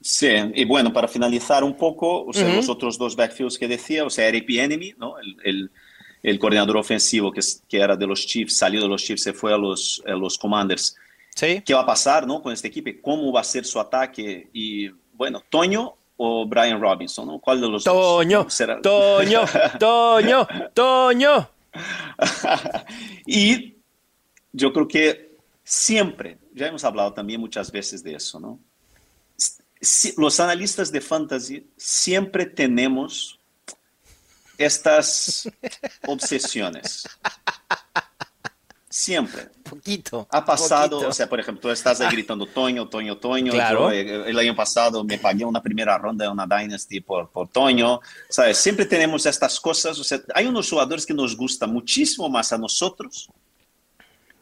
Sí, 0.02 0.28
y 0.54 0.66
bueno, 0.66 0.94
para 0.94 1.08
finalizar 1.08 1.64
un 1.64 1.76
poco, 1.76 2.26
o 2.26 2.34
sea, 2.34 2.54
los 2.54 2.70
otros 2.70 2.98
dos 2.98 3.16
backfields 3.16 3.58
que 3.58 3.68
decía, 3.68 4.06
o 4.06 4.10
sea, 4.10 4.28
Eric 4.28 4.50
Enemy, 4.50 4.96
¿no? 4.98 5.16
El, 5.20 5.72
el, 6.24 6.40
coordinador 6.40 6.78
ofensivo 6.78 7.32
que, 7.32 7.42
que, 7.68 7.78
era 7.78 7.98
de 7.98 8.08
los 8.08 8.26
Chiefs, 8.26 8.58
salió 8.58 8.82
de 8.82 8.88
los 8.88 9.04
Chiefs, 9.04 9.24
se 9.24 9.34
fue 9.34 9.54
a 9.54 9.58
los, 9.58 10.02
a 10.06 10.12
los 10.12 10.38
Commanders. 10.38 10.96
Sí. 11.40 11.64
¿Qué 11.66 11.74
va 11.74 11.82
a 11.82 11.86
pasar, 11.86 12.28
¿no? 12.28 12.42
Con 12.42 12.52
este 12.52 12.68
equipo, 12.68 12.90
cómo 13.02 13.32
va 13.32 13.40
a 13.40 13.46
ser 13.46 13.64
su 13.64 13.80
ataque 13.80 14.50
y, 14.52 14.90
bueno, 15.14 15.42
Toño 15.50 15.96
o 16.18 16.46
Brian 16.46 16.82
Robinson, 16.82 17.28
¿no? 17.28 17.40
¿Cuál 17.40 17.62
de 17.62 17.70
los 17.70 17.86
Toño, 17.86 18.44
dos 18.44 18.54
será? 18.54 18.82
Toño, 18.82 19.46
Toño, 19.80 20.46
Toño. 20.74 21.50
y 23.26 23.74
yo 24.52 24.74
creo 24.74 24.86
que 24.86 25.38
siempre, 25.64 26.38
ya 26.54 26.68
hemos 26.68 26.84
hablado 26.84 27.14
también 27.14 27.40
muchas 27.40 27.72
veces 27.72 28.04
de 28.04 28.16
eso, 28.16 28.38
¿no? 28.38 28.60
los 30.18 30.42
analistas 30.42 30.92
de 30.92 31.00
fantasy 31.00 31.66
siempre 31.78 32.46
tenemos 32.46 33.40
estas 34.58 35.50
obsesiones. 36.06 37.08
Siempre. 38.90 39.50
Poquito. 39.64 40.28
Ha 40.32 40.44
pasado, 40.44 41.08
o 41.08 41.14
sea, 41.14 41.30
por 41.30 41.40
ejemplo, 41.40 41.62
tú 41.62 41.70
estás 41.70 42.02
ahí 42.02 42.12
gritando 42.12 42.48
Toño, 42.48 42.88
Toño, 42.90 43.18
Toño. 43.18 43.52
Claro. 43.52 43.92
Eh, 43.92 44.30
el 44.30 44.40
año 44.40 44.56
pasado 44.56 45.04
me 45.04 45.20
pagué 45.20 45.46
una 45.46 45.62
primera 45.62 45.98
ronda 45.98 46.26
de 46.26 46.32
una 46.32 46.48
Dynasty 46.48 47.00
por, 47.02 47.30
por 47.30 47.48
Toño. 47.50 48.00
¿Sabes? 48.28 48.58
Siempre 48.58 48.86
tenemos 48.86 49.26
estas 49.26 49.60
cosas. 49.60 50.00
O 50.00 50.04
sea, 50.04 50.20
hay 50.34 50.48
unos 50.48 50.70
jugadores 50.70 51.06
que 51.06 51.14
nos 51.14 51.38
gustan 51.38 51.72
muchísimo 51.72 52.28
más 52.30 52.52
a 52.52 52.58
nosotros 52.58 53.30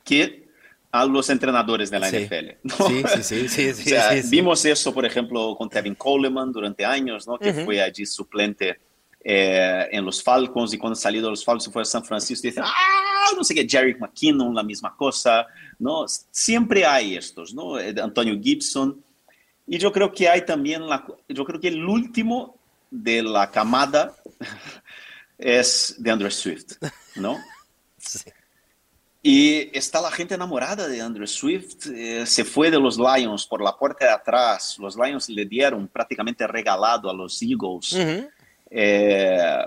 que 0.06 0.48
a 0.92 1.06
los 1.06 1.30
entrenadores 1.30 1.92
de 1.92 2.00
la 2.00 2.10
NFL. 2.10 2.68
Sí, 2.88 3.04
sí, 3.22 3.48
sí, 3.50 3.74
sí, 3.74 3.96
Vimos 4.30 4.64
eso, 4.64 4.94
por 4.94 5.06
ejemplo, 5.06 5.56
con 5.58 5.70
Kevin 5.70 5.96
Coleman 5.96 6.52
durante 6.52 6.86
años, 6.86 7.28
¿no? 7.28 7.38
que 7.38 7.54
fue 7.54 7.82
allí 7.82 8.06
suplente 8.06 8.80
eh, 9.30 9.90
en 9.92 10.06
los 10.06 10.24
Falcons 10.24 10.74
y 10.74 10.78
cuando 10.78 10.96
salió 10.96 11.22
de 11.22 11.30
los 11.30 11.44
Falcons 11.44 11.70
fue 11.70 11.82
a 11.82 11.86
San 11.86 12.06
Francisco 12.06 12.48
y 12.48 12.50
dice, 12.50 12.62
ah, 12.64 13.26
no 13.36 13.44
sé 13.44 13.54
qué, 13.54 13.68
Jerry 13.68 13.94
McKinnon, 13.96 14.56
la 14.56 14.64
misma 14.64 14.96
cosa, 14.96 15.46
¿no? 15.78 16.06
Siempre 16.32 16.86
hay 16.86 17.18
estos, 17.18 17.54
¿no? 17.54 17.78
Eh, 17.78 17.94
Antonio 18.02 18.40
Gibson. 18.42 19.04
Y 19.68 19.80
yo 19.80 19.92
creo 19.92 20.14
que 20.14 20.30
hay 20.30 20.46
también, 20.46 20.88
la, 20.88 21.06
yo 21.28 21.44
creo 21.44 21.60
que 21.60 21.68
el 21.68 21.84
último 21.84 22.56
de 22.90 23.22
la 23.22 23.52
camada 23.52 24.16
es 25.38 25.96
de 25.98 26.10
Andrew 26.10 26.32
Swift, 26.32 26.78
¿no? 27.18 27.38
Sí. 27.98 28.32
Y 29.22 29.78
está 29.78 30.00
la 30.00 30.12
gente 30.12 30.36
enamorada 30.36 30.88
de 30.88 31.02
Andrew 31.02 31.28
Swift. 31.28 31.88
Eh, 31.88 32.26
se 32.26 32.46
fue 32.46 32.72
de 32.72 32.80
los 32.80 32.98
Lions 32.98 33.46
por 33.46 33.62
la 33.62 33.76
puerta 33.76 34.06
de 34.06 34.12
atrás. 34.12 34.78
Los 34.80 34.96
Lions 34.96 35.28
le 35.28 35.46
dieron 35.46 35.90
prácticamente 35.90 36.48
regalado 36.48 37.10
a 37.10 37.14
los 37.14 37.42
Eagles. 37.42 37.94
Eh, 38.70 39.66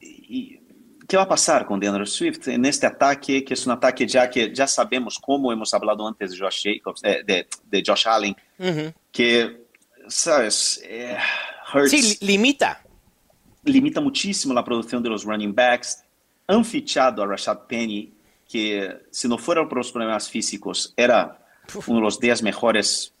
y, 0.00 0.60
¿Qué 1.06 1.16
va 1.16 1.24
a 1.24 1.28
pasar 1.28 1.66
con 1.66 1.84
Andrew 1.84 2.06
Swift 2.06 2.46
en 2.48 2.64
este 2.64 2.86
ataque, 2.86 3.44
que 3.44 3.54
es 3.54 3.66
un 3.66 3.72
ataque 3.72 4.06
ya 4.06 4.30
que 4.30 4.54
ya 4.54 4.66
sabemos 4.68 5.18
cómo 5.18 5.52
hemos 5.52 5.74
hablado 5.74 6.06
antes 6.06 6.30
de 6.30 6.38
Josh 6.38 6.62
Jacobs, 6.62 7.00
eh, 7.02 7.22
de, 7.26 7.48
de, 7.64 7.82
Josh 7.84 8.06
Allen, 8.06 8.36
que, 9.10 9.64
sabes, 10.06 10.80
hurts, 11.74 11.90
sí, 11.90 12.18
limita. 12.20 12.80
Limita 13.64 14.00
muchísimo 14.00 14.54
la 14.54 14.64
producción 14.64 15.02
de 15.02 15.08
los 15.08 15.24
running 15.24 15.52
backs. 15.52 16.04
Han 16.46 16.64
fichado 16.64 17.24
a 17.24 17.26
Rashad 17.26 17.58
Penny 17.66 18.12
que 18.50 19.06
si 19.10 19.28
no 19.28 19.38
fuera 19.38 19.68
por 19.68 19.78
los 19.78 19.92
problemas 19.92 20.28
físicos, 20.28 20.92
era 20.96 21.38
uno 21.86 21.96
de 21.98 22.02
los 22.02 22.18
10 22.18 22.42
mejores 22.42 23.12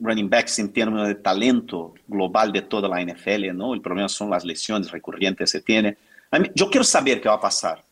running 0.00 0.28
backs 0.28 0.58
en 0.58 0.72
términos 0.72 1.08
de 1.08 1.14
talento 1.16 1.94
global 2.06 2.52
de 2.52 2.62
toda 2.62 2.88
la 2.88 3.02
NFL, 3.02 3.54
¿no? 3.54 3.74
El 3.74 3.80
problema 3.80 4.08
son 4.08 4.30
las 4.30 4.44
lesiones 4.44 4.90
recurrentes 4.90 5.52
que 5.52 5.60
tiene. 5.60 5.96
yo 6.54 6.70
quiero 6.70 6.84
saber 6.84 7.20
qué 7.20 7.28
va 7.28 7.36
a 7.36 7.40
pasar 7.40 7.84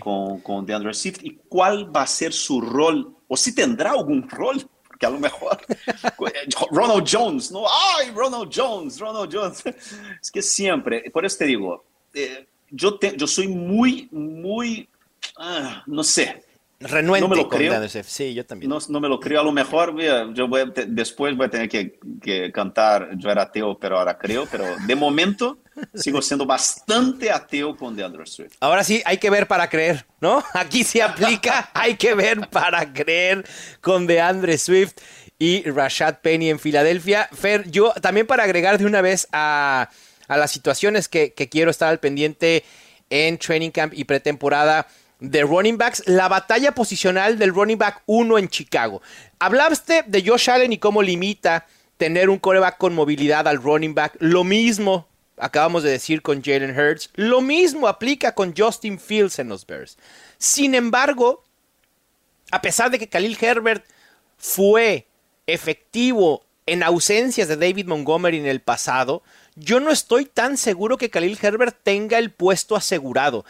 con, 0.00 0.40
con 0.40 0.64
DeAndre 0.64 0.94
Swift 0.94 1.18
y 1.22 1.38
cuál 1.48 1.94
va 1.94 2.02
a 2.02 2.06
ser 2.06 2.32
su 2.32 2.60
rol, 2.60 3.14
o 3.28 3.36
si 3.36 3.54
tendrá 3.54 3.90
algún 3.90 4.28
rol, 4.28 4.66
porque 4.86 5.06
a 5.06 5.10
lo 5.10 5.18
mejor 5.18 5.58
Ronald 6.70 7.06
Jones, 7.10 7.50
¿no? 7.50 7.64
¡Ay, 7.96 8.10
Ronald 8.14 8.50
Jones, 8.54 8.98
Ronald 8.98 9.34
Jones! 9.34 9.64
Es 10.22 10.30
que 10.30 10.42
siempre, 10.42 11.10
por 11.10 11.26
eso 11.26 11.38
te 11.38 11.44
digo, 11.44 11.84
eh, 12.14 12.46
yo, 12.70 12.98
yo 13.16 13.26
soy 13.26 13.48
muy, 13.48 14.08
muy 14.10 14.88
Ah, 15.36 15.82
no 15.86 16.02
sé. 16.02 16.44
Renuente 16.78 17.26
no 17.26 17.34
me 17.34 17.36
lo 17.36 17.48
creo. 17.48 17.88
Sí, 18.04 18.34
yo 18.34 18.44
también. 18.44 18.70
No, 18.70 19.00
me 19.00 19.08
lo 19.08 19.18
creo. 19.18 19.40
A 19.40 19.44
lo 19.44 19.52
mejor 19.52 19.96
yo 20.34 20.46
voy 20.46 20.70
después 20.88 21.34
voy 21.34 21.46
a 21.46 21.50
tener 21.50 21.68
que, 21.70 22.52
cantar 22.52 23.16
Yo 23.16 23.30
era 23.30 23.42
ateo, 23.42 23.78
pero 23.78 23.98
ahora 23.98 24.18
creo. 24.18 24.46
Pero 24.50 24.64
de 24.86 24.94
momento 24.94 25.58
sigo 25.94 26.20
siendo 26.20 26.44
bastante 26.44 27.30
ateo 27.30 27.74
con 27.76 27.96
DeAndre 27.96 28.26
Swift. 28.26 28.56
Ahora 28.60 28.84
sí, 28.84 29.02
hay 29.06 29.16
que 29.16 29.30
ver 29.30 29.46
para 29.46 29.70
creer, 29.70 30.04
¿no? 30.20 30.44
Aquí 30.52 30.84
se 30.84 31.02
aplica, 31.02 31.70
hay 31.74 31.96
que 31.96 32.14
ver 32.14 32.48
para 32.50 32.92
creer 32.92 33.46
con 33.80 34.06
DeAndre 34.06 34.58
Swift 34.58 34.96
y 35.38 35.62
Rashad 35.70 36.18
Penny 36.20 36.50
en 36.50 36.58
Filadelfia. 36.58 37.30
Fer, 37.32 37.70
yo 37.70 37.94
también 38.02 38.26
para 38.26 38.44
agregar 38.44 38.76
de 38.76 38.84
una 38.84 39.00
vez 39.00 39.28
a, 39.32 39.88
las 40.28 40.50
situaciones 40.50 41.08
que, 41.08 41.32
que 41.32 41.48
quiero 41.48 41.70
estar 41.70 41.88
al 41.88 42.00
pendiente 42.00 42.64
en 43.08 43.38
training 43.38 43.70
camp 43.70 43.94
y 43.94 44.04
pretemporada 44.04 44.88
de 45.20 45.42
running 45.42 45.78
backs, 45.78 46.02
la 46.06 46.28
batalla 46.28 46.72
posicional 46.72 47.38
del 47.38 47.54
running 47.54 47.78
back 47.78 48.02
1 48.06 48.38
en 48.38 48.48
Chicago. 48.48 49.00
Hablaste 49.38 50.04
de 50.06 50.22
Josh 50.26 50.50
Allen 50.50 50.72
y 50.72 50.78
cómo 50.78 51.02
limita 51.02 51.66
tener 51.96 52.28
un 52.28 52.38
coreback 52.38 52.78
con 52.78 52.94
movilidad 52.94 53.48
al 53.48 53.62
running 53.62 53.94
back. 53.94 54.16
Lo 54.20 54.44
mismo 54.44 55.08
acabamos 55.38 55.82
de 55.82 55.90
decir 55.90 56.22
con 56.22 56.42
Jalen 56.42 56.78
Hurts. 56.78 57.10
Lo 57.14 57.40
mismo 57.40 57.88
aplica 57.88 58.32
con 58.32 58.54
Justin 58.56 58.98
Fields 58.98 59.38
en 59.38 59.48
los 59.48 59.66
Bears. 59.66 59.96
Sin 60.38 60.74
embargo, 60.74 61.42
a 62.50 62.60
pesar 62.62 62.90
de 62.90 62.98
que 62.98 63.08
Khalil 63.08 63.38
Herbert 63.40 63.84
fue 64.36 65.06
efectivo 65.46 66.44
en 66.66 66.82
ausencias 66.82 67.48
de 67.48 67.56
David 67.56 67.86
Montgomery 67.86 68.38
en 68.38 68.46
el 68.46 68.60
pasado, 68.60 69.22
yo 69.54 69.80
no 69.80 69.90
estoy 69.90 70.26
tan 70.26 70.56
seguro 70.56 70.98
que 70.98 71.10
Khalil 71.10 71.38
Herbert 71.40 71.76
tenga 71.82 72.18
el 72.18 72.30
puesto 72.30 72.76
asegurado. 72.76 73.44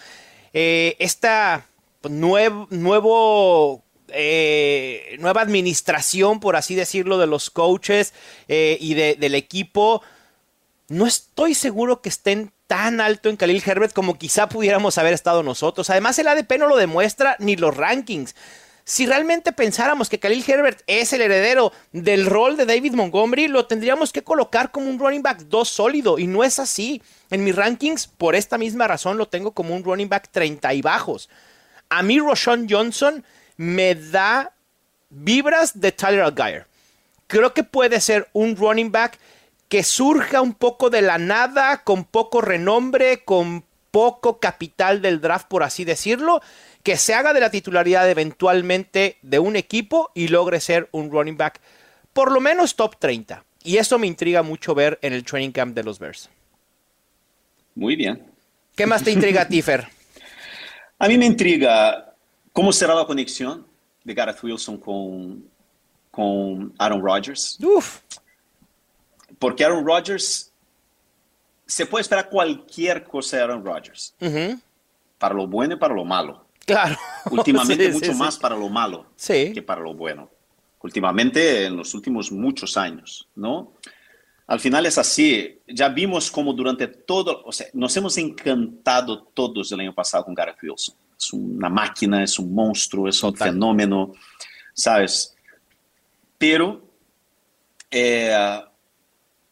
Eh, 0.59 0.96
esta 1.00 1.66
nuevo, 2.09 3.84
eh, 4.09 5.16
nueva 5.18 5.42
administración, 5.42 6.40
por 6.40 6.57
así 6.57 6.74
decirlo, 6.74 7.18
de 7.18 7.26
los 7.26 7.50
coaches 7.50 8.14
eh, 8.48 8.78
y 8.80 8.94
del 8.94 9.34
equipo, 9.34 10.00
no 10.88 11.07
estoy 11.07 11.52
seguro 11.52 12.00
que 12.00 12.09
estén 12.09 12.52
tan 12.68 13.02
alto 13.02 13.28
en 13.28 13.36
Khalil 13.36 13.62
Herbert 13.66 13.92
como 13.92 14.16
quizá 14.16 14.48
pudiéramos 14.48 14.96
haber 14.96 15.12
estado 15.12 15.42
nosotros. 15.42 15.90
Además, 15.90 16.18
el 16.18 16.28
ADP 16.28 16.52
no 16.59 16.68
lo 16.68 16.76
demuestra 16.76 17.36
ni 17.38 17.57
los 17.57 17.76
rankings. 17.76 18.34
Si 18.82 19.04
realmente 19.04 19.52
pensáramos 19.52 20.09
que 20.09 20.18
Khalil 20.18 20.42
Herbert 20.48 20.80
es 20.86 21.12
el 21.12 21.20
heredero 21.20 21.70
del 21.92 22.24
rol 22.24 22.57
de 22.57 22.64
David 22.64 22.94
Montgomery, 22.94 23.48
lo 23.48 23.66
tendríamos 23.66 24.11
que 24.11 24.24
colocar 24.24 24.70
como 24.70 24.88
un 24.88 24.98
running 24.98 25.22
back 25.22 25.40
2 25.40 25.68
sólido 25.68 26.18
y 26.18 26.26
no 26.26 26.42
es 26.44 26.59
así. 26.59 27.02
En 27.31 27.45
mis 27.45 27.57
rankings, 27.57 28.07
por 28.07 28.35
esta 28.35 28.59
misma 28.59 28.87
razón, 28.87 29.18
lo 29.18 29.29
tengo 29.29 29.53
como 29.53 29.74
un 29.74 29.85
running 29.85 30.09
back 30.09 30.29
30 30.31 30.74
y 30.74 30.83
bajos. 30.83 31.29
A 31.89 32.03
mí, 32.03 32.18
Roshan 32.18 32.66
Johnson 32.68 33.24
me 33.57 33.95
da 33.95 34.53
vibras 35.11 35.81
de 35.81 35.93
Tyler 35.93 36.22
Algier. 36.22 36.66
creo 37.27 37.55
que 37.55 37.64
puede 37.64 38.01
ser 38.01 38.29
un 38.33 38.57
running 38.57 38.93
back 38.93 39.18
que 39.68 39.83
surja 39.83 40.41
un 40.41 40.55
poco 40.55 40.91
de 40.91 41.03
la 41.03 41.18
nada, 41.18 41.83
con 41.83 42.05
poco 42.05 42.41
renombre, 42.41 43.24
con 43.24 43.64
poco 43.91 44.39
capital 44.39 45.03
del 45.03 45.20
draft, 45.20 45.49
por 45.49 45.62
así 45.62 45.85
decirlo, 45.85 46.41
que 46.83 46.97
se 46.97 47.14
haga 47.14 47.33
de 47.33 47.41
la 47.41 47.51
titularidad 47.51 48.09
eventualmente 48.09 49.18
de 49.22 49.39
un 49.41 49.57
equipo 49.57 50.11
y 50.14 50.29
logre 50.29 50.61
ser 50.61 50.89
un 50.93 51.11
running 51.11 51.37
back 51.37 51.61
por 52.16 52.33
lo 52.33 52.41
menos 52.41 52.77
top 52.77 52.97
30. 52.99 53.45
Y 53.62 53.77
eso 53.77 53.99
me 53.99 54.07
intriga 54.07 54.43
mucho 54.43 54.74
ver 54.74 54.99
en 55.03 55.12
el 55.12 55.22
training 55.22 55.51
camp 55.51 55.74
de 55.74 55.83
los 55.83 55.99
Bears. 55.99 56.31
Muy 57.77 57.95
bien. 57.95 58.27
¿Qué 58.74 58.87
más 58.87 59.05
te 59.05 59.12
intriga 59.12 59.47
Tifer? 59.47 59.87
A 60.99 61.07
mí 61.07 61.16
me 61.18 61.27
intriga 61.27 62.14
cómo 62.53 62.72
será 62.72 62.95
la 62.95 63.05
conexión 63.05 63.66
de 64.03 64.14
Gareth 64.14 64.43
Wilson 64.43 64.79
con, 64.79 65.45
con 66.11 66.74
Aaron 66.79 67.03
Rodgers. 67.03 67.59
Uf. 67.62 68.01
Porque 69.39 69.62
Aaron 69.62 69.87
Rodgers, 69.87 70.51
se 71.66 71.85
puede 71.85 72.03
esperar 72.03 72.31
cualquier 72.31 73.05
cosa 73.05 73.37
de 73.37 73.43
Aaron 73.43 73.64
Rodgers. 73.64 74.14
Para 75.18 75.35
lo 75.35 75.47
bueno 75.47 75.74
y 75.74 75.77
para 75.77 75.95
lo 75.95 76.05
malo. 76.05 76.47
Claro. 76.64 76.97
Últimamente 77.31 77.91
mucho 77.91 78.14
más 78.14 78.39
para 78.39 78.57
lo 78.57 78.68
malo 78.70 79.07
sí. 79.16 79.53
que 79.53 79.62
para 79.62 79.83
lo 79.83 79.93
bueno. 79.95 80.31
Últimamente, 80.81 81.66
en 81.66 81.77
los 81.77 81.95
últimos 81.95 82.33
muchos 82.33 82.77
años, 82.77 83.29
¿no? 83.35 83.72
Al 84.47 84.61
final 84.61 84.86
es 84.86 84.99
así. 84.99 85.61
Ya 85.66 85.88
vimos 85.88 86.30
como 86.30 86.53
durante 86.53 86.86
todo, 86.86 87.42
o 87.44 87.53
sea, 87.53 87.66
nos 87.72 87.97
hemos 87.97 88.16
encantado 88.18 89.24
todos 89.34 89.72
el 89.72 89.80
año 89.80 89.94
pasado 89.94 90.24
con 90.24 90.34
Gareth 90.34 90.62
Wilson. 90.62 90.94
Es 91.18 91.32
una 91.32 91.68
máquina, 91.68 92.22
es 92.22 92.38
un 92.38 92.55
monstruo, 92.55 93.09
es 93.09 93.22
un 93.22 93.34
fenómeno, 93.34 94.12
¿sabes? 94.74 95.34
Pero 96.38 96.82
eh, 97.90 98.32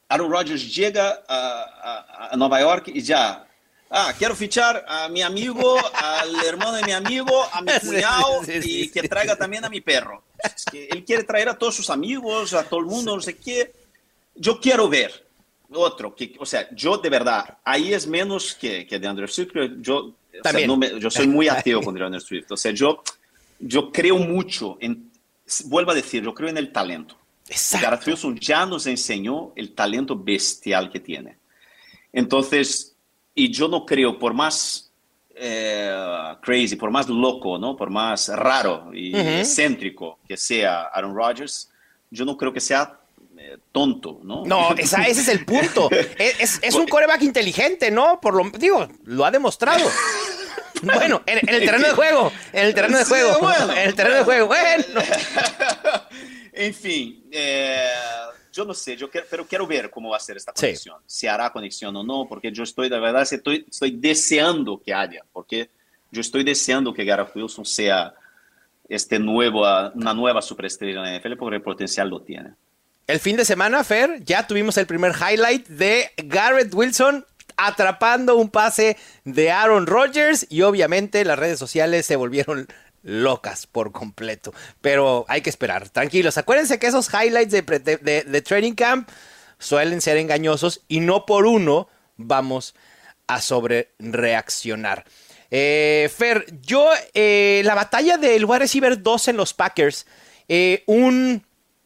Aaron 0.09 0.31
Rodgers 0.31 0.75
llega 0.75 1.25
a, 1.27 1.65
a, 1.83 2.29
a 2.33 2.37
Nueva 2.37 2.61
York 2.61 2.89
y 2.89 3.01
ya 3.01 3.47
ah, 3.95 4.13
quiero 4.19 4.35
fichar 4.35 4.85
a 4.87 5.09
mi 5.09 5.23
amigo, 5.23 5.77
al 5.95 6.45
hermano 6.45 6.73
de 6.73 6.83
mi 6.83 6.93
amigo, 6.93 7.45
a 7.53 7.63
mi 7.63 7.73
cuñado 7.83 8.43
y 8.47 8.91
que 8.91 9.09
traiga 9.09 9.37
también 9.37 9.65
a 9.65 9.71
mi 9.71 9.81
perro. 9.81 10.25
Es 10.43 10.65
que 10.65 10.89
él 10.89 11.05
quiere 11.05 11.25
traer 11.25 11.49
a 11.49 11.59
todos 11.59 11.75
sus 11.75 11.89
amigos, 11.91 12.53
a 12.53 12.65
todo 12.65 12.81
el 12.81 12.87
mundo, 12.87 13.15
no 13.15 13.23
sé 13.23 13.37
qué. 13.37 13.73
Yo 14.35 14.61
quiero 14.61 14.89
ver 14.89 15.25
otro, 15.73 16.15
que, 16.15 16.35
o 16.39 16.47
sea, 16.47 16.69
yo 16.75 16.99
de 16.99 17.11
verdad, 17.11 17.59
ahí 17.65 17.93
es 17.93 18.07
menos 18.07 18.55
que, 18.55 18.87
que 18.87 18.99
de 18.99 19.07
Andrew 19.07 19.27
Swift, 19.29 19.53
yo, 19.81 19.97
o 19.99 20.49
sea, 20.49 20.67
no 20.67 20.77
me, 20.77 20.99
yo 21.01 21.11
soy 21.11 21.27
muy 21.27 21.49
ateo 21.49 21.83
con 21.83 22.01
Andrew 22.01 22.21
Swift, 22.21 22.51
o 22.51 22.57
sea, 22.57 22.73
yo, 22.73 23.03
yo 23.59 23.91
creo 23.91 24.19
mucho 24.19 24.77
en, 24.81 25.11
vuelvo 25.67 25.91
a 25.91 25.95
decir, 25.95 26.23
yo 26.23 26.35
creo 26.35 26.49
en 26.49 26.59
el 26.59 26.73
talento. 26.73 27.17
Exacto. 27.49 27.87
Gareth 27.87 28.07
Wilson 28.07 28.39
ya 28.39 28.65
nos 28.65 28.87
enseñó 28.87 29.53
el 29.55 29.75
talento 29.75 30.17
bestial 30.17 30.91
que 30.91 31.01
tiene. 31.01 31.37
Entonces, 32.13 32.97
y 33.35 33.51
yo 33.51 33.69
no 33.69 33.85
creo, 33.85 34.19
por 34.19 34.33
más 34.33 34.91
eh, 35.35 36.37
crazy, 36.41 36.77
por 36.77 36.91
más 36.91 37.09
loco, 37.09 37.59
¿no? 37.59 37.77
por 37.77 37.91
más 37.91 38.29
raro 38.29 38.91
y 38.95 39.15
excéntrico 39.17 40.21
que 40.27 40.37
sea 40.37 40.85
Aaron 40.85 41.15
Rodgers, 41.15 41.71
yo 42.11 42.25
no 42.25 42.37
creo 42.37 42.53
que 42.53 42.61
sea 42.61 43.01
eh, 43.47 43.59
tonto, 43.73 44.21
¿no? 44.23 44.43
No, 44.47 44.75
ese 44.75 45.11
es 45.11 45.29
el 45.29 45.45
punto. 45.45 45.91
es, 46.19 46.59
es, 46.63 46.75
un 46.75 46.87
coreback 46.87 47.21
inteligente, 47.23 47.91
¿no? 47.91 48.19
Por 48.19 48.35
lo 48.35 48.49
digo, 48.59 48.89
lo 49.05 49.25
ha 49.25 49.31
demostrado. 49.31 49.85
Bueno, 50.83 51.23
en, 51.25 51.39
el 51.49 51.65
terreno 51.65 51.87
de 51.87 51.95
juego, 51.95 52.31
en 52.53 52.67
el 52.67 52.75
terreno 52.75 52.99
de 52.99 53.05
juego, 53.07 53.39
bueno, 53.41 53.73
en 53.73 53.89
el 53.89 53.95
terreno 53.95 54.17
de 54.19 54.25
juego, 54.25 54.49
bueno. 54.49 54.85
en 56.53 56.75
fin, 56.75 57.25
eh, 57.31 57.89
yo 58.53 58.67
no 58.67 58.75
sé, 58.75 58.95
yo 58.95 59.09
quiero, 59.09 59.27
pero 59.31 59.47
quiero 59.47 59.67
ver 59.67 59.89
cómo 59.89 60.11
va 60.11 60.19
a 60.19 60.21
ser 60.21 60.37
esta 60.37 60.53
conexión, 60.53 60.99
sí. 61.07 61.21
si 61.21 61.27
hará 61.27 61.51
conexión 61.51 61.97
o 61.97 62.03
no, 62.03 62.27
porque 62.29 62.53
yo 62.53 62.65
estoy, 62.65 62.91
de 62.91 62.99
verdad, 62.99 63.23
estoy, 63.23 63.65
estoy 63.71 63.93
deseando 63.93 64.83
que 64.85 64.93
haya, 64.93 65.23
porque 65.33 65.71
yo 66.11 66.21
estoy 66.21 66.45
deseando 66.45 66.93
que 66.93 67.05
Gareth 67.05 67.35
Wilson 67.35 67.65
sea 67.65 68.13
este 68.87 69.19
nuevo, 69.19 69.63
una 69.95 70.13
nueva 70.13 70.43
superestrella 70.43 70.99
en 70.99 71.13
la 71.13 71.19
NFL, 71.19 71.37
porque 71.39 71.57
el 71.57 71.63
potencial 71.63 72.11
lo 72.11 72.21
tiene. 72.21 72.51
El 73.07 73.21
fin 73.21 73.37
de 73.37 73.45
semana, 73.45 73.85
Fer, 73.85 74.25
ya 74.25 74.47
tuvimos 74.47 74.79
el 74.79 74.87
primer 74.87 75.13
highlight 75.13 75.69
de 75.69 76.11
Garrett 76.17 76.73
Wilson 76.73 77.27
atrapando 77.57 78.37
un 78.37 78.49
pase 78.49 78.97
de 79.25 79.51
Aaron 79.51 79.87
Rodgers 79.87 80.47
y 80.49 80.63
obviamente 80.63 81.23
las 81.27 81.39
redes 81.39 81.59
sociales 81.59 82.07
se 82.07 82.17
volvieron 82.17 82.67
locas 83.03 83.67
por 83.67 83.93
completo. 83.93 84.55
Pero 84.81 85.27
hay 85.29 85.43
que 85.43 85.51
esperar, 85.51 85.91
tranquilos. 85.91 86.39
Acuérdense 86.39 86.79
que 86.79 86.87
esos 86.87 87.11
highlights 87.13 87.53
de, 87.53 88.43
Training 88.43 88.73
Camp 88.73 89.07
suelen 89.59 90.01
ser 90.01 90.17
engañosos 90.17 90.81
y 90.89 91.01
no 91.01 91.27
por 91.27 91.45
uno 91.45 91.89
vamos 92.17 92.75
a 93.27 93.43
sobre 93.43 93.91
reaccionar. 93.99 95.05
Eh, 95.51 96.11
Fer, 96.17 96.47
yo, 96.63 96.91
eh, 97.13 97.61
la 97.67 97.75
batalla 97.75 98.17
del 98.17 98.47
wide 98.47 98.61
receiver 98.61 99.03
2 99.03 99.29
en 99.29 99.37
los 99.37 99.53
Packers, 99.53 100.07
eh, 100.49 100.83
un 100.87 101.45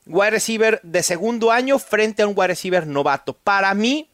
wide 0.09 0.31
receiver 0.31 0.81
de 0.83 1.03
segundo 1.03 1.53
año 1.53 1.79
frente 1.79 2.23
a 2.23 2.27
un 2.27 2.35
wide 2.37 2.49
receiver 2.49 2.87
novato. 2.87 3.35
Para 3.35 3.75
mí, 3.75 4.09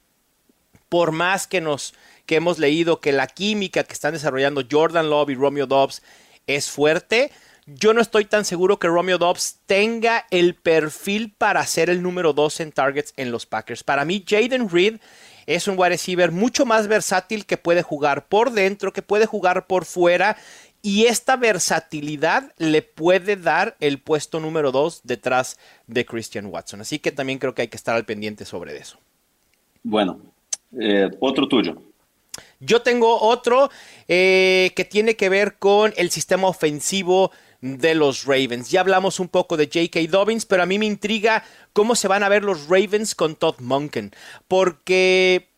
por 0.89 1.13
más 1.13 1.47
que 1.47 1.61
nos 1.61 1.95
que 2.27 2.37
hemos 2.37 2.59
leído 2.59 3.01
que 3.01 3.13
la 3.13 3.27
química 3.27 3.85
que 3.85 3.93
están 3.93 4.15
desarrollando 4.15 4.63
Jordan 4.71 5.11
Love 5.11 5.31
y 5.31 5.35
Romeo 5.35 5.67
Dobbs 5.67 6.03
es 6.47 6.71
fuerte. 6.71 7.31
Yo 7.67 7.95
no 7.95 8.01
estoy 8.01 8.27
tan 8.27 8.45
seguro 8.45 8.79
que 8.79 8.89
Romeo 8.89 9.17
Dobbs 9.17 9.61
tenga 9.67 10.27
el 10.31 10.55
perfil 10.55 11.33
para 11.37 11.65
ser 11.67 11.89
el 11.89 12.03
número 12.03 12.35
2 12.35 12.61
en 12.61 12.73
targets 12.73 13.15
en 13.17 13.31
los 13.31 13.47
Packers. 13.47 13.83
Para 13.83 14.05
mí, 14.05 14.23
Jaden 14.27 14.69
Reed 14.69 15.01
es 15.47 15.67
un 15.69 15.79
wide 15.79 15.91
receiver 15.91 16.31
mucho 16.31 16.67
más 16.67 16.89
versátil 16.89 17.47
que 17.47 17.57
puede 17.57 17.83
jugar 17.83 18.27
por 18.27 18.51
dentro, 18.51 18.93
que 18.93 19.03
puede 19.03 19.27
jugar 19.27 19.67
por 19.67 19.87
fuera. 19.87 20.37
Y 20.87 21.07
esta 21.07 21.39
versatilidad 21.39 22.53
le 22.59 22.83
puede 22.83 23.37
dar 23.37 23.75
el 23.81 23.99
puesto 24.01 24.39
número 24.39 24.71
2 24.71 25.01
detrás 25.05 25.59
de 25.87 26.05
Christian 26.05 26.45
Watson. 26.45 26.83
Así 26.83 26.99
que 26.99 27.11
también 27.11 27.39
creo 27.39 27.55
que 27.55 27.63
hay 27.63 27.69
que 27.69 27.79
estar 27.79 27.97
al 27.97 28.05
pendiente 28.05 28.45
sobre 28.45 28.77
eso. 28.77 28.99
Bueno, 29.83 30.21
eh, 30.79 31.09
otro 31.21 31.49
tuyo. 31.49 31.81
Yo 32.61 32.83
tengo 32.83 33.19
otro 33.19 33.71
eh, 34.09 34.73
que 34.77 34.85
tiene 34.85 35.17
que 35.17 35.31
ver 35.31 35.57
con 35.57 35.95
el 35.97 36.11
sistema 36.11 36.49
ofensivo 36.49 37.33
de 37.63 37.95
los 37.95 38.27
Ravens. 38.27 38.71
Ya 38.71 38.81
hablamos 38.81 39.21
un 39.21 39.29
poco 39.29 39.57
de 39.57 39.71
J.K. 39.73 40.01
Dobbins, 40.11 40.45
pero 40.45 40.65
a 40.65 40.67
mí 40.67 40.79
me 40.79 40.85
intriga 40.85 41.45
cómo 41.73 41.95
se 41.95 42.09
van 42.09 42.23
a 42.23 42.29
ver 42.29 42.45
los 42.45 42.69
Ravens 42.69 43.15
con 43.15 43.37
Todd 43.37 43.59
Monken, 43.61 44.13
porque 44.49 45.49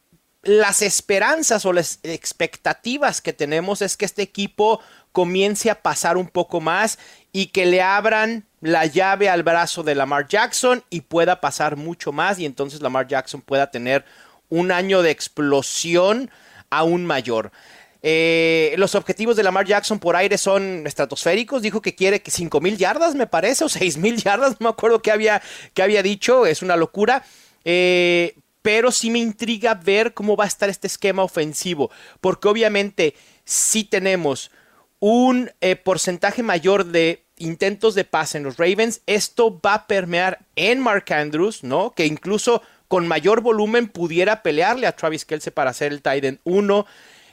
las 0.47 0.83
esperanzas 0.83 1.66
o 1.66 1.72
las 1.72 1.99
expectativas 2.05 3.20
que 3.20 3.33
tenemos 3.33 3.83
es 3.83 3.97
que 3.97 4.05
este 4.05 4.22
equipo 4.22 4.81
comience 5.17 5.71
a 5.71 5.81
pasar 5.81 6.19
un 6.19 6.29
poco 6.29 6.61
más 6.61 6.99
y 7.33 7.47
que 7.47 7.64
le 7.64 7.81
abran 7.81 8.45
la 8.61 8.85
llave 8.85 9.31
al 9.31 9.43
brazo 9.43 9.83
de 9.83 9.95
Lamar 9.95 10.29
Jackson 10.29 10.85
y 10.91 11.01
pueda 11.01 11.41
pasar 11.41 11.77
mucho 11.77 12.12
más 12.12 12.39
y 12.39 12.45
entonces 12.45 12.83
Lamar 12.83 13.09
Jackson 13.09 13.41
pueda 13.41 13.71
tener 13.71 14.05
un 14.51 14.71
año 14.73 15.01
de 15.01 15.11
explosión 15.11 16.31
aún 16.69 17.07
mayor. 17.07 17.51
Eh, 18.03 18.75
los 18.77 18.95
objetivos 18.95 19.37
de 19.37 19.43
Lamar 19.43 19.64
Jackson 19.64 19.99
por 19.99 20.17
aire 20.17 20.37
son 20.37 20.87
estratosféricos. 20.87 21.62
Dijo 21.62 21.81
que 21.81 21.95
quiere 21.95 22.21
que 22.21 22.31
5 22.31 22.61
mil 22.61 22.77
yardas, 22.77 23.14
me 23.14 23.27
parece, 23.27 23.64
o 23.64 23.71
6 23.71 23.97
mil 23.97 24.23
yardas, 24.23 24.61
no 24.61 24.67
me 24.67 24.69
acuerdo 24.69 25.01
qué 25.01 25.12
había, 25.12 25.41
había 25.83 26.03
dicho, 26.03 26.45
es 26.45 26.61
una 26.61 26.77
locura. 26.77 27.25
Eh, 27.64 28.37
pero 28.61 28.93
sí 28.93 29.09
me 29.09 29.19
intriga 29.19 29.73
ver 29.73 30.12
cómo 30.12 30.37
va 30.37 30.45
a 30.45 30.49
estar 30.49 30.69
este 30.69 30.89
esquema 30.89 31.23
ofensivo, 31.23 31.91
porque 32.21 32.49
obviamente 32.49 33.14
si 33.47 33.83
tenemos 33.85 34.51
un 35.09 35.52
eh, 35.61 35.76
porcentaje 35.76 36.42
mayor 36.42 36.86
de 36.86 37.22
intentos 37.38 37.94
de 37.94 38.02
pase 38.02 38.38
en 38.38 38.42
los 38.42 38.57
Ravens, 38.57 39.02
esto 39.07 39.61
va 39.64 39.74
a 39.74 39.86
permear 39.86 40.40
en 40.57 40.80
Mark 40.80 41.12
Andrews, 41.12 41.62
¿no? 41.62 41.92
Que 41.92 42.07
incluso 42.07 42.61
con 42.88 43.07
mayor 43.07 43.40
volumen 43.40 43.86
pudiera 43.86 44.42
pelearle 44.42 44.88
a 44.88 44.96
Travis 44.96 45.24
Kelce 45.24 45.52
para 45.52 45.70
hacer 45.70 45.92
el 45.92 46.02
tight 46.02 46.24
end 46.24 46.40
1. 46.42 46.86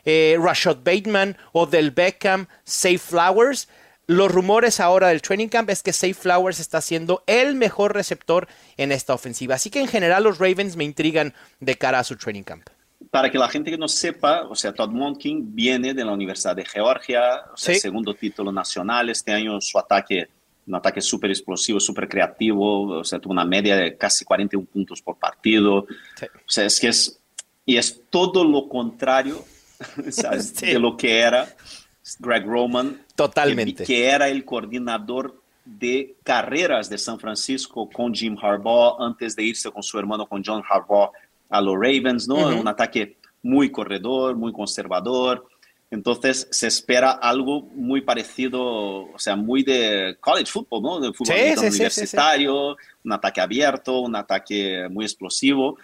Eh, 0.05 0.37
Rashad 0.39 0.83
Bateman 0.83 1.35
o 1.51 1.65
del 1.65 1.89
Beckham, 1.89 2.45
Safe 2.63 2.99
Flowers. 2.99 3.67
Los 4.05 4.31
rumores 4.31 4.79
ahora 4.79 5.07
del 5.07 5.23
training 5.23 5.47
camp 5.47 5.71
es 5.71 5.81
que 5.81 5.93
Safe 5.93 6.13
Flowers 6.13 6.59
está 6.59 6.79
siendo 6.79 7.23
el 7.25 7.55
mejor 7.55 7.95
receptor 7.95 8.47
en 8.77 8.91
esta 8.91 9.15
ofensiva. 9.15 9.55
Así 9.55 9.71
que 9.71 9.79
en 9.79 9.87
general 9.87 10.25
los 10.25 10.37
Ravens 10.37 10.75
me 10.75 10.83
intrigan 10.83 11.33
de 11.59 11.75
cara 11.75 11.97
a 11.97 12.03
su 12.03 12.17
training 12.17 12.43
camp. 12.43 12.69
Para 13.11 13.29
que 13.31 13.37
la 13.37 13.47
gente 13.49 13.69
que 13.71 13.77
no 13.77 13.87
sepa, 13.87 14.43
o 14.49 14.55
sea, 14.55 14.73
Todd 14.73 14.89
Monken 14.89 15.53
viene 15.55 15.93
de 15.93 16.03
la 16.05 16.11
Universidad 16.13 16.55
de 16.55 16.65
Georgia, 16.65 17.43
o 17.53 17.57
sea, 17.57 17.73
Sí. 17.75 17.79
segundo 17.81 18.13
título 18.13 18.51
nacional. 18.51 19.09
Este 19.09 19.31
año 19.31 19.59
su 19.61 19.77
ataque, 19.79 20.27
un 20.67 20.75
ataque 20.75 21.01
súper 21.01 21.29
explosivo, 21.31 21.79
súper 21.79 22.07
creativo, 22.07 22.99
o 22.99 23.03
sea, 23.03 23.19
tuvo 23.19 23.33
una 23.33 23.45
media 23.45 23.75
de 23.75 23.95
casi 23.97 24.23
41 24.25 24.65
puntos 24.65 25.01
por 25.01 25.17
partido. 25.17 25.85
Sí. 26.19 26.25
O 26.25 26.49
sea, 26.49 26.65
es 26.65 26.79
que 26.79 26.87
es, 26.87 27.19
y 27.65 27.77
es 27.77 28.01
todo 28.09 28.43
lo 28.43 28.67
contrario 28.69 29.43
¿sabes? 30.11 30.53
Sí. 30.55 30.67
de 30.67 30.79
lo 30.79 30.95
que 30.97 31.19
era 31.19 31.47
Greg 32.19 32.45
Roman, 32.45 33.01
Totalmente. 33.15 33.83
que, 33.83 33.85
que 33.85 34.05
era 34.07 34.27
el 34.29 34.43
coordinador 34.45 35.41
de 35.65 36.15
carreras 36.23 36.89
de 36.89 36.97
San 36.97 37.19
Francisco 37.19 37.89
con 37.89 38.13
Jim 38.13 38.37
Harbaugh 38.41 39.01
antes 39.01 39.35
de 39.35 39.43
irse 39.43 39.71
con 39.71 39.81
su 39.81 39.97
hermano, 39.97 40.25
con 40.27 40.43
John 40.45 40.61
Harbaugh, 40.69 41.11
a 41.53 41.61
los 41.61 41.75
Ravens, 41.75 42.27
¿no? 42.27 42.47
Un 42.59 42.67
ataque 42.67 43.17
muy 43.43 43.71
corredor, 43.71 44.35
muy 44.35 44.51
conservador. 44.51 45.47
Entonces 45.91 46.47
se 46.49 46.65
espera 46.65 47.11
algo 47.11 47.61
muy 47.75 48.01
parecido, 48.01 48.61
o 49.13 49.19
sea, 49.19 49.35
muy 49.35 49.61
de 49.61 50.17
college 50.19 50.51
football, 50.51 50.81
¿no? 50.81 50.99
De 50.99 51.13
fútbol 51.13 51.35
universitario, 51.55 52.75
un 53.03 53.13
ataque 53.13 53.39
abierto, 53.39 53.99
un 53.99 54.15
ataque 54.15 54.87
muy 54.89 55.05
explosivo, 55.05 55.77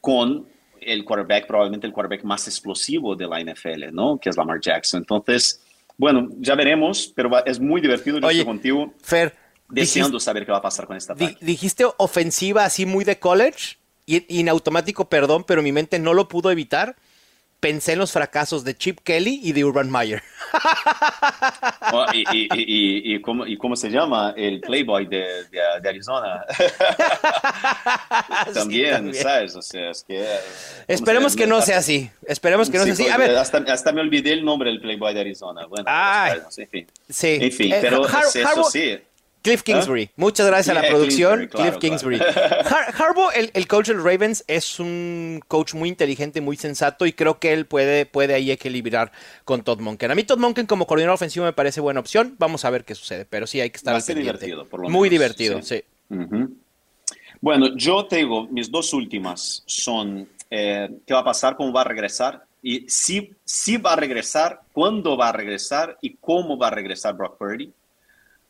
con 0.00 0.48
el 0.80 1.04
quarterback, 1.04 1.46
probablemente 1.46 1.86
el 1.86 1.92
quarterback 1.92 2.24
más 2.24 2.48
explosivo 2.48 3.14
de 3.14 3.28
la 3.28 3.40
NFL, 3.40 3.92
¿no? 3.92 4.18
Que 4.18 4.30
es 4.30 4.36
Lamar 4.36 4.60
Jackson. 4.60 4.98
Entonces, 4.98 5.62
bueno, 5.96 6.28
ya 6.40 6.56
veremos, 6.56 7.12
pero 7.14 7.30
es 7.44 7.60
muy 7.60 7.80
divertido. 7.80 8.18
Yo 8.28 8.44
contigo. 8.44 8.92
Fer, 9.00 9.32
deseando 9.68 10.18
saber 10.18 10.44
qué 10.44 10.50
va 10.50 10.58
a 10.58 10.62
pasar 10.62 10.88
con 10.88 10.96
esta. 10.96 11.14
Dijiste 11.14 11.84
ofensiva 11.98 12.64
así 12.64 12.84
muy 12.84 13.04
de 13.04 13.20
college 13.20 13.76
y 14.06 14.40
en 14.40 14.48
automático, 14.48 15.08
perdón, 15.08 15.44
pero 15.44 15.62
mi 15.62 15.72
mente 15.72 15.98
no 15.98 16.14
lo 16.14 16.28
pudo 16.28 16.50
evitar 16.50 16.96
pensé 17.60 17.94
en 17.94 17.98
los 17.98 18.12
fracasos 18.12 18.64
de 18.64 18.76
Chip 18.76 19.00
Kelly 19.00 19.40
y 19.42 19.52
de 19.52 19.64
Urban 19.64 19.90
Meyer. 19.90 20.22
Oh, 21.92 22.04
y, 22.12 23.20
cómo, 23.20 23.76
se 23.76 23.90
llama? 23.90 24.34
El 24.36 24.60
Playboy 24.60 25.06
de, 25.06 25.46
Arizona. 25.88 26.44
también, 28.54 29.14
¿sabes? 29.14 29.54
O 29.54 29.62
sea, 29.62 29.90
es 29.90 30.02
que, 30.02 30.26
Esperemos 30.88 31.36
que 31.36 31.46
no 31.46 31.62
sea 31.62 31.78
así. 31.78 32.10
Esperemos 32.26 32.70
que 32.70 32.78
no 32.78 32.84
sea 32.84 32.92
así. 32.92 33.08
A 33.08 33.16
ver. 33.16 33.36
Hasta, 33.36 33.92
me 33.92 34.00
olvidé 34.00 34.32
el 34.32 34.44
nombre 34.44 34.70
del 34.70 34.80
Playboy 34.80 35.14
de 35.14 35.20
Arizona. 35.20 35.66
Bueno, 35.66 35.84
en 35.88 36.68
fin. 36.68 36.86
Sí. 37.08 37.38
En 37.40 37.52
fin, 37.52 37.72
eh, 37.72 37.78
pero 37.80 38.04
eso 38.06 38.64
sí. 38.64 38.98
Cliff 39.46 39.60
¿Ah? 39.60 39.64
Kingsbury. 39.64 40.10
Muchas 40.16 40.46
gracias 40.46 40.76
a 40.76 40.80
la 40.80 40.88
producción. 40.88 41.46
Cliff 41.46 41.76
Kingsbury. 41.78 42.18
Harbaugh, 42.98 43.30
el, 43.34 43.68
coach 43.68 43.88
del 43.88 44.02
Ravens, 44.02 44.44
es 44.48 44.80
un 44.80 45.40
coach 45.46 45.74
muy 45.74 45.88
inteligente, 45.88 46.40
muy 46.40 46.56
sensato 46.56 47.06
y 47.06 47.12
creo 47.12 47.38
que 47.38 47.52
él 47.52 47.66
puede, 47.66 48.06
puede 48.06 48.34
ahí 48.34 48.50
equilibrar 48.50 49.12
con 49.44 49.62
Todd 49.62 49.80
Monken. 49.80 50.10
A 50.10 50.14
mí 50.14 50.24
Todd 50.24 50.38
Monken 50.38 50.66
como 50.66 50.86
coordinador 50.86 51.14
ofensivo 51.14 51.44
me 51.44 51.52
parece 51.52 51.80
buena 51.80 52.00
opción. 52.00 52.34
Vamos 52.38 52.64
a 52.64 52.70
ver 52.70 52.84
qué 52.84 52.94
sucede, 52.94 53.24
pero 53.24 53.46
sí 53.46 53.60
hay 53.60 53.70
que 53.70 53.76
estar 53.76 53.94
Va 53.94 54.14
divertido, 54.14 54.66
por 54.66 54.80
lo 54.80 54.88
Muy 54.88 55.08
divertido, 55.08 55.62
sí. 55.62 55.82
Bueno, 57.40 57.76
yo 57.76 58.06
te 58.06 58.16
digo, 58.16 58.48
mis 58.48 58.70
dos 58.70 58.92
últimas 58.92 59.62
son 59.66 60.28
eh, 60.50 60.88
qué 61.06 61.14
va 61.14 61.20
a 61.20 61.24
pasar, 61.24 61.56
cómo 61.56 61.72
va 61.72 61.82
a 61.82 61.84
regresar 61.84 62.44
y 62.62 62.84
si, 62.88 63.30
si 63.44 63.76
va 63.76 63.92
a 63.92 63.96
regresar, 63.96 64.62
cuándo 64.72 65.16
va 65.16 65.28
a 65.28 65.32
regresar 65.32 65.98
y 66.00 66.16
cómo 66.16 66.58
va 66.58 66.66
a 66.68 66.70
regresar 66.70 67.14
Brock 67.14 67.38
Purdy. 67.38 67.72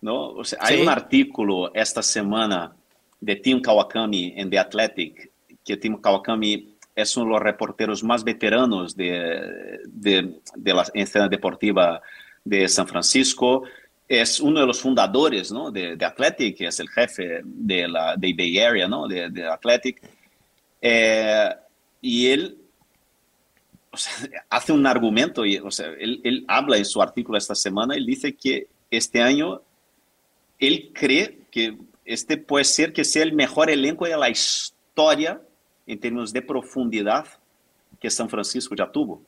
¿No? 0.00 0.34
hay 0.60 0.80
un 0.80 0.88
artículo 0.88 1.74
esta 1.74 2.02
semana 2.02 2.74
de 3.20 3.36
Tim 3.36 3.60
Kawakami 3.60 4.34
en 4.36 4.50
The 4.50 4.58
Athletic, 4.58 5.30
que 5.64 5.76
Tim 5.76 6.00
Kawakami 6.00 6.76
es 6.94 7.16
uno 7.16 7.26
de 7.26 7.32
los 7.32 7.42
reporteros 7.42 8.02
más 8.02 8.24
veteranos 8.24 8.96
de, 8.96 9.80
de, 9.86 10.74
la 10.74 10.86
escena 10.94 11.28
deportiva 11.28 12.00
de 12.42 12.66
San 12.68 12.88
Francisco. 12.88 13.64
Es 14.08 14.40
uno 14.40 14.60
de 14.60 14.66
los 14.66 14.80
fundadores 14.80 15.52
¿no? 15.52 15.70
de, 15.70 15.98
Athletic, 16.00 16.62
es 16.62 16.80
el 16.80 16.88
jefe 16.88 17.42
de 17.44 17.86
la 17.86 18.16
de 18.16 18.32
Bay 18.32 18.58
Area, 18.58 18.88
¿no? 18.88 19.06
de, 19.06 19.46
Athletic. 19.46 20.00
Eh, 20.80 21.50
y 22.00 22.28
él 22.28 22.58
hace 24.48 24.72
un 24.72 24.86
argumento, 24.86 25.44
y, 25.44 25.58
o 25.58 25.70
sea, 25.70 25.88
él, 25.98 26.20
él, 26.24 26.44
habla 26.48 26.78
en 26.78 26.84
su 26.86 27.02
artículo 27.02 27.36
esta 27.36 27.54
semana, 27.54 27.94
él 27.94 28.06
dice 28.06 28.34
que 28.34 28.68
este 28.90 29.20
año 29.20 29.60
él 30.58 30.90
cree 30.94 31.38
que 31.50 31.76
este 32.04 32.36
puede 32.36 32.64
ser 32.64 32.92
que 32.92 33.04
sea 33.04 33.22
el 33.22 33.32
mejor 33.32 33.70
elenco 33.70 34.06
de 34.06 34.16
la 34.16 34.30
historia 34.30 35.40
en 35.86 36.00
términos 36.00 36.32
de 36.32 36.42
profundidad 36.42 37.26
que 38.00 38.10
San 38.10 38.28
Francisco 38.28 38.74
ya 38.74 38.90
tuvo. 38.90 39.22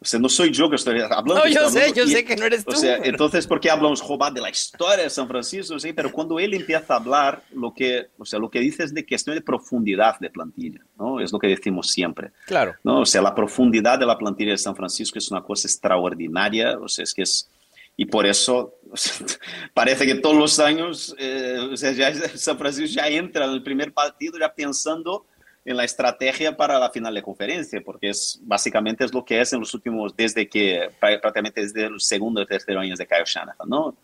O 0.00 0.06
sea, 0.06 0.20
no 0.20 0.28
soy 0.28 0.50
yo 0.50 0.68
que 0.68 0.76
estoy 0.76 1.00
hablando. 1.00 1.34
No, 1.34 1.46
yo 1.46 1.70
sé, 1.70 1.92
yo 1.94 2.06
sé 2.06 2.24
que 2.24 2.36
no 2.36 2.44
eres 2.44 2.64
tú. 2.64 2.72
O 2.72 2.76
sea, 2.76 2.96
entonces, 2.96 3.46
¿por 3.46 3.58
qué 3.58 3.70
hablamos 3.70 4.02
joder, 4.02 4.34
de 4.34 4.40
la 4.42 4.50
historia 4.50 5.04
de 5.04 5.10
San 5.10 5.26
Francisco? 5.26 5.78
Sí, 5.78 5.94
pero 5.94 6.12
cuando 6.12 6.38
él 6.38 6.52
empieza 6.52 6.94
a 6.94 6.96
hablar, 6.98 7.42
lo 7.52 7.72
que, 7.72 8.08
o 8.18 8.24
sea, 8.26 8.38
lo 8.38 8.50
que 8.50 8.60
dice 8.60 8.84
es 8.84 8.92
de 8.92 9.06
cuestión 9.06 9.34
de 9.34 9.40
profundidad 9.40 10.18
de 10.20 10.28
plantilla, 10.28 10.80
¿no? 10.98 11.20
Es 11.20 11.32
lo 11.32 11.38
que 11.38 11.46
decimos 11.46 11.88
siempre. 11.88 12.32
Claro. 12.46 12.74
¿no? 12.84 13.00
O 13.00 13.06
sea, 13.06 13.22
la 13.22 13.34
profundidad 13.34 13.98
de 13.98 14.04
la 14.04 14.18
plantilla 14.18 14.50
de 14.50 14.58
San 14.58 14.76
Francisco 14.76 15.18
es 15.18 15.30
una 15.30 15.42
cosa 15.42 15.68
extraordinaria, 15.68 16.78
o 16.78 16.88
sea, 16.88 17.02
es 17.02 17.14
que 17.14 17.22
es 17.22 17.48
y 17.96 18.06
por 18.06 18.26
eso 18.26 18.74
parece 19.74 20.06
que 20.06 20.14
todos 20.16 20.36
los 20.36 20.58
años 20.58 21.14
eh, 21.18 21.58
o 21.72 21.76
sea, 21.76 21.92
ya 21.92 22.12
San 22.36 22.58
Francisco 22.58 22.86
ya 22.86 23.08
entra 23.08 23.44
en 23.46 23.52
el 23.52 23.62
primer 23.62 23.92
partido 23.92 24.38
ya 24.38 24.52
pensando 24.52 25.26
en 25.64 25.76
la 25.76 25.84
estrategia 25.84 26.56
para 26.56 26.78
la 26.78 26.90
final 26.90 27.14
de 27.14 27.22
conferencia, 27.22 27.80
porque 27.82 28.10
es 28.10 28.38
básicamente 28.42 29.04
es 29.04 29.14
lo 29.14 29.24
que 29.24 29.40
es 29.40 29.52
en 29.52 29.60
los 29.60 29.72
últimos, 29.72 30.14
desde 30.14 30.46
que 30.46 30.90
prácticamente 31.00 31.62
desde 31.62 31.86
el 31.86 32.00
segundo 32.00 32.42
y 32.42 32.46
tercer 32.46 32.76
años 32.76 32.98
de 32.98 33.06
Kyle 33.06 33.24
Shanahan, 33.24 33.66
¿no? 33.66 33.96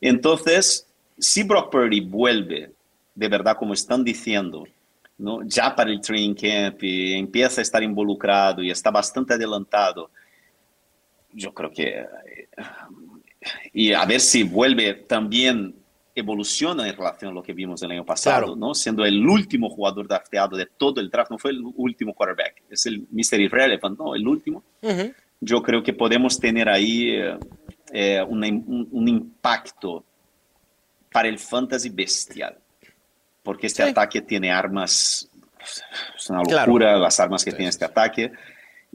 Entonces, 0.00 0.86
si 1.18 1.42
Brock 1.42 1.70
Purdy 1.70 2.00
vuelve 2.00 2.72
de 3.14 3.28
verdad 3.28 3.56
como 3.56 3.74
están 3.74 4.02
diciendo, 4.02 4.66
¿no? 5.18 5.42
ya 5.44 5.74
para 5.76 5.90
el 5.90 6.00
training 6.00 6.34
camp 6.34 6.82
y 6.82 7.12
empieza 7.12 7.60
a 7.60 7.62
estar 7.62 7.82
involucrado 7.82 8.62
y 8.62 8.70
está 8.70 8.90
bastante 8.90 9.34
adelantado, 9.34 10.10
yo 11.32 11.52
creo 11.52 11.70
que 11.70 12.06
y 13.72 13.92
a 13.92 14.04
ver 14.04 14.20
si 14.20 14.42
vuelve 14.42 14.94
también 14.94 15.74
evoluciona 16.14 16.88
en 16.88 16.96
relación 16.96 17.32
a 17.32 17.34
lo 17.34 17.42
que 17.42 17.52
vimos 17.52 17.82
el 17.82 17.90
año 17.90 18.04
pasado, 18.04 18.54
¿no? 18.54 18.74
Siendo 18.74 19.04
el 19.04 19.26
último 19.26 19.68
jugador 19.68 20.06
drafteado 20.06 20.56
de 20.56 20.66
todo 20.66 21.00
el 21.00 21.10
draft, 21.10 21.30
no 21.30 21.38
fue 21.38 21.50
el 21.50 21.62
último 21.76 22.14
quarterback, 22.14 22.62
es 22.70 22.86
el 22.86 23.06
Mr. 23.10 23.40
Irrelevant, 23.40 23.98
¿no? 23.98 24.14
El 24.14 24.26
último. 24.28 24.62
Yo 25.40 25.62
creo 25.62 25.82
que 25.82 25.92
podemos 25.92 26.38
tener 26.38 26.68
ahí 26.68 27.10
eh, 27.10 27.36
eh, 27.92 28.22
un, 28.22 29.08
impacto 29.08 30.04
para 31.10 31.28
el 31.28 31.38
fantasy 31.38 31.90
bestial, 31.90 32.56
porque 33.42 33.66
este 33.66 33.82
ataque 33.82 34.22
tiene 34.22 34.52
armas, 34.52 35.28
es 36.16 36.30
una 36.30 36.42
locura 36.42 36.96
las 36.96 37.18
armas 37.18 37.44
que 37.44 37.50
tiene 37.50 37.68
este 37.70 37.84
ataque 37.84 38.32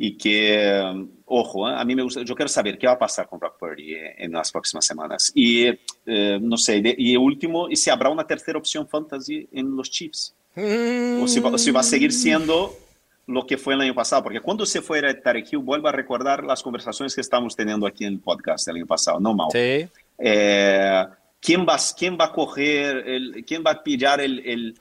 y 0.02 0.18
que, 0.18 1.06
ojo, 1.26 1.70
¿eh? 1.70 1.74
a 1.76 1.84
mí 1.84 1.94
me 1.94 2.04
gusta, 2.04 2.22
yo 2.22 2.34
quiero 2.34 2.48
saber 2.48 2.78
qué 2.78 2.88
va 2.88 2.94
a 2.94 2.98
pasar 3.00 3.28
con 3.28 3.38
Brock 3.38 3.60
Purdy 3.60 3.96
eh, 3.96 4.16
en 4.18 4.32
las 4.32 4.50
próximas 4.50 4.86
semanas. 4.86 5.30
Y, 5.36 5.66
eh, 6.06 6.40
no 6.42 6.56
sé, 6.56 6.82
y 6.98 7.18
último, 7.18 7.70
y 7.70 7.76
si 7.76 7.90
habrá 7.90 8.10
una 8.10 8.26
tercera 8.26 8.58
opción 8.58 8.88
fantasy 8.88 9.50
en 9.52 9.76
los 9.76 9.92
Chiefs. 9.92 10.34
O 10.56 11.28
si 11.28 11.42
va, 11.42 11.58
si 11.58 11.72
va, 11.72 11.82
a 11.82 11.84
seguir 11.84 12.14
siendo 12.14 12.74
lo 13.28 13.46
que 13.46 13.58
fue 13.58 13.74
el 13.74 13.82
año 13.82 13.94
pasado, 13.94 14.24
porque 14.24 14.40
cuando 14.40 14.66
se 14.66 14.82
fuera 14.82 15.14
Tarek 15.22 15.52
Hill, 15.52 15.60
vuelvo 15.60 15.90
a 15.90 15.92
recordar 15.92 16.46
las 16.46 16.64
conversaciones 16.64 17.14
que 17.14 17.20
estamos 17.20 17.54
teniendo 17.58 17.86
aquí 17.86 18.06
en 18.06 18.14
el 18.14 18.20
podcast 18.20 18.70
el 18.70 18.78
año 18.78 18.88
pasado, 18.88 19.20
¿no, 19.20 19.34
Mau? 19.34 19.52
Sí. 19.52 19.86
¿quién, 21.42 21.66
va, 21.68 21.78
¿Quién 21.98 22.18
va 22.18 22.26
a 22.26 22.32
coger, 22.32 23.04
el, 23.06 23.44
quién 23.46 23.64
va 23.68 23.72
a 23.72 23.84
pillar 23.84 24.22
el, 24.22 24.40
el 24.46 24.80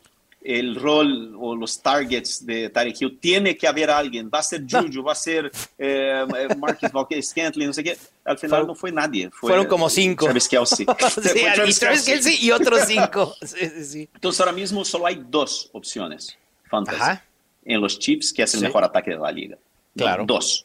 el 0.48 0.76
rol 0.76 1.36
o 1.38 1.54
los 1.54 1.82
targets 1.82 2.46
de 2.46 2.70
Tarek 2.70 3.02
Hill, 3.02 3.18
tiene 3.20 3.54
que 3.54 3.68
haber 3.68 3.90
alguien, 3.90 4.30
va 4.32 4.38
a 4.38 4.42
ser 4.42 4.64
Juju, 4.66 5.02
va 5.02 5.12
a 5.12 5.14
ser 5.14 5.52
eh, 5.76 6.24
eh 6.26 6.54
Marcus 6.56 7.28
Scantling, 7.28 7.66
no 7.66 7.74
sé 7.74 7.84
qué. 7.84 7.98
Al 8.24 8.38
final 8.38 8.66
no 8.66 8.74
fue 8.74 8.90
nadie. 8.90 9.28
fueron 9.30 9.66
como 9.66 9.90
cinco. 9.90 10.24
Travis 10.24 10.48
Kelsey. 10.48 10.86
sí, 11.10 11.40
Travis, 11.54 11.78
Kelsey 11.78 12.38
y 12.40 12.50
otros 12.50 12.80
cinco. 12.86 13.36
sí, 13.42 13.84
sí, 13.84 14.08
Entonces 14.14 14.40
ahora 14.40 14.52
mismo 14.52 14.86
solo 14.86 15.06
hay 15.06 15.22
dos 15.28 15.68
opciones 15.74 16.38
fantasy 16.64 17.20
en 17.66 17.80
los 17.82 17.98
Chiefs, 17.98 18.32
que 18.32 18.42
es 18.44 18.54
el 18.54 18.62
mejor 18.62 18.84
ataque 18.84 19.10
de 19.10 19.18
la 19.18 19.30
liga. 19.30 19.58
Claro. 19.94 20.24
Dos. 20.26 20.64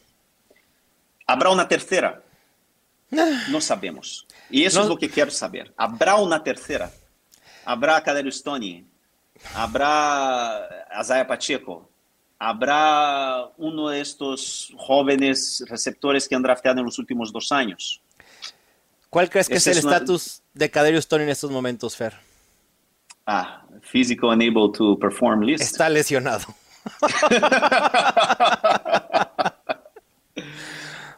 ¿Habrá 1.28 1.50
una 1.50 1.68
tercera? 1.68 2.24
Ah. 3.12 3.44
No 3.50 3.60
sabemos. 3.60 4.26
Y 4.50 4.64
eso 4.64 4.82
es 4.82 4.88
lo 4.88 4.98
que 4.98 5.10
quiero 5.10 5.30
saber. 5.30 5.74
¿Habrá 5.76 6.16
una 6.16 6.42
tercera? 6.42 6.90
¿Habrá 7.66 8.02
Kadarius 8.02 8.38
Stoney? 8.38 8.93
Habrá 9.56 10.66
Azaya 10.91 11.28
Pacheco, 11.28 11.89
habrá 12.39 13.50
uno 13.58 13.89
de 13.89 14.02
estos 14.02 14.74
jóvenes 14.78 15.64
receptores 15.68 16.28
que 16.28 16.36
han 16.36 16.44
drafteado 16.44 16.80
en 16.80 16.86
los 16.86 17.00
últimos 17.00 17.32
dos 17.32 17.52
años. 17.52 18.02
¿Cuál 19.10 19.30
crees 19.30 19.48
que 19.48 19.56
es 19.56 19.68
el 19.68 19.78
estatus 19.78 20.41
de 20.54 20.70
Caderio 20.70 21.00
Stone 21.00 21.24
en 21.24 21.30
estos 21.30 21.52
momentos, 21.52 21.96
Fer? 21.96 22.14
Ah, 23.26 23.64
physical 23.82 24.32
unable 24.32 24.70
to 24.76 25.00
perform 25.00 25.44
list. 25.44 25.64
Está 25.64 25.88
lesionado. 25.88 26.46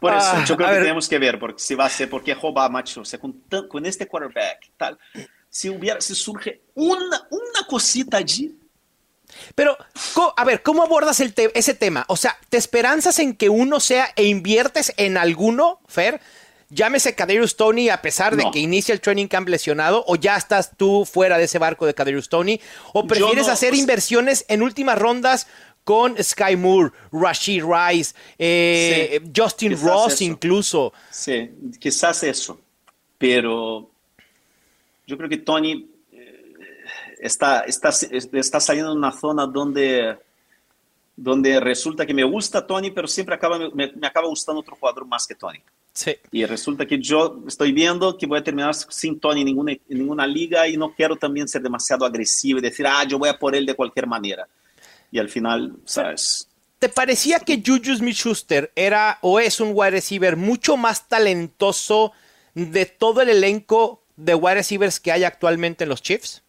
Por 0.00 0.14
eso, 0.14 0.30
ah, 0.34 0.44
yo 0.46 0.56
creo 0.56 0.68
que 0.68 0.76
tenemos 0.76 1.08
que 1.08 1.18
ver 1.18 1.38
porque 1.38 1.58
si 1.58 1.74
va 1.74 1.86
a 1.86 1.88
ser, 1.88 2.08
porque 2.08 2.34
Joba, 2.34 2.68
macho, 2.68 3.00
o 3.00 3.04
sea, 3.04 3.18
con, 3.18 3.42
con 3.68 3.86
este 3.86 4.06
quarterback, 4.06 4.70
tal, 4.76 4.98
si 5.56 5.70
hubiera, 5.70 5.98
si 6.02 6.14
surge 6.14 6.60
una, 6.74 7.26
una 7.30 7.66
cosita 7.66 8.18
allí. 8.18 8.54
Pero, 9.54 9.74
a 10.36 10.44
ver, 10.44 10.62
¿cómo 10.62 10.82
abordas 10.82 11.18
el 11.20 11.32
ese 11.54 11.72
tema? 11.72 12.04
O 12.08 12.16
sea, 12.16 12.36
¿te 12.50 12.58
esperanzas 12.58 13.18
en 13.20 13.34
que 13.34 13.48
uno 13.48 13.80
sea 13.80 14.12
e 14.16 14.24
inviertes 14.24 14.92
en 14.98 15.16
alguno, 15.16 15.80
Fer? 15.86 16.20
Llámese 16.68 17.14
Kadarius 17.14 17.56
Tony 17.56 17.88
a 17.88 18.02
pesar 18.02 18.36
de 18.36 18.44
que 18.52 18.58
inicia 18.58 18.92
el 18.92 19.00
training 19.00 19.28
camp 19.28 19.48
lesionado, 19.48 20.04
o 20.06 20.16
ya 20.16 20.36
estás 20.36 20.76
tú 20.76 21.06
fuera 21.06 21.38
de 21.38 21.44
ese 21.44 21.58
barco 21.58 21.86
de 21.86 21.94
Kadarius 21.94 22.28
Tony, 22.28 22.60
o 22.92 23.06
prefieres 23.06 23.46
no, 23.46 23.52
hacer 23.54 23.70
pues- 23.70 23.80
inversiones 23.80 24.44
en 24.48 24.60
últimas 24.60 24.98
rondas 24.98 25.46
con 25.84 26.22
Sky 26.22 26.56
Moore, 26.56 26.90
Rashid 27.12 27.64
Rice, 27.64 28.14
eh, 28.38 29.20
Sí, 29.22 29.32
Justin 29.34 29.80
Ross 29.80 30.14
eso. 30.14 30.24
incluso. 30.24 30.92
Sí, 31.10 31.50
quizás 31.80 32.22
eso. 32.24 32.60
Pero 33.16 33.90
yo 35.06 35.16
creo 35.16 35.28
que 35.28 35.38
Tony 35.38 35.88
eh, 36.12 36.54
está, 37.18 37.60
está, 37.60 37.90
está 37.90 38.60
saliendo 38.60 38.92
de 38.92 38.98
una 38.98 39.12
zona 39.12 39.46
donde, 39.46 40.18
donde 41.16 41.60
resulta 41.60 42.04
que 42.04 42.14
me 42.14 42.24
gusta 42.24 42.66
Tony, 42.66 42.90
pero 42.90 43.06
siempre 43.06 43.34
acaba, 43.34 43.58
me, 43.72 43.92
me 43.92 44.06
acaba 44.06 44.28
gustando 44.28 44.60
otro 44.60 44.76
jugador 44.76 45.06
más 45.06 45.26
que 45.26 45.34
Tony. 45.34 45.60
Sí. 45.92 46.14
Y 46.30 46.44
resulta 46.44 46.84
que 46.84 46.98
yo 46.98 47.42
estoy 47.46 47.72
viendo 47.72 48.18
que 48.18 48.26
voy 48.26 48.38
a 48.38 48.44
terminar 48.44 48.74
sin 48.74 49.18
Tony 49.18 49.40
en 49.40 49.46
ninguna, 49.46 49.72
en 49.72 49.80
ninguna 49.88 50.26
liga 50.26 50.68
y 50.68 50.76
no 50.76 50.92
quiero 50.94 51.16
también 51.16 51.48
ser 51.48 51.62
demasiado 51.62 52.04
agresivo 52.04 52.58
y 52.58 52.62
decir, 52.62 52.86
ah, 52.86 53.04
yo 53.04 53.18
voy 53.18 53.30
a 53.30 53.38
por 53.38 53.56
él 53.56 53.64
de 53.64 53.74
cualquier 53.74 54.06
manera. 54.06 54.46
Y 55.10 55.18
al 55.18 55.30
final, 55.30 55.74
¿sabes? 55.86 56.48
¿Te 56.78 56.90
parecía 56.90 57.40
que 57.40 57.62
Juju 57.64 57.96
Smith-Schuster 57.96 58.70
era 58.76 59.18
o 59.22 59.40
es 59.40 59.60
un 59.60 59.70
wide 59.72 59.92
receiver 59.92 60.36
mucho 60.36 60.76
más 60.76 61.08
talentoso 61.08 62.12
de 62.52 62.84
todo 62.84 63.22
el 63.22 63.30
elenco 63.30 64.02
de 64.16 64.34
wide 64.34 64.54
receivers 64.56 64.98
que 64.98 65.12
hay 65.12 65.24
actualmente 65.24 65.84
en 65.84 65.90
los 65.90 66.02
Chiefs? 66.02 66.42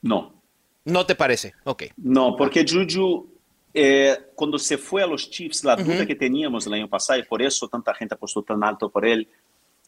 No. 0.00 0.42
¿No 0.84 1.06
te 1.06 1.14
parece? 1.14 1.54
Ok. 1.64 1.84
No, 1.96 2.36
porque 2.36 2.64
Juju, 2.68 3.28
eh, 3.72 4.16
cuando 4.34 4.58
se 4.58 4.76
fue 4.78 5.02
a 5.02 5.06
los 5.06 5.30
Chiefs, 5.30 5.64
la 5.64 5.76
duda 5.76 6.04
que 6.06 6.14
teníamos 6.14 6.66
el 6.66 6.74
año 6.74 6.88
pasado, 6.88 7.20
y 7.20 7.24
por 7.24 7.40
eso 7.40 7.68
tanta 7.68 7.94
gente 7.94 8.14
apostó 8.14 8.42
tan 8.42 8.62
alto 8.64 8.90
por 8.90 9.06
él, 9.06 9.28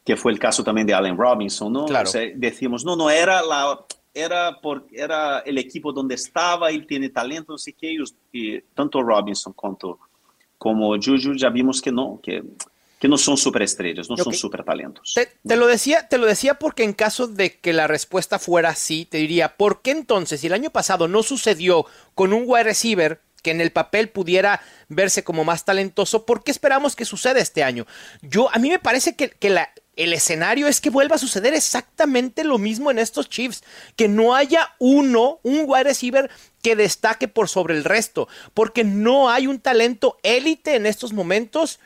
que 0.04 0.16
fue 0.16 0.32
el 0.32 0.38
caso 0.38 0.62
también 0.62 0.86
de 0.86 0.94
Allen 0.94 1.16
Robinson, 1.16 1.72
¿no? 1.72 1.86
Claro. 1.86 2.08
O 2.08 2.12
sea, 2.12 2.22
decimos, 2.34 2.84
no, 2.84 2.94
no, 2.94 3.10
era, 3.10 3.42
la, 3.42 3.84
era, 4.12 4.60
por, 4.60 4.86
era 4.92 5.40
el 5.40 5.58
equipo 5.58 5.92
donde 5.92 6.14
estaba, 6.14 6.70
él 6.70 6.86
tiene 6.86 7.08
talento, 7.08 7.52
no 7.52 7.58
sé 7.58 7.72
qué, 7.72 7.96
y, 8.32 8.60
tanto 8.74 9.02
Robinson 9.02 9.54
como 10.58 10.94
Juju 10.94 11.34
ya 11.34 11.50
vimos 11.50 11.82
que 11.82 11.90
no, 11.90 12.20
que, 12.22 12.42
que 13.04 13.08
no 13.08 13.18
son 13.18 13.36
superestrellas, 13.36 14.08
no 14.08 14.16
son 14.16 14.32
supertalentos. 14.32 15.12
Te, 15.14 15.28
te 15.46 15.56
lo 15.56 15.66
decía, 15.66 16.08
te 16.08 16.16
lo 16.16 16.24
decía 16.24 16.54
porque 16.54 16.84
en 16.84 16.94
caso 16.94 17.26
de 17.26 17.58
que 17.58 17.74
la 17.74 17.86
respuesta 17.86 18.38
fuera 18.38 18.74
sí, 18.74 19.04
te 19.04 19.18
diría, 19.18 19.58
¿por 19.58 19.82
qué 19.82 19.90
entonces, 19.90 20.40
si 20.40 20.46
el 20.46 20.54
año 20.54 20.70
pasado 20.70 21.06
no 21.06 21.22
sucedió 21.22 21.84
con 22.14 22.32
un 22.32 22.44
wide 22.46 22.64
receiver 22.64 23.20
que 23.42 23.50
en 23.50 23.60
el 23.60 23.72
papel 23.72 24.08
pudiera 24.08 24.62
verse 24.88 25.22
como 25.22 25.44
más 25.44 25.66
talentoso, 25.66 26.24
¿por 26.24 26.42
qué 26.42 26.50
esperamos 26.50 26.96
que 26.96 27.04
suceda 27.04 27.40
este 27.40 27.62
año? 27.62 27.86
Yo, 28.22 28.48
a 28.54 28.58
mí 28.58 28.70
me 28.70 28.78
parece 28.78 29.14
que, 29.16 29.28
que 29.28 29.50
la, 29.50 29.68
el 29.96 30.14
escenario 30.14 30.66
es 30.66 30.80
que 30.80 30.88
vuelva 30.88 31.16
a 31.16 31.18
suceder 31.18 31.52
exactamente 31.52 32.42
lo 32.42 32.56
mismo 32.56 32.90
en 32.90 32.98
estos 32.98 33.28
Chiefs, 33.28 33.64
que 33.96 34.08
no 34.08 34.34
haya 34.34 34.74
uno, 34.78 35.40
un 35.42 35.64
wide 35.66 35.84
receiver 35.84 36.30
que 36.62 36.74
destaque 36.74 37.28
por 37.28 37.50
sobre 37.50 37.76
el 37.76 37.84
resto, 37.84 38.28
porque 38.54 38.82
no 38.82 39.28
hay 39.28 39.46
un 39.46 39.60
talento 39.60 40.16
élite 40.22 40.76
en 40.76 40.86
estos 40.86 41.12
momentos 41.12 41.80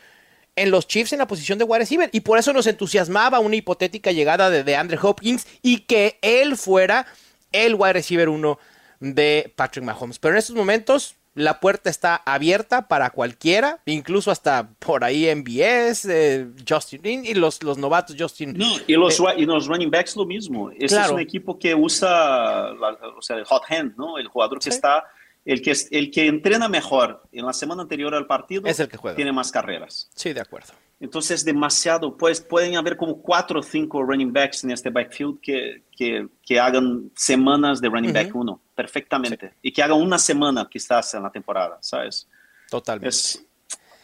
en 0.63 0.71
los 0.71 0.87
Chiefs 0.87 1.13
en 1.13 1.19
la 1.21 1.27
posición 1.27 1.59
de 1.59 1.65
wide 1.65 1.81
receiver. 1.81 2.11
Y 2.13 2.21
por 2.21 2.39
eso 2.39 2.53
nos 2.53 2.67
entusiasmaba 2.67 3.39
una 3.41 3.57
hipotética 3.57 4.13
llegada 4.13 4.51
de, 4.51 4.65
de 4.65 4.77
Andrew 4.77 4.99
Hopkins 5.03 5.47
y 5.63 5.81
que 5.81 6.19
él 6.23 6.57
fuera 6.57 7.07
el 7.53 7.75
wide 7.75 7.95
receiver 7.95 8.29
uno 8.29 8.59
de 9.01 9.53
Patrick 9.57 9.85
Mahomes. 9.85 10.19
Pero 10.19 10.35
en 10.35 10.39
estos 10.39 10.57
momentos 10.57 11.15
la 11.35 11.61
puerta 11.61 11.89
está 11.89 12.17
abierta 12.27 12.89
para 12.89 13.11
cualquiera, 13.11 13.79
incluso 13.87 14.33
hasta 14.33 14.71
por 14.81 15.05
ahí 15.05 15.33
MBS, 15.33 16.05
eh, 16.11 16.47
Justin 16.69 17.25
y 17.25 17.33
los, 17.35 17.63
los 17.63 17.79
novatos 17.79 18.17
Justin. 18.19 18.55
No, 18.59 18.67
y 18.89 18.95
los, 18.95 19.23
y 19.37 19.45
los 19.47 19.69
running 19.69 19.89
backs 19.91 20.17
lo 20.17 20.27
mismo. 20.27 20.73
Ese 20.73 20.89
Claro. 20.89 21.07
es 21.07 21.13
un 21.13 21.21
equipo 21.21 21.57
que 21.57 21.77
usa 21.77 22.09
la- 22.11 22.99
o 23.17 23.23
sea, 23.23 23.37
el 23.37 23.45
hot 23.45 23.63
hand, 23.69 23.95
¿no? 23.97 24.19
El 24.19 24.27
jugador 24.27 24.59
que 24.59 24.65
Sí. 24.65 24.71
está, 24.71 25.05
el 25.49 25.63
que, 25.63 25.75
el 25.93 26.11
que 26.11 26.27
entrena 26.27 26.69
mejor 26.69 27.23
en 27.33 27.47
la 27.47 27.55
semana 27.55 27.81
anterior 27.81 28.15
al 28.15 28.27
partido 28.27 28.67
Es 28.67 28.79
el 28.81 28.89
que 28.89 28.99
juega. 28.99 29.17
tiene 29.17 29.33
más 29.33 29.51
carreras. 29.51 30.11
Sí, 30.15 30.35
de 30.35 30.43
acuerdo. 30.43 30.75
Entonces, 31.01 31.43
demasiado, 31.43 32.15
pues 32.19 32.43
pueden 32.43 32.77
haber 32.77 32.99
como 32.99 33.23
cuatro 33.23 33.61
o 33.61 33.63
cinco 33.63 34.03
running 34.03 34.31
backs 34.31 34.65
en 34.65 34.73
este 34.73 34.91
backfield 34.91 35.41
que, 35.41 35.85
que, 35.97 36.29
que 36.45 36.61
hagan 36.61 37.11
semanas 37.17 37.81
de 37.81 37.89
running 37.89 38.13
back 38.13 38.35
uno, 38.35 38.61
perfectamente. 38.75 39.55
Y 39.63 39.73
que 39.73 39.83
hagan 39.83 39.99
una 40.03 40.19
semana 40.19 40.69
quizás 40.71 41.15
en 41.15 41.23
la 41.23 41.31
temporada, 41.31 41.79
¿sabes? 41.81 42.29
Totalmente. 42.69 43.09
Es 43.09 43.43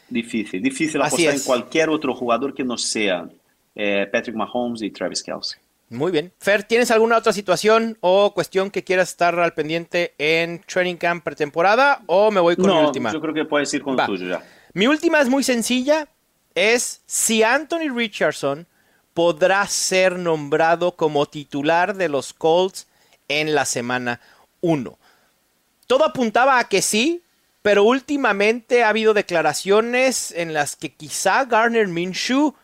difícil, 0.08 0.62
difícil 0.62 1.02
apostar 1.02 1.34
en 1.34 1.40
cualquier 1.40 1.90
otro 1.90 2.14
jugador 2.14 2.54
que 2.54 2.64
no 2.64 2.78
sea 2.78 3.28
eh, 3.74 4.08
Patrick 4.10 4.34
Mahomes 4.34 4.80
y 4.80 4.90
Travis 4.90 5.22
Kelsey. 5.22 5.60
Muy 5.90 6.10
bien. 6.10 6.32
Fer, 6.40 6.64
¿tienes 6.64 6.90
alguna 6.90 7.18
otra 7.18 7.32
situación 7.32 7.98
o 8.00 8.32
cuestión 8.34 8.70
que 8.70 8.82
quieras 8.84 9.10
estar 9.10 9.38
al 9.38 9.52
pendiente 9.54 10.14
en 10.18 10.60
Training 10.62 10.96
Camp 10.96 11.22
pretemporada 11.22 12.02
o 12.06 12.30
me 12.30 12.40
voy 12.40 12.56
con 12.56 12.66
mi 12.66 12.72
No, 12.72 12.86
última? 12.86 13.12
yo 13.12 13.20
creo 13.20 13.34
que 13.34 13.44
puedes 13.44 13.72
ir 13.74 13.82
con 13.82 13.96
Va. 13.96 14.06
tuyo 14.06 14.26
ya. 14.28 14.42
Mi 14.72 14.86
última 14.86 15.20
es 15.20 15.28
muy 15.28 15.44
sencilla, 15.44 16.08
es 16.54 17.02
si 17.06 17.42
Anthony 17.42 17.94
Richardson 17.94 18.66
podrá 19.12 19.64
ser 19.68 20.18
nombrado 20.18 20.96
como 20.96 21.26
titular 21.26 21.94
de 21.94 22.08
los 22.08 22.32
Colts 22.32 22.88
en 23.28 23.54
la 23.54 23.64
semana 23.64 24.20
1. 24.62 24.98
Todo 25.86 26.04
apuntaba 26.04 26.58
a 26.58 26.68
que 26.68 26.82
sí, 26.82 27.22
pero 27.62 27.84
últimamente 27.84 28.82
ha 28.82 28.88
habido 28.88 29.14
declaraciones 29.14 30.32
en 30.32 30.52
las 30.54 30.74
que 30.76 30.92
quizá 30.92 31.44
Garner 31.44 31.86
Minshew 31.86 32.54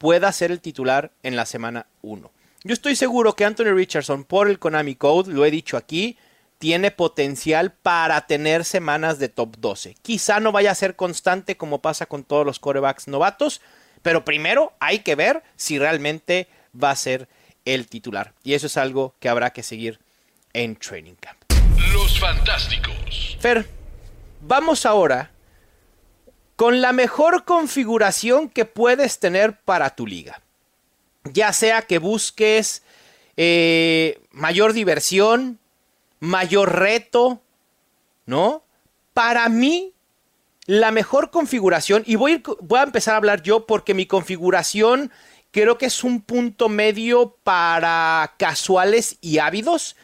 pueda 0.00 0.32
ser 0.32 0.50
el 0.50 0.62
titular 0.62 1.12
en 1.22 1.36
la 1.36 1.44
semana 1.44 1.84
1. 2.00 2.32
Yo 2.64 2.72
estoy 2.72 2.96
seguro 2.96 3.36
que 3.36 3.44
Anthony 3.44 3.74
Richardson, 3.74 4.24
por 4.24 4.48
el 4.48 4.58
Konami 4.58 4.94
Code, 4.94 5.30
lo 5.30 5.44
he 5.44 5.50
dicho 5.50 5.76
aquí, 5.76 6.16
tiene 6.58 6.90
potencial 6.90 7.72
para 7.72 8.26
tener 8.26 8.64
semanas 8.64 9.18
de 9.18 9.28
top 9.28 9.58
12. 9.58 9.96
Quizá 10.00 10.40
no 10.40 10.52
vaya 10.52 10.70
a 10.70 10.74
ser 10.74 10.96
constante 10.96 11.58
como 11.58 11.82
pasa 11.82 12.06
con 12.06 12.24
todos 12.24 12.46
los 12.46 12.58
corebacks 12.58 13.08
novatos, 13.08 13.60
pero 14.00 14.24
primero 14.24 14.72
hay 14.80 15.00
que 15.00 15.16
ver 15.16 15.42
si 15.56 15.78
realmente 15.78 16.48
va 16.72 16.90
a 16.92 16.96
ser 16.96 17.28
el 17.66 17.86
titular. 17.86 18.32
Y 18.42 18.54
eso 18.54 18.68
es 18.68 18.78
algo 18.78 19.14
que 19.20 19.28
habrá 19.28 19.50
que 19.50 19.62
seguir 19.62 20.00
en 20.54 20.76
Training 20.76 21.16
Camp. 21.20 21.38
Los 21.92 22.18
Fantásticos. 22.18 23.36
Fer, 23.38 23.68
vamos 24.40 24.86
ahora 24.86 25.30
con 26.60 26.82
la 26.82 26.92
mejor 26.92 27.46
configuración 27.46 28.50
que 28.50 28.66
puedes 28.66 29.18
tener 29.18 29.58
para 29.60 29.96
tu 29.96 30.06
liga. 30.06 30.42
Ya 31.24 31.54
sea 31.54 31.80
que 31.80 31.96
busques 31.96 32.82
eh, 33.38 34.20
mayor 34.30 34.74
diversión, 34.74 35.58
mayor 36.18 36.78
reto, 36.78 37.40
¿no? 38.26 38.62
Para 39.14 39.48
mí, 39.48 39.94
la 40.66 40.90
mejor 40.90 41.30
configuración, 41.30 42.02
y 42.04 42.16
voy 42.16 42.42
voy 42.60 42.80
a 42.80 42.82
empezar 42.82 43.14
a 43.14 43.16
hablar 43.16 43.42
yo 43.42 43.64
porque 43.64 43.94
mi 43.94 44.04
configuración 44.04 45.10
creo 45.52 45.78
que 45.78 45.86
es 45.86 46.04
un 46.04 46.20
punto 46.20 46.68
medio 46.68 47.38
para 47.42 48.34
casuales 48.38 49.16
y 49.22 49.38
ávidos. 49.38 49.96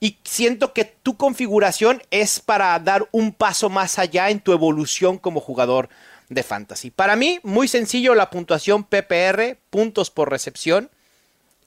Y 0.00 0.18
siento 0.24 0.72
que 0.72 0.84
tu 0.84 1.16
configuración 1.16 2.02
es 2.10 2.40
para 2.40 2.78
dar 2.78 3.08
un 3.12 3.32
paso 3.32 3.68
más 3.70 3.98
allá 3.98 4.30
en 4.30 4.40
tu 4.40 4.52
evolución 4.52 5.18
como 5.18 5.40
jugador 5.40 5.88
de 6.28 6.42
fantasy. 6.42 6.90
Para 6.90 7.16
mí, 7.16 7.40
muy 7.42 7.68
sencillo 7.68 8.14
la 8.14 8.30
puntuación 8.30 8.84
PPR, 8.84 9.56
puntos 9.70 10.10
por 10.10 10.30
recepción. 10.30 10.90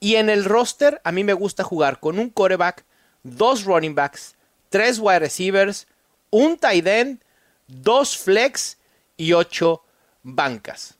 Y 0.00 0.16
en 0.16 0.30
el 0.30 0.44
roster, 0.44 1.00
a 1.04 1.12
mí 1.12 1.24
me 1.24 1.32
gusta 1.32 1.64
jugar 1.64 1.98
con 2.00 2.18
un 2.18 2.30
quarterback, 2.30 2.84
dos 3.22 3.64
running 3.64 3.94
backs, 3.94 4.36
tres 4.68 4.98
wide 5.00 5.18
receivers, 5.18 5.88
un 6.30 6.56
tight 6.56 6.86
end, 6.86 7.20
dos 7.66 8.16
flex 8.16 8.78
y 9.16 9.32
ocho 9.32 9.82
bancas. 10.22 10.94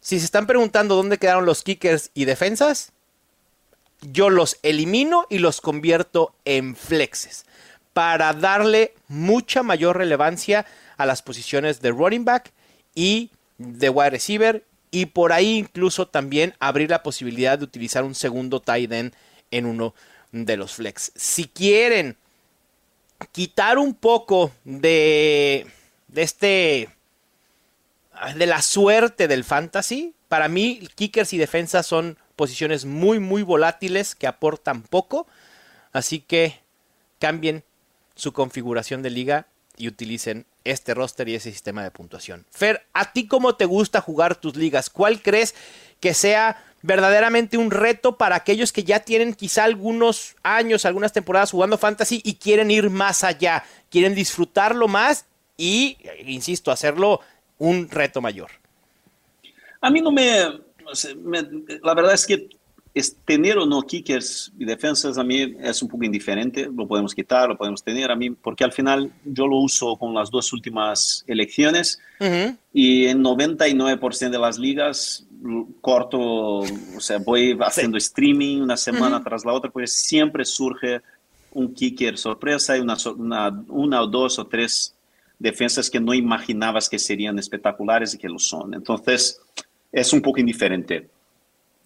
Si 0.00 0.18
se 0.18 0.26
están 0.26 0.46
preguntando 0.46 0.94
dónde 0.94 1.18
quedaron 1.18 1.46
los 1.46 1.62
kickers 1.62 2.10
y 2.14 2.26
defensas, 2.26 2.92
yo 4.02 4.30
los 4.30 4.58
elimino 4.62 5.26
y 5.30 5.38
los 5.38 5.60
convierto 5.60 6.34
en 6.44 6.76
flexes 6.76 7.46
para 7.92 8.32
darle 8.34 8.94
mucha 9.08 9.62
mayor 9.62 9.96
relevancia 9.96 10.66
a 10.96 11.06
las 11.06 11.22
posiciones 11.22 11.80
de 11.80 11.90
running 11.90 12.24
back 12.24 12.52
y 12.94 13.30
de 13.58 13.88
wide 13.88 14.10
receiver 14.10 14.64
y 14.90 15.06
por 15.06 15.32
ahí 15.32 15.58
incluso 15.58 16.06
también 16.06 16.54
abrir 16.58 16.90
la 16.90 17.02
posibilidad 17.02 17.58
de 17.58 17.64
utilizar 17.64 18.04
un 18.04 18.14
segundo 18.14 18.60
tight 18.60 18.92
end 18.92 19.14
en 19.50 19.66
uno 19.66 19.94
de 20.32 20.56
los 20.56 20.74
flex. 20.74 21.12
Si 21.14 21.46
quieren 21.46 22.16
quitar 23.32 23.78
un 23.78 23.94
poco 23.94 24.52
de, 24.64 25.66
de 26.08 26.22
este 26.22 26.90
de 28.36 28.46
la 28.46 28.62
suerte 28.62 29.28
del 29.28 29.44
fantasy, 29.44 30.14
para 30.28 30.48
mí 30.48 30.88
kickers 30.94 31.32
y 31.32 31.38
defensas 31.38 31.86
son 31.86 32.18
posiciones 32.36 32.84
muy 32.84 33.18
muy 33.18 33.42
volátiles 33.42 34.14
que 34.14 34.26
aportan 34.26 34.82
poco, 34.82 35.26
así 35.92 36.20
que 36.20 36.60
cambien 37.18 37.64
su 38.14 38.32
configuración 38.32 39.02
de 39.02 39.10
liga 39.10 39.46
y 39.76 39.88
utilicen 39.88 40.46
este 40.64 40.94
roster 40.94 41.28
y 41.28 41.34
ese 41.34 41.50
sistema 41.50 41.82
de 41.82 41.90
puntuación. 41.90 42.46
Fer, 42.50 42.86
¿a 42.92 43.12
ti 43.12 43.26
cómo 43.26 43.54
te 43.56 43.64
gusta 43.64 44.00
jugar 44.00 44.36
tus 44.36 44.56
ligas? 44.56 44.90
¿Cuál 44.90 45.22
crees 45.22 45.54
que 46.00 46.14
sea 46.14 46.62
verdaderamente 46.82 47.56
un 47.56 47.70
reto 47.70 48.16
para 48.16 48.36
aquellos 48.36 48.72
que 48.72 48.84
ya 48.84 49.00
tienen 49.00 49.34
quizá 49.34 49.64
algunos 49.64 50.36
años, 50.42 50.84
algunas 50.84 51.12
temporadas 51.12 51.50
jugando 51.50 51.78
fantasy 51.78 52.20
y 52.24 52.34
quieren 52.34 52.70
ir 52.70 52.90
más 52.90 53.24
allá, 53.24 53.64
quieren 53.90 54.14
disfrutarlo 54.14 54.88
más 54.88 55.26
y, 55.56 55.98
insisto, 56.24 56.70
hacerlo 56.70 57.20
un 57.58 57.88
reto 57.90 58.20
mayor? 58.20 58.50
A 59.80 59.90
mí 59.90 60.00
no 60.00 60.10
me, 60.10 60.60
la 61.82 61.94
verdad 61.94 62.14
es 62.14 62.26
que 62.26 62.48
tener 63.24 63.58
o 63.58 63.66
no 63.66 63.82
kickers 63.82 64.52
y 64.58 64.64
defensas 64.64 65.18
a 65.18 65.24
mí 65.24 65.54
es 65.60 65.82
un 65.82 65.88
poco 65.88 66.04
indiferente, 66.04 66.68
lo 66.74 66.88
podemos 66.88 67.14
quitar, 67.14 67.48
lo 67.48 67.56
podemos 67.56 67.82
tener. 67.82 68.10
A 68.10 68.16
mí, 68.16 68.30
porque 68.30 68.64
al 68.64 68.72
final 68.72 69.12
yo 69.24 69.46
lo 69.46 69.56
uso 69.56 69.96
con 69.96 70.14
las 70.14 70.30
dos 70.30 70.52
últimas 70.52 71.22
elecciones 71.26 71.98
y 72.72 73.06
en 73.06 73.22
99% 73.22 74.30
de 74.30 74.38
las 74.38 74.58
ligas 74.58 75.26
corto, 75.80 76.18
o 76.18 77.00
sea, 77.00 77.18
voy 77.18 77.56
haciendo 77.60 77.98
streaming 77.98 78.62
una 78.62 78.76
semana 78.76 79.22
tras 79.22 79.44
la 79.44 79.52
otra, 79.52 79.70
pues 79.70 79.92
siempre 79.92 80.44
surge 80.44 81.02
un 81.52 81.74
kicker 81.74 82.16
sorpresa 82.16 82.76
y 82.76 82.80
una, 82.80 82.96
una, 83.16 83.64
una 83.68 84.02
o 84.02 84.06
dos 84.06 84.38
o 84.38 84.46
tres 84.46 84.94
defensas 85.38 85.90
que 85.90 86.00
no 86.00 86.14
imaginabas 86.14 86.88
que 86.88 86.98
serían 86.98 87.38
espectaculares 87.38 88.14
y 88.14 88.18
que 88.18 88.28
lo 88.28 88.38
son. 88.38 88.74
Entonces, 88.74 89.40
es 89.96 90.12
un 90.12 90.20
poco 90.20 90.38
indiferente. 90.38 91.08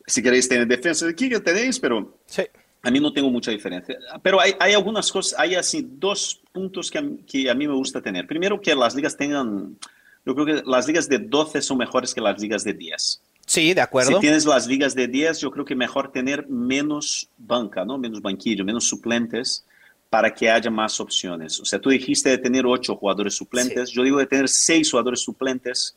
Si 0.04 0.20
queréis 0.20 0.48
tener 0.48 0.66
defensa 0.66 1.06
de 1.06 1.14
kicker, 1.14 1.40
tenéis, 1.40 1.78
pero 1.78 2.18
sí. 2.26 2.42
a 2.82 2.90
mí 2.90 2.98
no 2.98 3.12
tengo 3.12 3.30
mucha 3.30 3.52
diferencia. 3.52 3.96
Pero 4.20 4.40
hay, 4.40 4.54
hay 4.58 4.74
algunas 4.74 5.12
cosas, 5.12 5.38
hay 5.38 5.54
así 5.54 5.88
dos 5.88 6.42
puntos 6.50 6.90
que 6.90 6.98
a, 6.98 7.04
que 7.24 7.48
a 7.48 7.54
mí 7.54 7.68
me 7.68 7.74
gusta 7.74 8.02
tener. 8.02 8.26
Primero, 8.26 8.60
que 8.60 8.74
las 8.74 8.96
ligas 8.96 9.16
tengan, 9.16 9.78
yo 10.26 10.34
creo 10.34 10.44
que 10.44 10.62
las 10.66 10.88
ligas 10.88 11.08
de 11.08 11.18
12 11.18 11.62
son 11.62 11.78
mejores 11.78 12.12
que 12.12 12.20
las 12.20 12.40
ligas 12.40 12.64
de 12.64 12.72
10. 12.72 13.22
Sí, 13.46 13.74
de 13.74 13.80
acuerdo. 13.80 14.14
Si 14.14 14.18
tienes 14.18 14.44
las 14.44 14.66
ligas 14.66 14.96
de 14.96 15.06
10, 15.06 15.38
yo 15.40 15.52
creo 15.52 15.64
que 15.64 15.76
mejor 15.76 16.10
tener 16.10 16.48
menos 16.48 17.28
banca, 17.38 17.84
¿no? 17.84 17.96
menos 17.96 18.20
banquillo, 18.20 18.64
menos 18.64 18.88
suplentes 18.88 19.64
para 20.08 20.34
que 20.34 20.50
haya 20.50 20.70
más 20.70 20.98
opciones. 20.98 21.60
O 21.60 21.64
sea, 21.64 21.78
tú 21.78 21.90
dijiste 21.90 22.30
de 22.30 22.38
tener 22.38 22.66
8 22.66 22.96
jugadores 22.96 23.34
suplentes, 23.34 23.90
sí. 23.90 23.94
yo 23.94 24.02
digo 24.02 24.18
de 24.18 24.26
tener 24.26 24.48
6 24.48 24.90
jugadores 24.90 25.20
suplentes 25.20 25.94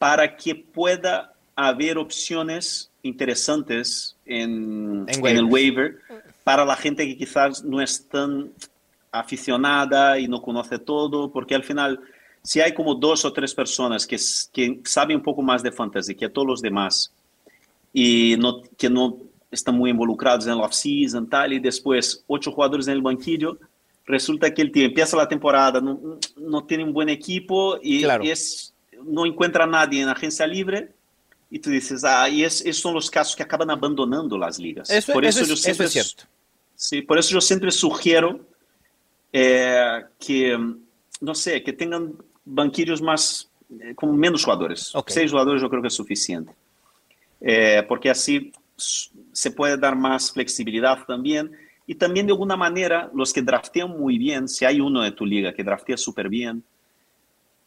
para 0.00 0.34
que 0.34 0.54
pueda 0.54 1.34
haber 1.54 1.98
opciones 1.98 2.90
interesantes 3.02 4.16
en, 4.24 5.04
en, 5.06 5.26
en, 5.26 5.36
el 5.36 5.44
waiver 5.44 5.98
para 6.42 6.64
la 6.64 6.74
gente 6.74 7.06
que 7.06 7.18
quizás 7.18 7.62
no 7.62 7.82
es 7.82 8.08
tan 8.08 8.50
aficionada 9.12 10.18
y 10.18 10.26
no 10.26 10.40
conoce 10.40 10.78
todo, 10.78 11.30
porque 11.30 11.54
al 11.54 11.64
final, 11.64 12.00
si 12.42 12.62
hay 12.62 12.72
como 12.72 12.94
dos 12.94 13.26
o 13.26 13.32
tres 13.34 13.54
personas 13.54 14.06
que, 14.06 14.16
que 14.50 14.80
saben 14.84 15.18
un 15.18 15.22
poco 15.22 15.42
más 15.42 15.62
de 15.62 15.70
fantasy 15.70 16.14
que 16.14 16.30
todos 16.30 16.48
los 16.48 16.62
demás 16.62 17.12
y 17.92 18.36
no, 18.38 18.62
que 18.78 18.88
no 18.88 19.18
están 19.50 19.74
muy 19.74 19.90
involucrados 19.90 20.46
en 20.46 20.56
la 20.56 20.64
off-season 20.64 21.28
tal, 21.28 21.52
y 21.52 21.58
después 21.58 22.24
ocho 22.26 22.52
jugadores 22.52 22.88
en 22.88 22.94
el 22.94 23.02
banquillo, 23.02 23.58
resulta 24.06 24.54
que 24.54 24.62
el 24.62 24.72
tío 24.72 24.86
empieza 24.86 25.14
la 25.14 25.28
temporada, 25.28 25.78
no, 25.78 26.18
no 26.38 26.64
tiene 26.64 26.84
un 26.84 26.94
buen 26.94 27.10
equipo 27.10 27.78
y 27.82 28.00
claro. 28.00 28.24
es, 28.24 28.72
no 29.04 29.26
encuentra 29.26 29.64
a 29.64 29.66
nadie 29.66 30.02
en 30.02 30.08
agencia 30.08 30.46
libre 30.46 30.92
y 31.50 31.58
tú 31.58 31.70
dices, 31.70 32.04
ah, 32.04 32.28
y 32.28 32.44
es, 32.44 32.60
esos 32.60 32.82
son 32.82 32.94
los 32.94 33.10
casos 33.10 33.34
que 33.34 33.42
acaban 33.42 33.70
abandonando 33.70 34.38
las 34.38 34.58
ligas. 34.58 34.88
Eso, 34.88 35.12
por 35.12 35.24
siempre, 35.32 35.54
eso 35.54 35.82
es 35.82 35.92
cierto. 35.92 36.24
Sí, 36.76 37.02
por 37.02 37.18
eso 37.18 37.34
yo 37.34 37.40
siempre 37.40 37.70
sugiero 37.72 38.40
eh, 39.32 40.04
que, 40.18 40.58
no 41.20 41.34
sé, 41.34 41.62
que 41.62 41.72
tengan 41.72 42.14
banquillos 42.44 43.02
más, 43.02 43.50
eh, 43.80 43.94
con 43.94 44.16
menos 44.16 44.44
jugadores. 44.44 44.94
Okay. 44.94 45.14
Seis 45.14 45.30
jugadores 45.30 45.60
yo 45.60 45.68
creo 45.68 45.82
que 45.82 45.88
es 45.88 45.94
suficiente. 45.94 46.52
Eh, 47.40 47.84
porque 47.88 48.10
así 48.10 48.52
se 48.76 49.50
puede 49.50 49.76
dar 49.76 49.96
más 49.96 50.32
flexibilidad 50.32 51.04
también. 51.04 51.50
Y 51.86 51.96
también 51.96 52.26
de 52.26 52.32
alguna 52.32 52.56
manera, 52.56 53.10
los 53.12 53.32
que 53.32 53.42
draftean 53.42 53.90
muy 53.90 54.16
bien, 54.16 54.48
si 54.48 54.64
hay 54.64 54.80
uno 54.80 55.02
de 55.02 55.10
tu 55.10 55.26
liga 55.26 55.52
que 55.52 55.64
draftea 55.64 55.96
súper 55.96 56.28
bien, 56.28 56.62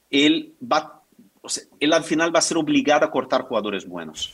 él 0.09 0.53
va 0.61 1.02
o 1.43 1.49
sea, 1.49 1.63
él 1.79 1.93
al 1.93 2.03
final 2.03 2.33
va 2.33 2.39
a 2.39 2.41
ser 2.41 2.57
obligado 2.57 3.05
a 3.05 3.11
cortar 3.11 3.41
jugadores 3.41 3.85
buenos. 3.85 4.33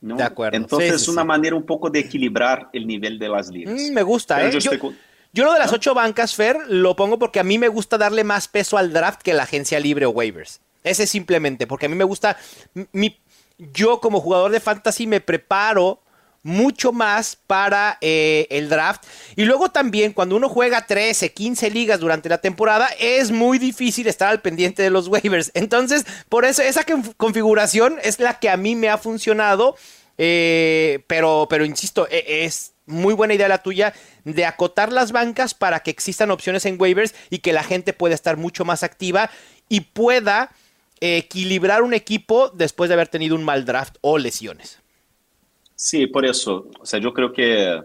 ¿no? 0.00 0.16
De 0.16 0.22
acuerdo. 0.22 0.56
Entonces, 0.56 0.94
es 0.94 1.00
sí, 1.00 1.04
sí, 1.06 1.10
una 1.10 1.22
sí. 1.22 1.28
manera 1.28 1.54
un 1.54 1.66
poco 1.66 1.90
de 1.90 2.00
equilibrar 2.00 2.70
el 2.72 2.86
nivel 2.86 3.18
de 3.18 3.28
las 3.28 3.50
ligas. 3.50 3.74
Mm, 3.74 3.92
me 3.92 4.02
gusta, 4.02 4.42
¿eh? 4.42 4.50
Yo, 4.50 4.58
Yo, 4.58 4.72
estoy... 4.72 4.96
yo, 5.32 5.44
lo 5.44 5.52
de 5.52 5.58
las 5.58 5.70
¿no? 5.70 5.76
ocho 5.76 5.94
bancas, 5.94 6.34
Fer, 6.34 6.56
lo 6.68 6.96
pongo 6.96 7.18
porque 7.18 7.38
a 7.38 7.44
mí 7.44 7.58
me 7.58 7.68
gusta 7.68 7.98
darle 7.98 8.24
más 8.24 8.48
peso 8.48 8.78
al 8.78 8.92
draft 8.92 9.20
que 9.22 9.34
la 9.34 9.42
agencia 9.42 9.78
libre 9.78 10.06
o 10.06 10.10
waivers. 10.10 10.60
Ese 10.84 11.06
simplemente, 11.06 11.66
porque 11.66 11.86
a 11.86 11.88
mí 11.88 11.96
me 11.96 12.04
gusta. 12.04 12.38
Mi, 12.92 13.20
yo, 13.58 14.00
como 14.00 14.20
jugador 14.20 14.50
de 14.50 14.60
fantasy, 14.60 15.06
me 15.06 15.20
preparo 15.20 16.00
mucho 16.48 16.92
más 16.92 17.36
para 17.46 17.98
eh, 18.00 18.46
el 18.50 18.68
draft. 18.68 19.04
Y 19.36 19.44
luego 19.44 19.70
también 19.70 20.12
cuando 20.12 20.34
uno 20.34 20.48
juega 20.48 20.86
13, 20.86 21.32
15 21.32 21.70
ligas 21.70 22.00
durante 22.00 22.28
la 22.28 22.38
temporada, 22.38 22.88
es 22.98 23.30
muy 23.30 23.58
difícil 23.58 24.08
estar 24.08 24.28
al 24.28 24.40
pendiente 24.40 24.82
de 24.82 24.90
los 24.90 25.08
waivers. 25.08 25.52
Entonces, 25.54 26.06
por 26.28 26.44
eso 26.44 26.62
esa 26.62 26.84
configuración 27.16 27.98
es 28.02 28.18
la 28.18 28.38
que 28.40 28.48
a 28.48 28.56
mí 28.56 28.74
me 28.74 28.88
ha 28.88 28.98
funcionado. 28.98 29.76
Eh, 30.20 31.04
pero, 31.06 31.46
pero 31.48 31.64
insisto, 31.64 32.08
es 32.10 32.72
muy 32.86 33.14
buena 33.14 33.34
idea 33.34 33.46
la 33.46 33.62
tuya 33.62 33.94
de 34.24 34.46
acotar 34.46 34.90
las 34.90 35.12
bancas 35.12 35.54
para 35.54 35.80
que 35.80 35.92
existan 35.92 36.32
opciones 36.32 36.66
en 36.66 36.80
waivers 36.80 37.14
y 37.30 37.38
que 37.38 37.52
la 37.52 37.62
gente 37.62 37.92
pueda 37.92 38.16
estar 38.16 38.36
mucho 38.36 38.64
más 38.64 38.82
activa 38.82 39.30
y 39.68 39.82
pueda 39.82 40.50
equilibrar 41.00 41.82
un 41.82 41.94
equipo 41.94 42.48
después 42.48 42.88
de 42.88 42.94
haber 42.94 43.06
tenido 43.06 43.36
un 43.36 43.44
mal 43.44 43.64
draft 43.64 43.96
o 44.00 44.18
lesiones. 44.18 44.78
Sí, 45.78 46.08
por 46.08 46.26
eso. 46.26 46.68
O 46.80 46.84
sea, 46.84 46.98
yo 46.98 47.14
creo 47.14 47.32
que 47.32 47.80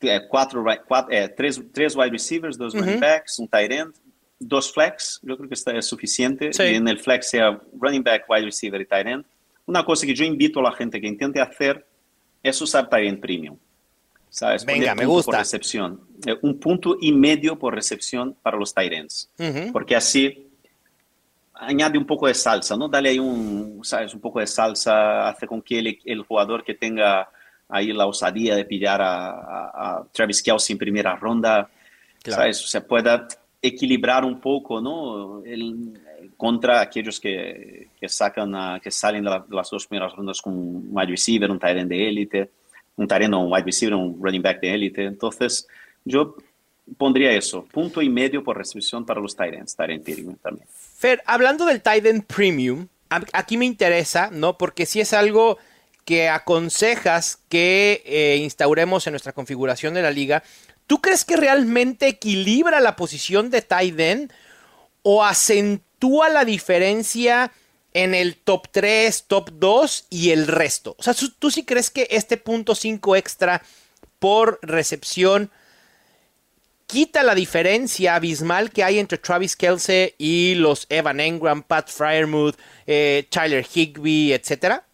eh, 0.00 0.20
cuatro, 0.28 0.64
cuatro 0.86 1.14
eh, 1.14 1.28
tres, 1.28 1.62
tres, 1.72 1.94
wide 1.94 2.10
receivers, 2.10 2.58
dos 2.58 2.74
uh 2.74 2.78
-huh. 2.78 2.80
running 2.80 3.00
backs, 3.00 3.38
un 3.38 3.46
tight 3.46 3.70
end, 3.70 3.94
dos 4.40 4.72
flex, 4.72 5.20
yo 5.22 5.36
creo 5.36 5.48
que 5.48 5.54
está, 5.54 5.70
es 5.78 5.86
suficiente. 5.86 6.52
Sí. 6.52 6.64
Y 6.64 6.74
en 6.74 6.88
el 6.88 6.98
flex 6.98 7.30
sea 7.30 7.60
running 7.78 8.02
back, 8.02 8.24
wide 8.28 8.46
receiver 8.46 8.80
y 8.80 8.84
tight 8.84 9.06
end. 9.06 9.24
Una 9.64 9.84
cosa 9.84 10.04
que 10.06 10.12
yo 10.14 10.24
invito 10.24 10.58
a 10.58 10.64
la 10.64 10.72
gente 10.72 11.00
que 11.00 11.06
intente 11.06 11.40
hacer 11.40 11.86
es 12.42 12.60
usar 12.60 12.90
tight 12.90 13.08
end 13.08 13.20
premium. 13.20 13.56
¿Sabes? 14.28 14.64
Venga, 14.64 14.96
me 14.96 15.06
gusta. 15.06 15.30
Por 15.30 15.38
recepción. 15.38 16.00
Eh, 16.26 16.36
un 16.42 16.58
punto 16.58 16.96
y 17.00 17.12
medio 17.12 17.56
por 17.56 17.74
recepción 17.76 18.34
para 18.42 18.56
los 18.56 18.74
tight 18.74 18.92
ends. 18.92 19.30
Uh 19.38 19.42
-huh. 19.44 19.72
Porque 19.72 19.94
así 19.94 20.49
añade 21.60 21.98
un 21.98 22.06
poco 22.06 22.26
de 22.26 22.34
salsa, 22.34 22.76
¿no? 22.76 22.88
Dale 22.88 23.10
ahí 23.10 23.18
un, 23.18 23.80
¿sabes? 23.82 24.14
Un 24.14 24.20
poco 24.20 24.40
de 24.40 24.46
salsa, 24.46 25.28
hace 25.28 25.46
con 25.46 25.62
que 25.62 25.78
el, 25.78 25.98
el 26.04 26.22
jugador 26.22 26.64
que 26.64 26.74
tenga 26.74 27.28
ahí 27.68 27.92
la 27.92 28.06
osadía 28.06 28.56
de 28.56 28.64
pillar 28.64 29.00
a, 29.00 29.30
a, 29.30 29.96
a 29.98 30.04
Travis 30.12 30.42
Kelsey 30.42 30.74
en 30.74 30.78
primera 30.78 31.14
ronda, 31.16 31.68
claro. 32.22 32.42
¿sabes? 32.42 32.64
O 32.64 32.66
sea, 32.66 32.86
pueda 32.86 33.28
equilibrar 33.62 34.24
un 34.24 34.40
poco, 34.40 34.80
¿no? 34.80 35.44
El, 35.44 36.00
contra 36.36 36.80
aquellos 36.80 37.20
que, 37.20 37.88
que 37.98 38.08
sacan, 38.08 38.54
a, 38.54 38.80
que 38.80 38.90
salen 38.90 39.22
de, 39.24 39.30
la, 39.30 39.38
de, 39.40 39.54
las 39.54 39.70
dos 39.70 39.86
primeras 39.86 40.14
rondas 40.14 40.40
con 40.40 40.56
un 40.56 40.88
wide 40.90 41.10
receiver, 41.10 41.50
un 41.50 41.58
tight 41.58 41.76
end 41.76 41.90
de 41.90 42.08
élite, 42.08 42.50
un 42.96 43.06
tight 43.06 43.22
end 43.22 43.34
o 43.34 43.40
un 43.40 43.52
wide 43.52 43.64
receiver, 43.64 43.94
un 43.94 44.18
running 44.20 44.42
back 44.42 44.60
de 44.60 44.74
élite. 44.74 45.04
Entonces, 45.04 45.68
yo 46.04 46.36
pondría 46.96 47.32
eso, 47.32 47.64
punto 47.72 48.02
y 48.02 48.08
medio 48.08 48.42
por 48.42 48.56
recepción 48.56 49.04
para 49.04 49.20
los 49.20 49.36
tight 49.36 49.54
ends, 49.54 49.74
tight 49.74 49.90
end 49.90 50.04
premium 50.04 50.36
también. 50.36 50.66
Fer, 50.96 51.22
hablando 51.26 51.64
del 51.64 51.80
tight 51.80 52.04
premium, 52.26 52.88
aquí 53.32 53.56
me 53.56 53.66
interesa, 53.66 54.30
¿no? 54.32 54.58
Porque 54.58 54.86
si 54.86 55.00
es 55.00 55.12
algo 55.12 55.58
que 56.04 56.28
aconsejas 56.28 57.38
que 57.48 58.02
eh, 58.04 58.38
instauremos 58.40 59.06
en 59.06 59.12
nuestra 59.12 59.32
configuración 59.32 59.94
de 59.94 60.02
la 60.02 60.10
liga, 60.10 60.42
¿tú 60.86 61.00
crees 61.00 61.24
que 61.24 61.36
realmente 61.36 62.08
equilibra 62.08 62.80
la 62.80 62.96
posición 62.96 63.50
de 63.50 63.62
tight 63.62 64.32
o 65.02 65.24
acentúa 65.24 66.28
la 66.28 66.44
diferencia 66.44 67.52
en 67.92 68.14
el 68.14 68.36
top 68.36 68.68
3, 68.70 69.24
top 69.26 69.50
2 69.54 70.06
y 70.10 70.30
el 70.30 70.46
resto? 70.46 70.96
O 70.98 71.02
sea, 71.02 71.14
¿tú 71.38 71.50
sí 71.50 71.64
crees 71.64 71.90
que 71.90 72.08
este 72.10 72.36
punto 72.36 72.74
5 72.74 73.16
extra 73.16 73.62
por 74.18 74.58
recepción 74.62 75.50
quita 76.90 77.22
la 77.22 77.34
diferencia 77.34 78.16
abismal 78.16 78.70
que 78.70 78.82
hay 78.82 78.98
entre 78.98 79.18
Travis 79.18 79.54
Kelsey 79.54 80.14
y 80.18 80.56
los 80.56 80.86
Evan 80.88 81.20
Engram, 81.20 81.62
Pat 81.62 81.88
Fryermuth, 81.88 82.56
eh, 82.86 83.26
Tyler 83.30 83.64
Higby, 83.64 84.32
etcétera? 84.32 84.84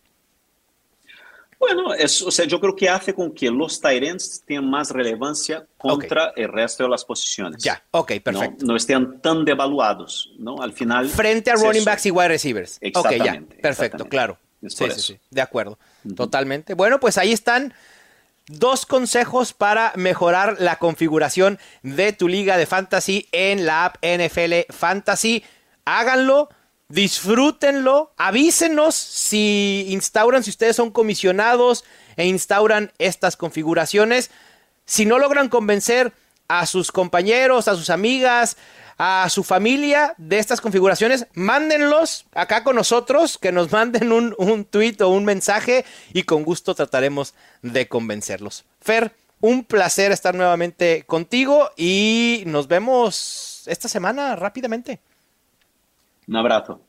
Bueno, 1.59 1.95
es, 1.95 2.21
o 2.21 2.31
sea, 2.31 2.45
yo 2.45 2.61
creo 2.61 2.77
que 2.77 2.87
hace 2.89 3.15
con 3.15 3.33
que 3.33 3.51
los 3.51 3.81
Tyrants 3.81 4.43
tengan 4.47 4.69
más 4.69 4.91
relevancia 4.91 5.67
contra 5.79 6.31
okay. 6.31 6.45
el 6.45 6.53
resto 6.53 6.85
de 6.85 6.91
las 6.91 7.03
posiciones. 7.03 7.63
Ya, 7.63 7.83
ok, 7.93 8.13
perfecto. 8.23 8.67
No, 8.67 8.73
no 8.73 8.77
estén 8.77 9.21
tan 9.23 9.43
devaluados, 9.45 10.35
¿no? 10.39 10.61
Al 10.61 10.75
final. 10.75 11.09
Frente 11.09 11.51
a 11.51 11.55
running 11.55 11.85
backs 11.85 12.05
y 12.05 12.11
wide 12.11 12.29
receivers. 12.29 12.77
Exactamente. 12.83 13.31
Ok, 13.31 13.55
ya, 13.57 13.63
perfecto, 13.63 14.05
claro. 14.07 14.39
Sí, 14.69 14.85
sí, 14.91 15.01
sí, 15.01 15.19
de 15.31 15.41
acuerdo. 15.41 15.79
Uh 16.05 16.11
-huh. 16.11 16.17
Totalmente. 16.17 16.75
Bueno, 16.75 17.01
pues 17.01 17.17
ahí 17.17 17.33
están 17.33 17.73
dos 18.49 18.87
consejos 18.87 19.53
para 19.53 19.93
mejorar 19.97 20.57
la 20.61 20.79
configuración 20.79 21.59
de 21.83 22.13
tu 22.13 22.29
liga 22.29 22.57
de 22.57 22.67
fantasy 22.67 23.29
en 23.33 23.67
la 23.67 23.87
app 23.87 23.97
NFL 24.03 24.73
Fantasy. 24.73 25.45
háganlo, 25.85 26.49
disfrútenlo, 26.89 28.13
avísenos 28.17 28.95
si 28.95 29.87
instauran, 29.89 30.45
si 30.45 30.51
ustedes 30.51 30.77
son 30.77 30.91
comisionados 30.91 31.85
e 32.17 32.27
instauran 32.27 32.93
estas 32.99 33.37
configuraciones. 33.37 34.31
Si 34.85 35.05
no 35.05 35.19
logran 35.19 35.49
convencer 35.49 36.13
a 36.49 36.67
sus 36.67 36.93
compañeros, 36.93 37.67
a 37.67 37.75
sus 37.75 37.91
amigas, 37.91 38.57
a 38.99 39.29
su 39.29 39.45
familia 39.45 40.15
de 40.17 40.39
estas 40.39 40.61
configuraciones, 40.61 41.27
mándenlos 41.35 42.27
acá 42.33 42.65
con 42.65 42.77
nosotros, 42.77 43.39
que 43.39 43.53
nos 43.53 43.71
manden 43.73 44.13
un, 44.13 44.35
un 44.39 44.65
tweet 44.65 44.97
o 45.01 45.09
un 45.09 45.25
mensaje 45.25 45.85
y 46.13 46.23
con 46.23 46.45
gusto 46.45 46.75
trataremos 46.75 47.35
de 47.63 47.89
convencerlos. 47.89 48.65
Fer, 48.81 49.15
un 49.41 49.65
placer 49.65 50.13
estar 50.13 50.35
nuevamente 50.35 51.05
contigo 51.07 51.71
y 51.77 52.43
nos 52.47 52.69
vemos 52.69 53.65
esta 53.67 53.89
semana 53.89 54.35
rápidamente. 54.37 55.01
Un 56.27 56.37
abrazo. 56.37 56.81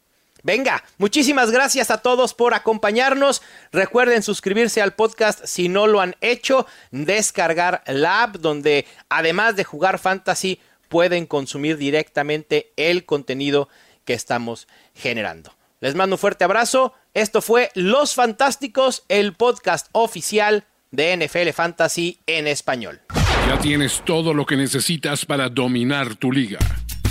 Venga, 0.43 0.83
muchísimas 0.97 1.51
gracias 1.51 1.91
a 1.91 1.97
todos 1.97 2.33
por 2.33 2.53
acompañarnos. 2.53 3.41
Recuerden 3.71 4.23
suscribirse 4.23 4.81
al 4.81 4.93
podcast 4.93 5.43
si 5.45 5.67
no 5.67 5.87
lo 5.87 5.99
han 5.99 6.15
hecho, 6.21 6.65
descargar 6.91 7.83
la 7.87 8.23
app 8.23 8.37
donde 8.37 8.85
además 9.09 9.55
de 9.55 9.63
jugar 9.63 9.99
fantasy 9.99 10.61
pueden 10.88 11.25
consumir 11.25 11.77
directamente 11.77 12.71
el 12.75 13.05
contenido 13.05 13.69
que 14.05 14.13
estamos 14.13 14.67
generando. 14.95 15.53
Les 15.79 15.95
mando 15.95 16.15
un 16.15 16.19
fuerte 16.19 16.43
abrazo. 16.43 16.93
Esto 17.13 17.41
fue 17.41 17.69
Los 17.75 18.15
Fantásticos, 18.15 19.03
el 19.09 19.33
podcast 19.33 19.88
oficial 19.91 20.65
de 20.91 21.17
NFL 21.17 21.49
Fantasy 21.53 22.19
en 22.25 22.47
español. 22.47 23.01
Ya 23.47 23.59
tienes 23.59 24.01
todo 24.05 24.33
lo 24.33 24.45
que 24.45 24.57
necesitas 24.57 25.25
para 25.25 25.49
dominar 25.49 26.15
tu 26.15 26.31
liga. 26.31 26.59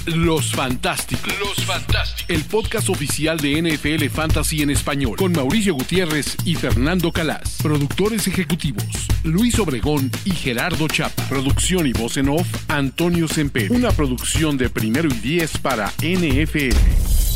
Los 0.07 0.53
Fantásticos. 0.53 1.35
Los 1.41 1.65
Fantásticos. 1.65 2.25
El 2.29 2.45
podcast 2.45 2.89
oficial 2.91 3.39
de 3.39 3.61
NFL 3.61 4.09
Fantasy 4.09 4.63
en 4.63 4.71
español. 4.71 5.17
Con 5.17 5.33
Mauricio 5.33 5.75
Gutiérrez 5.75 6.37
y 6.45 6.55
Fernando 6.55 7.11
Calas. 7.11 7.59
Productores 7.61 8.29
ejecutivos. 8.29 8.87
Luis 9.25 9.59
Obregón 9.59 10.13
y 10.25 10.31
Gerardo 10.31 10.87
Chapa. 10.87 11.29
Producción 11.29 11.89
y 11.89 11.93
voz 11.93 12.19
en 12.19 12.29
off. 12.29 12.47
Antonio 12.69 13.27
Semper. 13.27 13.73
Una 13.73 13.91
producción 13.91 14.57
de 14.57 14.71
primero 14.71 15.09
y 15.09 15.19
diez 15.19 15.59
para 15.59 15.93
NFL. 16.01 17.36